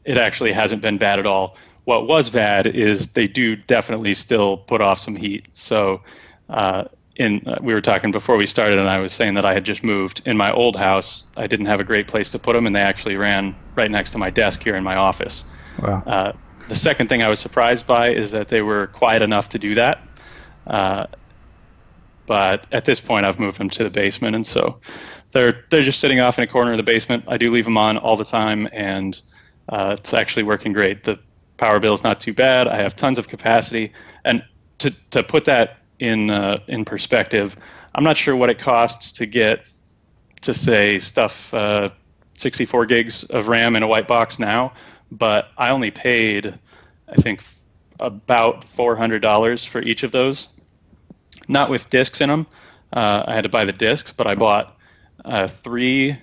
it 0.06 0.18
actually 0.18 0.52
hasn't 0.52 0.82
been 0.82 1.00
bad 1.00 1.18
at 1.18 1.26
all. 1.26 1.58
What 1.86 2.08
was 2.08 2.30
bad 2.30 2.68
is 2.68 3.08
they 3.10 3.28
do 3.28 3.56
definitely 3.56 4.14
still 4.14 4.58
put 4.58 4.80
off 4.80 5.00
some 5.00 5.16
heat. 5.16 5.48
So, 5.54 6.02
uh, 6.50 6.86
in 7.18 7.42
uh, 7.48 7.58
we 7.62 7.74
were 7.74 7.82
talking 7.82 8.12
before 8.12 8.38
we 8.38 8.48
started, 8.48 8.80
and 8.80 8.88
I 8.88 9.00
was 9.00 9.12
saying 9.12 9.34
that 9.34 9.46
I 9.46 9.54
had 9.54 9.64
just 9.64 9.84
moved. 9.84 10.22
In 10.26 10.38
my 10.38 10.52
old 10.52 10.76
house, 10.76 11.24
I 11.36 11.48
didn't 11.48 11.66
have 11.66 11.80
a 11.80 11.84
great 11.84 12.08
place 12.08 12.32
to 12.32 12.40
put 12.40 12.54
them, 12.54 12.66
and 12.66 12.76
they 12.76 12.82
actually 12.82 13.16
ran 13.16 13.56
right 13.76 13.92
next 13.92 14.12
to 14.12 14.18
my 14.18 14.30
desk 14.30 14.64
here 14.64 14.76
in 14.76 14.84
my 14.84 14.96
office. 14.96 15.44
Wow. 15.82 16.04
Uh, 16.06 16.32
the 16.70 16.76
second 16.76 17.10
thing 17.10 17.24
I 17.24 17.30
was 17.30 17.40
surprised 17.40 17.88
by 17.88 18.12
is 18.12 18.32
that 18.32 18.50
they 18.50 18.62
were 18.62 18.88
quiet 18.88 19.22
enough 19.22 19.50
to 19.50 19.60
do 19.60 19.76
that. 19.76 20.00
Uh, 20.66 21.08
but 22.26 22.66
at 22.72 22.86
this 22.86 23.00
point, 23.00 23.26
I've 23.26 23.40
moved 23.40 23.58
them 23.58 23.70
to 23.72 23.84
the 23.84 23.90
basement, 23.90 24.36
and 24.36 24.46
so 24.46 24.80
they're 25.32 25.66
they're 25.70 25.84
just 25.84 26.00
sitting 26.00 26.20
off 26.20 26.38
in 26.38 26.44
a 26.44 26.48
corner 26.48 26.72
of 26.72 26.78
the 26.78 26.84
basement. 26.84 27.24
I 27.28 27.38
do 27.38 27.52
leave 27.52 27.66
them 27.66 27.78
on 27.78 27.98
all 27.98 28.18
the 28.18 28.26
time, 28.26 28.68
and 28.72 29.20
uh, 29.70 29.96
it's 29.98 30.14
actually 30.14 30.44
working 30.44 30.74
great. 30.74 31.04
The 31.04 31.20
power 31.58 31.80
bill 31.80 31.94
is 31.94 32.04
not 32.04 32.22
too 32.22 32.34
bad. 32.34 32.68
I 32.68 32.78
have 32.78 32.96
tons 32.96 33.18
of 33.18 33.28
capacity, 33.28 33.94
and 34.24 34.44
to 34.80 34.92
to 35.12 35.24
put 35.24 35.46
that 35.46 35.78
in 36.00 36.30
uh, 36.30 36.60
in 36.68 36.86
perspective, 36.86 37.56
I'm 37.96 38.04
not 38.04 38.18
sure 38.18 38.36
what 38.36 38.50
it 38.50 38.60
costs 38.60 39.12
to 39.14 39.26
get 39.26 39.64
to 40.42 40.54
say 40.54 41.00
stuff 41.00 41.54
uh, 41.54 41.90
64 42.38 42.86
gigs 42.86 43.24
of 43.24 43.48
RAM 43.48 43.76
in 43.76 43.84
a 43.84 43.88
white 43.88 44.08
box 44.08 44.40
now, 44.40 44.74
but 45.12 45.50
I 45.58 45.70
only 45.70 45.92
paid 45.92 46.58
I 47.10 47.16
think 47.16 47.44
about 48.00 48.66
$400 48.78 49.68
for 49.68 49.82
each 49.82 50.04
of 50.04 50.12
those, 50.12 50.48
not 51.48 51.70
with 51.70 51.90
discs 51.90 52.22
in 52.22 52.30
them. 52.30 52.46
Uh, 52.94 53.24
I 53.26 53.34
had 53.34 53.44
to 53.44 53.50
buy 53.50 53.66
the 53.66 53.74
discs, 53.74 54.12
but 54.12 54.28
I 54.28 54.36
bought 54.36 54.78
uh, 55.26 55.48
three 55.48 56.18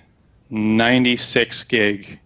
96 0.49 1.63
gig 1.63 2.19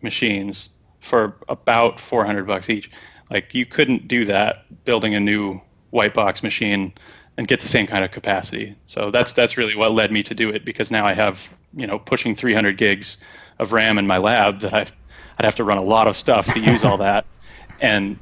machines 0.00 0.68
for 1.00 1.36
about 1.48 2.00
400 2.00 2.46
bucks 2.46 2.68
each. 2.70 2.90
Like 3.30 3.54
you 3.54 3.66
couldn't 3.66 4.08
do 4.08 4.24
that 4.26 4.84
building 4.84 5.14
a 5.14 5.20
new 5.20 5.60
white 5.92 6.14
box 6.14 6.42
machine 6.42 6.92
and 7.36 7.46
get 7.46 7.60
the 7.60 7.68
same 7.68 7.86
kind 7.86 8.04
of 8.04 8.10
capacity. 8.10 8.74
So 8.86 9.10
that's 9.10 9.32
that's 9.32 9.56
really 9.56 9.76
what 9.76 9.92
led 9.92 10.10
me 10.10 10.22
to 10.24 10.34
do 10.34 10.50
it 10.50 10.64
because 10.64 10.90
now 10.90 11.06
I 11.06 11.14
have 11.14 11.48
you 11.74 11.86
know 11.86 11.98
pushing 11.98 12.34
300 12.34 12.76
gigs 12.76 13.16
of 13.58 13.72
RAM 13.72 13.98
in 13.98 14.06
my 14.06 14.18
lab 14.18 14.60
that 14.62 14.74
I 14.74 14.86
I'd 15.38 15.44
have 15.44 15.54
to 15.56 15.64
run 15.64 15.78
a 15.78 15.82
lot 15.82 16.08
of 16.08 16.16
stuff 16.16 16.52
to 16.52 16.60
use 16.60 16.84
all 16.84 16.98
that, 16.98 17.24
and 17.80 18.18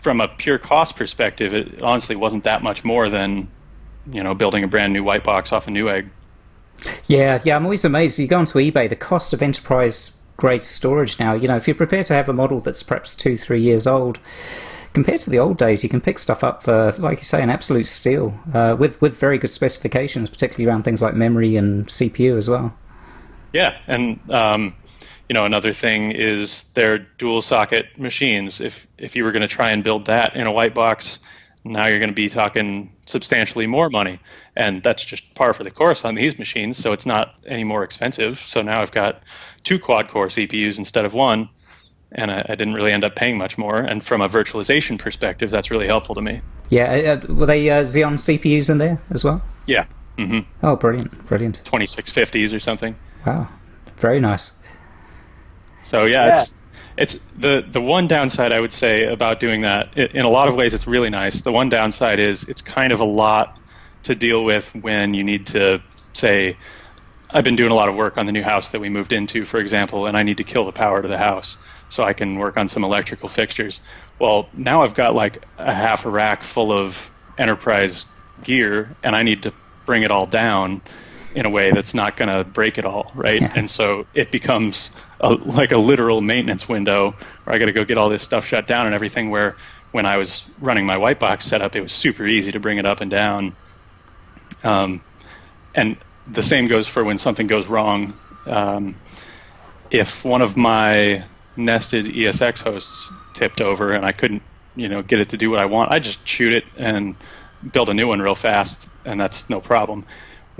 from 0.00 0.20
a 0.20 0.28
pure 0.28 0.58
cost 0.58 0.96
perspective, 0.96 1.54
it 1.54 1.82
honestly 1.82 2.16
wasn't 2.16 2.44
that 2.44 2.62
much 2.62 2.84
more 2.84 3.08
than 3.08 3.48
you 4.10 4.22
know 4.22 4.34
building 4.34 4.62
a 4.62 4.68
brand 4.68 4.92
new 4.92 5.02
white 5.02 5.24
box 5.24 5.52
off 5.52 5.66
a 5.66 5.70
Newegg. 5.70 6.08
Yeah, 7.06 7.40
yeah, 7.44 7.56
I'm 7.56 7.64
always 7.64 7.84
amazed. 7.84 8.18
You 8.18 8.26
go 8.26 8.38
onto 8.38 8.58
eBay, 8.58 8.88
the 8.88 8.96
cost 8.96 9.32
of 9.32 9.42
enterprise 9.42 10.12
grade 10.40 10.64
storage 10.64 11.20
now, 11.20 11.34
you 11.34 11.46
know, 11.46 11.56
if 11.56 11.68
you're 11.68 11.74
prepared 11.74 12.06
to 12.06 12.14
have 12.14 12.28
a 12.28 12.32
model 12.32 12.60
that's 12.60 12.82
perhaps 12.82 13.14
two, 13.14 13.36
three 13.36 13.60
years 13.60 13.86
old, 13.86 14.18
compared 14.92 15.20
to 15.22 15.30
the 15.30 15.38
old 15.38 15.58
days, 15.58 15.82
you 15.82 15.88
can 15.88 16.00
pick 16.00 16.18
stuff 16.18 16.42
up 16.42 16.62
for, 16.62 16.92
like 16.98 17.18
you 17.18 17.24
say, 17.24 17.42
an 17.42 17.50
absolute 17.50 17.86
steal 17.86 18.34
uh, 18.54 18.76
with 18.78 19.00
with 19.00 19.18
very 19.18 19.38
good 19.38 19.50
specifications, 19.50 20.28
particularly 20.28 20.68
around 20.68 20.82
things 20.82 21.02
like 21.02 21.14
memory 21.14 21.56
and 21.56 21.86
CPU 21.86 22.36
as 22.36 22.48
well. 22.48 22.74
Yeah, 23.52 23.76
and 23.86 24.18
um, 24.30 24.74
you 25.28 25.34
know 25.34 25.44
another 25.44 25.72
thing 25.72 26.12
is 26.12 26.64
their 26.74 26.98
dual 26.98 27.42
socket 27.42 27.86
machines. 27.98 28.60
If 28.60 28.86
if 28.98 29.16
you 29.16 29.24
were 29.24 29.32
going 29.32 29.42
to 29.42 29.48
try 29.48 29.70
and 29.70 29.82
build 29.82 30.06
that 30.06 30.34
in 30.36 30.46
a 30.46 30.52
white 30.52 30.74
box, 30.74 31.18
now 31.64 31.86
you're 31.86 31.98
going 31.98 32.10
to 32.10 32.14
be 32.14 32.28
talking 32.28 32.92
substantially 33.06 33.66
more 33.66 33.90
money. 33.90 34.18
And 34.56 34.82
that's 34.82 35.04
just 35.04 35.34
par 35.34 35.52
for 35.52 35.64
the 35.64 35.70
course 35.70 36.04
on 36.04 36.14
these 36.14 36.38
machines. 36.38 36.78
So 36.78 36.92
it's 36.92 37.06
not 37.06 37.34
any 37.46 37.64
more 37.64 37.82
expensive. 37.84 38.40
So 38.46 38.62
now 38.62 38.80
I've 38.80 38.92
got 38.92 39.22
two 39.64 39.78
quad 39.78 40.08
core 40.08 40.28
CPUs 40.28 40.78
instead 40.78 41.04
of 41.04 41.12
one. 41.12 41.48
And 42.12 42.30
I, 42.30 42.44
I 42.48 42.54
didn't 42.54 42.74
really 42.74 42.92
end 42.92 43.04
up 43.04 43.14
paying 43.14 43.38
much 43.38 43.56
more. 43.56 43.78
And 43.78 44.04
from 44.04 44.20
a 44.20 44.28
virtualization 44.28 44.98
perspective, 44.98 45.50
that's 45.50 45.70
really 45.70 45.86
helpful 45.86 46.14
to 46.16 46.22
me. 46.22 46.40
Yeah. 46.68 47.20
Uh, 47.22 47.32
were 47.32 47.46
they 47.46 47.70
uh, 47.70 47.84
Xeon 47.84 48.14
CPUs 48.14 48.68
in 48.68 48.78
there 48.78 49.00
as 49.10 49.24
well? 49.24 49.42
Yeah. 49.66 49.86
Mm-hmm. 50.18 50.40
Oh, 50.66 50.76
brilliant. 50.76 51.26
Brilliant. 51.26 51.62
2650s 51.64 52.52
or 52.54 52.60
something. 52.60 52.96
Wow. 53.26 53.48
Very 53.96 54.20
nice. 54.20 54.52
So 55.84 56.04
yeah, 56.04 56.26
yeah. 56.26 56.42
it's 56.42 56.52
it's 56.96 57.24
the 57.36 57.64
the 57.66 57.80
one 57.80 58.06
downside 58.06 58.52
I 58.52 58.60
would 58.60 58.72
say 58.72 59.04
about 59.04 59.40
doing 59.40 59.62
that. 59.62 59.96
in 59.96 60.24
a 60.24 60.28
lot 60.28 60.48
of 60.48 60.54
ways, 60.54 60.74
it's 60.74 60.86
really 60.86 61.10
nice. 61.10 61.42
The 61.42 61.52
one 61.52 61.68
downside 61.68 62.20
is 62.20 62.44
it's 62.44 62.62
kind 62.62 62.92
of 62.92 63.00
a 63.00 63.04
lot 63.04 63.58
to 64.04 64.14
deal 64.14 64.44
with 64.44 64.72
when 64.74 65.14
you 65.14 65.24
need 65.24 65.48
to 65.48 65.82
say. 66.12 66.56
I've 67.32 67.44
been 67.44 67.56
doing 67.56 67.70
a 67.70 67.74
lot 67.74 67.88
of 67.88 67.94
work 67.94 68.18
on 68.18 68.26
the 68.26 68.32
new 68.32 68.42
house 68.42 68.70
that 68.70 68.80
we 68.80 68.88
moved 68.88 69.12
into, 69.12 69.44
for 69.44 69.58
example, 69.58 70.06
and 70.06 70.16
I 70.16 70.24
need 70.24 70.38
to 70.38 70.44
kill 70.44 70.64
the 70.64 70.72
power 70.72 71.00
to 71.00 71.06
the 71.06 71.18
house 71.18 71.56
so 71.90 72.02
I 72.02 72.12
can 72.12 72.38
work 72.38 72.56
on 72.56 72.68
some 72.68 72.84
electrical 72.84 73.28
fixtures. 73.28 73.80
Well, 74.18 74.48
now 74.54 74.82
I've 74.82 74.94
got 74.94 75.14
like 75.14 75.42
a 75.58 75.72
half 75.74 76.06
a 76.06 76.10
rack 76.10 76.42
full 76.44 76.72
of 76.72 76.96
enterprise 77.38 78.06
gear, 78.42 78.96
and 79.02 79.14
I 79.14 79.22
need 79.22 79.42
to 79.42 79.52
bring 79.86 80.02
it 80.02 80.10
all 80.10 80.26
down 80.26 80.80
in 81.34 81.46
a 81.46 81.50
way 81.50 81.70
that's 81.70 81.94
not 81.94 82.16
going 82.16 82.28
to 82.28 82.48
break 82.48 82.78
it 82.78 82.84
all, 82.84 83.12
right? 83.14 83.40
Yeah. 83.40 83.52
And 83.54 83.70
so 83.70 84.06
it 84.14 84.30
becomes 84.30 84.90
a, 85.20 85.32
like 85.32 85.72
a 85.72 85.78
literal 85.78 86.20
maintenance 86.20 86.68
window 86.68 87.12
where 87.44 87.54
I 87.54 87.58
got 87.58 87.66
to 87.66 87.72
go 87.72 87.84
get 87.84 87.98
all 87.98 88.08
this 88.08 88.22
stuff 88.22 88.46
shut 88.46 88.66
down 88.66 88.86
and 88.86 88.94
everything. 88.94 89.30
Where 89.30 89.56
when 89.92 90.06
I 90.06 90.16
was 90.16 90.44
running 90.60 90.86
my 90.86 90.96
white 90.96 91.18
box 91.18 91.46
setup, 91.46 91.76
it 91.76 91.80
was 91.80 91.92
super 91.92 92.26
easy 92.26 92.52
to 92.52 92.60
bring 92.60 92.78
it 92.78 92.86
up 92.86 93.00
and 93.00 93.10
down. 93.10 93.52
Um, 94.62 95.00
and 95.74 95.96
the 96.26 96.42
same 96.42 96.66
goes 96.66 96.88
for 96.88 97.04
when 97.04 97.18
something 97.18 97.46
goes 97.46 97.66
wrong. 97.66 98.14
Um, 98.46 98.96
if 99.90 100.24
one 100.24 100.42
of 100.42 100.56
my 100.56 101.24
nested 101.56 102.06
ESX 102.06 102.60
hosts 102.60 103.10
tipped 103.34 103.60
over 103.60 103.92
and 103.92 104.04
I 104.04 104.12
couldn't, 104.12 104.42
you 104.76 104.88
know, 104.88 105.02
get 105.02 105.20
it 105.20 105.30
to 105.30 105.36
do 105.36 105.50
what 105.50 105.60
I 105.60 105.66
want, 105.66 105.90
I 105.90 105.98
just 105.98 106.26
shoot 106.26 106.52
it 106.52 106.64
and 106.76 107.16
build 107.72 107.88
a 107.88 107.94
new 107.94 108.08
one 108.08 108.22
real 108.22 108.34
fast, 108.34 108.88
and 109.04 109.20
that's 109.20 109.50
no 109.50 109.60
problem 109.60 110.06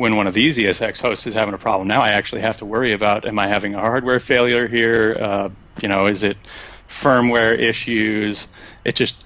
when 0.01 0.17
one 0.17 0.27
of 0.27 0.33
these 0.33 0.57
ESX 0.57 0.99
hosts 0.99 1.27
is 1.27 1.35
having 1.35 1.53
a 1.53 1.59
problem, 1.59 1.87
now 1.87 2.01
I 2.01 2.13
actually 2.13 2.41
have 2.41 2.57
to 2.57 2.65
worry 2.65 2.93
about: 2.93 3.27
Am 3.27 3.39
I 3.39 3.49
having 3.49 3.75
a 3.75 3.81
hardware 3.81 4.19
failure 4.19 4.67
here? 4.67 5.15
Uh, 5.21 5.51
you 5.83 5.89
know, 5.89 6.07
is 6.07 6.23
it 6.23 6.39
firmware 6.89 7.59
issues? 7.59 8.49
It 8.83 8.97
just, 8.97 9.17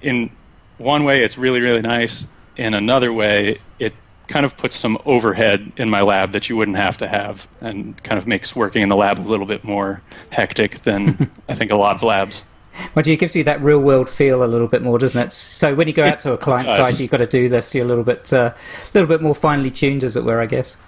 in 0.00 0.30
one 0.78 1.04
way, 1.04 1.22
it's 1.22 1.36
really 1.36 1.60
really 1.60 1.82
nice. 1.82 2.24
In 2.56 2.72
another 2.72 3.12
way, 3.12 3.58
it 3.78 3.92
kind 4.32 4.46
of 4.46 4.56
puts 4.56 4.76
some 4.76 4.96
overhead 5.04 5.72
in 5.76 5.90
my 5.90 6.00
lab 6.00 6.32
that 6.32 6.48
you 6.48 6.56
wouldn't 6.56 6.78
have 6.78 6.96
to 6.96 7.06
have, 7.06 7.46
and 7.60 8.02
kind 8.02 8.18
of 8.18 8.26
makes 8.26 8.56
working 8.56 8.82
in 8.82 8.88
the 8.88 8.96
lab 8.96 9.18
a 9.18 9.28
little 9.28 9.44
bit 9.44 9.62
more 9.62 10.00
hectic 10.30 10.82
than 10.84 11.30
I 11.50 11.54
think 11.54 11.70
a 11.70 11.76
lot 11.76 11.96
of 11.96 12.02
labs. 12.02 12.42
Well, 12.94 13.06
it 13.06 13.16
gives 13.16 13.36
you 13.36 13.44
that 13.44 13.60
real 13.60 13.80
world 13.80 14.08
feel 14.08 14.42
a 14.42 14.46
little 14.46 14.68
bit 14.68 14.80
more, 14.80 14.98
doesn't 14.98 15.20
it? 15.20 15.32
So 15.34 15.74
when 15.74 15.86
you 15.86 15.92
go 15.92 16.06
out 16.06 16.20
to 16.20 16.32
a 16.32 16.38
client 16.38 16.70
site, 16.70 16.98
you've 16.98 17.10
got 17.10 17.18
to 17.18 17.26
do 17.26 17.50
this. 17.50 17.74
You're 17.74 17.84
a 17.84 17.88
little 17.88 18.04
bit, 18.04 18.32
a 18.32 18.40
uh, 18.40 18.54
little 18.94 19.06
bit 19.06 19.20
more 19.20 19.34
finely 19.34 19.70
tuned, 19.70 20.02
as 20.02 20.16
it 20.16 20.24
were, 20.24 20.40
I 20.40 20.46
guess. 20.46 20.78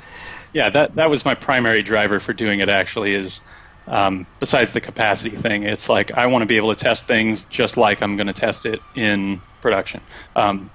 Yeah, 0.54 0.70
that 0.70 0.94
that 0.94 1.10
was 1.10 1.26
my 1.26 1.34
primary 1.34 1.82
driver 1.82 2.20
for 2.20 2.32
doing 2.32 2.60
it. 2.60 2.70
Actually, 2.70 3.14
is 3.14 3.40
um, 3.86 4.26
besides 4.40 4.72
the 4.72 4.80
capacity 4.80 5.36
thing, 5.36 5.64
it's 5.64 5.90
like 5.90 6.12
I 6.12 6.28
want 6.28 6.40
to 6.40 6.46
be 6.46 6.56
able 6.56 6.74
to 6.74 6.82
test 6.82 7.06
things 7.06 7.44
just 7.50 7.76
like 7.76 8.00
I'm 8.00 8.16
going 8.16 8.28
to 8.28 8.32
test 8.32 8.64
it 8.64 8.80
in 8.94 9.42
production. 9.60 10.00
Um, 10.34 10.70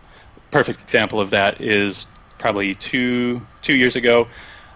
perfect 0.51 0.81
example 0.81 1.19
of 1.19 1.31
that 1.31 1.61
is 1.61 2.05
probably 2.39 2.75
two 2.75 3.41
two 3.61 3.73
years 3.73 3.95
ago. 3.95 4.27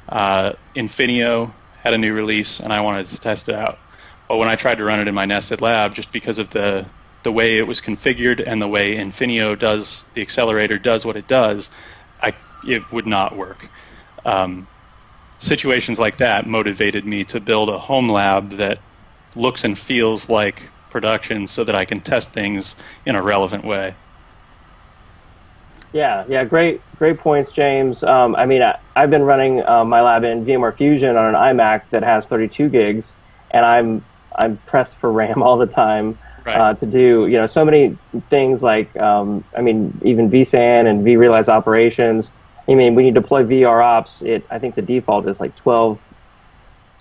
Uh, 0.08 0.54
Infinio 0.76 1.52
had 1.82 1.94
a 1.94 1.98
new 1.98 2.14
release, 2.14 2.60
and 2.60 2.72
I 2.72 2.82
wanted 2.82 3.10
to 3.10 3.18
test 3.18 3.50
it 3.50 3.56
out. 3.56 3.80
But 4.28 4.38
when 4.38 4.50
I 4.50 4.56
tried 4.56 4.76
to 4.76 4.84
run 4.84 5.00
it 5.00 5.08
in 5.08 5.16
my 5.16 5.26
nested 5.26 5.62
lab, 5.62 5.96
just 5.96 6.12
because 6.12 6.38
of 6.38 6.50
the 6.50 6.86
the 7.24 7.32
way 7.32 7.58
it 7.58 7.68
was 7.68 7.80
configured 7.82 8.44
and 8.46 8.62
the 8.62 8.68
way 8.68 8.96
Infinio 8.96 9.58
does 9.58 10.04
the 10.14 10.22
accelerator 10.22 10.78
does 10.78 11.06
what 11.06 11.16
it 11.16 11.28
does, 11.28 11.70
I 12.22 12.36
it 12.64 12.92
would 12.92 13.08
not 13.08 13.36
work. 13.36 13.70
Um, 14.26 14.68
situations 15.40 16.00
like 16.00 16.18
that 16.18 16.48
motivated 16.48 17.06
me 17.06 17.26
to 17.26 17.40
build 17.40 17.70
a 17.70 17.80
home 17.80 18.10
lab 18.10 18.52
that 18.52 18.80
looks 19.36 19.64
and 19.64 19.78
feels 19.78 20.30
like 20.30 20.62
production, 20.90 21.48
so 21.48 21.64
that 21.64 21.76
I 21.76 21.86
can 21.86 22.02
test 22.02 22.32
things 22.32 22.76
in 23.06 23.16
a 23.16 23.22
relevant 23.22 23.66
way. 23.66 23.96
Yeah, 25.94 26.26
yeah, 26.28 26.44
great, 26.44 26.82
great 26.98 27.20
points, 27.20 27.52
James. 27.52 28.04
Um, 28.04 28.36
I 28.36 28.48
mean, 28.48 28.64
I, 28.64 28.80
have 28.96 29.12
been 29.12 29.22
running 29.22 29.64
uh, 29.66 29.86
my 29.86 30.02
lab 30.02 30.24
in 30.24 30.44
VMware 30.44 30.76
Fusion 30.76 31.16
on 31.16 31.36
an 31.36 31.36
iMac 31.36 31.84
that 31.92 32.02
has 32.02 32.26
32 32.26 32.70
gigs, 32.70 33.12
and 33.52 33.64
I'm 33.64 34.04
I'm 34.36 34.58
pressed 34.66 34.96
for 34.98 35.12
RAM 35.20 35.44
all 35.44 35.58
the 35.58 35.68
time 35.68 36.18
right. 36.46 36.58
uh, 36.58 36.74
to 36.76 36.86
do 36.86 37.28
you 37.28 37.38
know 37.38 37.48
so 37.48 37.64
many 37.66 37.98
things 38.30 38.64
like 38.64 38.96
um, 38.98 39.44
I 39.58 39.62
mean 39.62 40.00
even 40.04 40.30
vSAN 40.30 40.88
and 40.88 41.06
vRealize 41.06 41.48
operations. 41.48 42.32
I 42.68 42.76
mean 42.76 42.96
when 42.96 43.06
you 43.06 43.12
deploy 43.12 43.44
vROps, 43.44 44.26
it 44.26 44.46
I 44.50 44.60
think 44.60 44.76
the 44.76 44.82
default 44.82 45.28
is 45.28 45.40
like 45.40 45.56
12, 45.58 46.00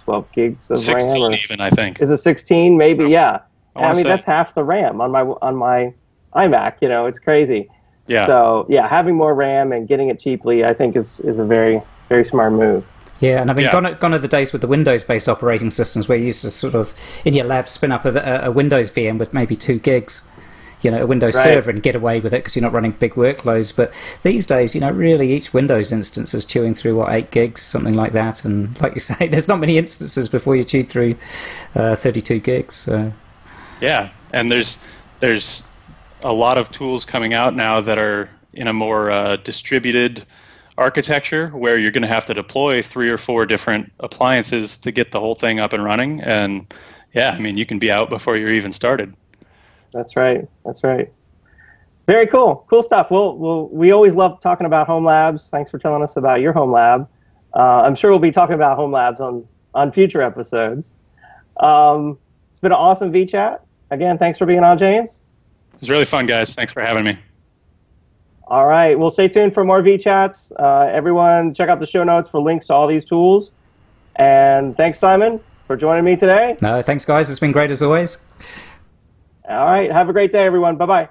12 0.04 0.32
gigs 0.32 0.70
of 0.70 0.78
16 0.78 1.22
RAM. 1.22 1.32
Or, 1.32 1.34
even 1.34 1.60
I 1.60 1.70
think 1.70 2.00
is 2.00 2.10
it 2.10 2.18
16 2.18 2.76
maybe 2.76 3.06
yeah. 3.06 3.40
I, 3.74 3.84
I 3.84 3.94
mean 3.94 4.02
say. 4.02 4.10
that's 4.10 4.24
half 4.24 4.54
the 4.54 4.64
RAM 4.64 5.00
on 5.00 5.10
my 5.10 5.22
on 5.22 5.56
my 5.56 5.94
iMac. 6.34 6.76
You 6.80 6.88
know 6.88 7.06
it's 7.06 7.18
crazy. 7.18 7.70
Yeah. 8.06 8.26
So 8.26 8.66
yeah, 8.68 8.88
having 8.88 9.14
more 9.16 9.34
RAM 9.34 9.72
and 9.72 9.86
getting 9.86 10.08
it 10.08 10.18
cheaply, 10.18 10.64
I 10.64 10.74
think 10.74 10.96
is 10.96 11.20
is 11.20 11.38
a 11.38 11.44
very 11.44 11.82
very 12.08 12.24
smart 12.24 12.52
move. 12.52 12.84
Yeah, 13.20 13.40
and 13.40 13.50
I 13.50 13.54
mean, 13.54 13.66
yeah. 13.66 13.72
gone, 13.72 13.86
are, 13.86 13.94
gone 13.94 14.14
are 14.14 14.18
the 14.18 14.26
days 14.26 14.52
with 14.52 14.62
the 14.62 14.66
Windows-based 14.66 15.28
operating 15.28 15.70
systems 15.70 16.08
where 16.08 16.18
you 16.18 16.24
used 16.24 16.42
to 16.42 16.50
sort 16.50 16.74
of 16.74 16.92
in 17.24 17.34
your 17.34 17.46
lab 17.46 17.68
spin 17.68 17.92
up 17.92 18.04
a, 18.04 18.46
a 18.46 18.50
Windows 18.50 18.90
VM 18.90 19.16
with 19.16 19.32
maybe 19.32 19.54
two 19.54 19.78
gigs, 19.78 20.24
you 20.80 20.90
know, 20.90 21.04
a 21.04 21.06
Windows 21.06 21.36
right. 21.36 21.44
server 21.44 21.70
and 21.70 21.84
get 21.84 21.94
away 21.94 22.18
with 22.18 22.34
it 22.34 22.38
because 22.38 22.56
you're 22.56 22.64
not 22.64 22.72
running 22.72 22.90
big 22.90 23.12
workloads. 23.14 23.74
But 23.74 23.94
these 24.24 24.44
days, 24.44 24.74
you 24.74 24.80
know, 24.80 24.90
really 24.90 25.32
each 25.32 25.54
Windows 25.54 25.92
instance 25.92 26.34
is 26.34 26.44
chewing 26.44 26.74
through 26.74 26.96
what 26.96 27.12
eight 27.12 27.30
gigs, 27.30 27.62
something 27.62 27.94
like 27.94 28.10
that. 28.12 28.44
And 28.44 28.78
like 28.80 28.94
you 28.94 29.00
say, 29.12 29.28
there's 29.28 29.46
not 29.46 29.60
many 29.60 29.78
instances 29.78 30.28
before 30.28 30.56
you 30.56 30.64
chew 30.64 30.82
through 30.82 31.14
uh, 31.76 31.94
32 31.94 32.40
gigs. 32.40 32.74
So. 32.74 33.12
Yeah, 33.80 34.10
and 34.32 34.50
there's 34.50 34.78
there's 35.20 35.62
a 36.22 36.32
lot 36.32 36.58
of 36.58 36.70
tools 36.70 37.04
coming 37.04 37.34
out 37.34 37.54
now 37.54 37.80
that 37.80 37.98
are 37.98 38.30
in 38.52 38.68
a 38.68 38.72
more 38.72 39.10
uh, 39.10 39.36
distributed 39.36 40.26
architecture 40.78 41.48
where 41.48 41.76
you're 41.78 41.90
going 41.90 42.02
to 42.02 42.08
have 42.08 42.24
to 42.26 42.34
deploy 42.34 42.82
three 42.82 43.08
or 43.08 43.18
four 43.18 43.46
different 43.46 43.92
appliances 44.00 44.78
to 44.78 44.90
get 44.90 45.12
the 45.12 45.20
whole 45.20 45.34
thing 45.34 45.60
up 45.60 45.72
and 45.72 45.84
running. 45.84 46.20
And 46.20 46.72
yeah, 47.14 47.30
I 47.30 47.38
mean, 47.38 47.58
you 47.58 47.66
can 47.66 47.78
be 47.78 47.90
out 47.90 48.08
before 48.08 48.36
you're 48.36 48.52
even 48.52 48.72
started. 48.72 49.14
That's 49.92 50.16
right. 50.16 50.48
That's 50.64 50.82
right. 50.82 51.12
Very 52.06 52.26
cool. 52.26 52.66
Cool 52.68 52.82
stuff. 52.82 53.10
Well, 53.10 53.36
well 53.36 53.68
we 53.68 53.92
always 53.92 54.14
love 54.14 54.40
talking 54.40 54.66
about 54.66 54.86
home 54.86 55.04
labs. 55.04 55.48
Thanks 55.48 55.70
for 55.70 55.78
telling 55.78 56.02
us 56.02 56.16
about 56.16 56.40
your 56.40 56.52
home 56.52 56.72
lab. 56.72 57.08
Uh, 57.54 57.82
I'm 57.82 57.94
sure 57.94 58.10
we'll 58.10 58.18
be 58.18 58.32
talking 58.32 58.54
about 58.54 58.76
home 58.76 58.92
labs 58.92 59.20
on, 59.20 59.46
on 59.74 59.92
future 59.92 60.22
episodes. 60.22 60.90
Um, 61.58 62.18
it's 62.50 62.60
been 62.60 62.72
an 62.72 62.78
awesome 62.78 63.12
vChat. 63.12 63.60
Again, 63.90 64.18
thanks 64.18 64.38
for 64.38 64.46
being 64.46 64.64
on, 64.64 64.78
James. 64.78 65.21
It 65.82 65.86
was 65.86 65.90
really 65.90 66.04
fun, 66.04 66.26
guys. 66.26 66.54
Thanks 66.54 66.72
for 66.72 66.80
having 66.80 67.02
me. 67.02 67.18
All 68.46 68.66
right. 68.66 68.96
Well, 68.96 69.10
stay 69.10 69.26
tuned 69.26 69.52
for 69.52 69.64
more 69.64 69.82
vChats. 69.82 70.52
Uh, 70.56 70.88
everyone, 70.92 71.54
check 71.54 71.68
out 71.68 71.80
the 71.80 71.86
show 71.86 72.04
notes 72.04 72.28
for 72.28 72.40
links 72.40 72.68
to 72.68 72.74
all 72.74 72.86
these 72.86 73.04
tools. 73.04 73.50
And 74.14 74.76
thanks, 74.76 75.00
Simon, 75.00 75.40
for 75.66 75.76
joining 75.76 76.04
me 76.04 76.14
today. 76.14 76.56
No, 76.62 76.82
thanks, 76.82 77.04
guys. 77.04 77.28
It's 77.30 77.40
been 77.40 77.50
great 77.50 77.72
as 77.72 77.82
always. 77.82 78.24
All 79.48 79.66
right. 79.66 79.90
Have 79.90 80.08
a 80.08 80.12
great 80.12 80.30
day, 80.30 80.44
everyone. 80.44 80.76
Bye 80.76 80.86
bye. 80.86 81.08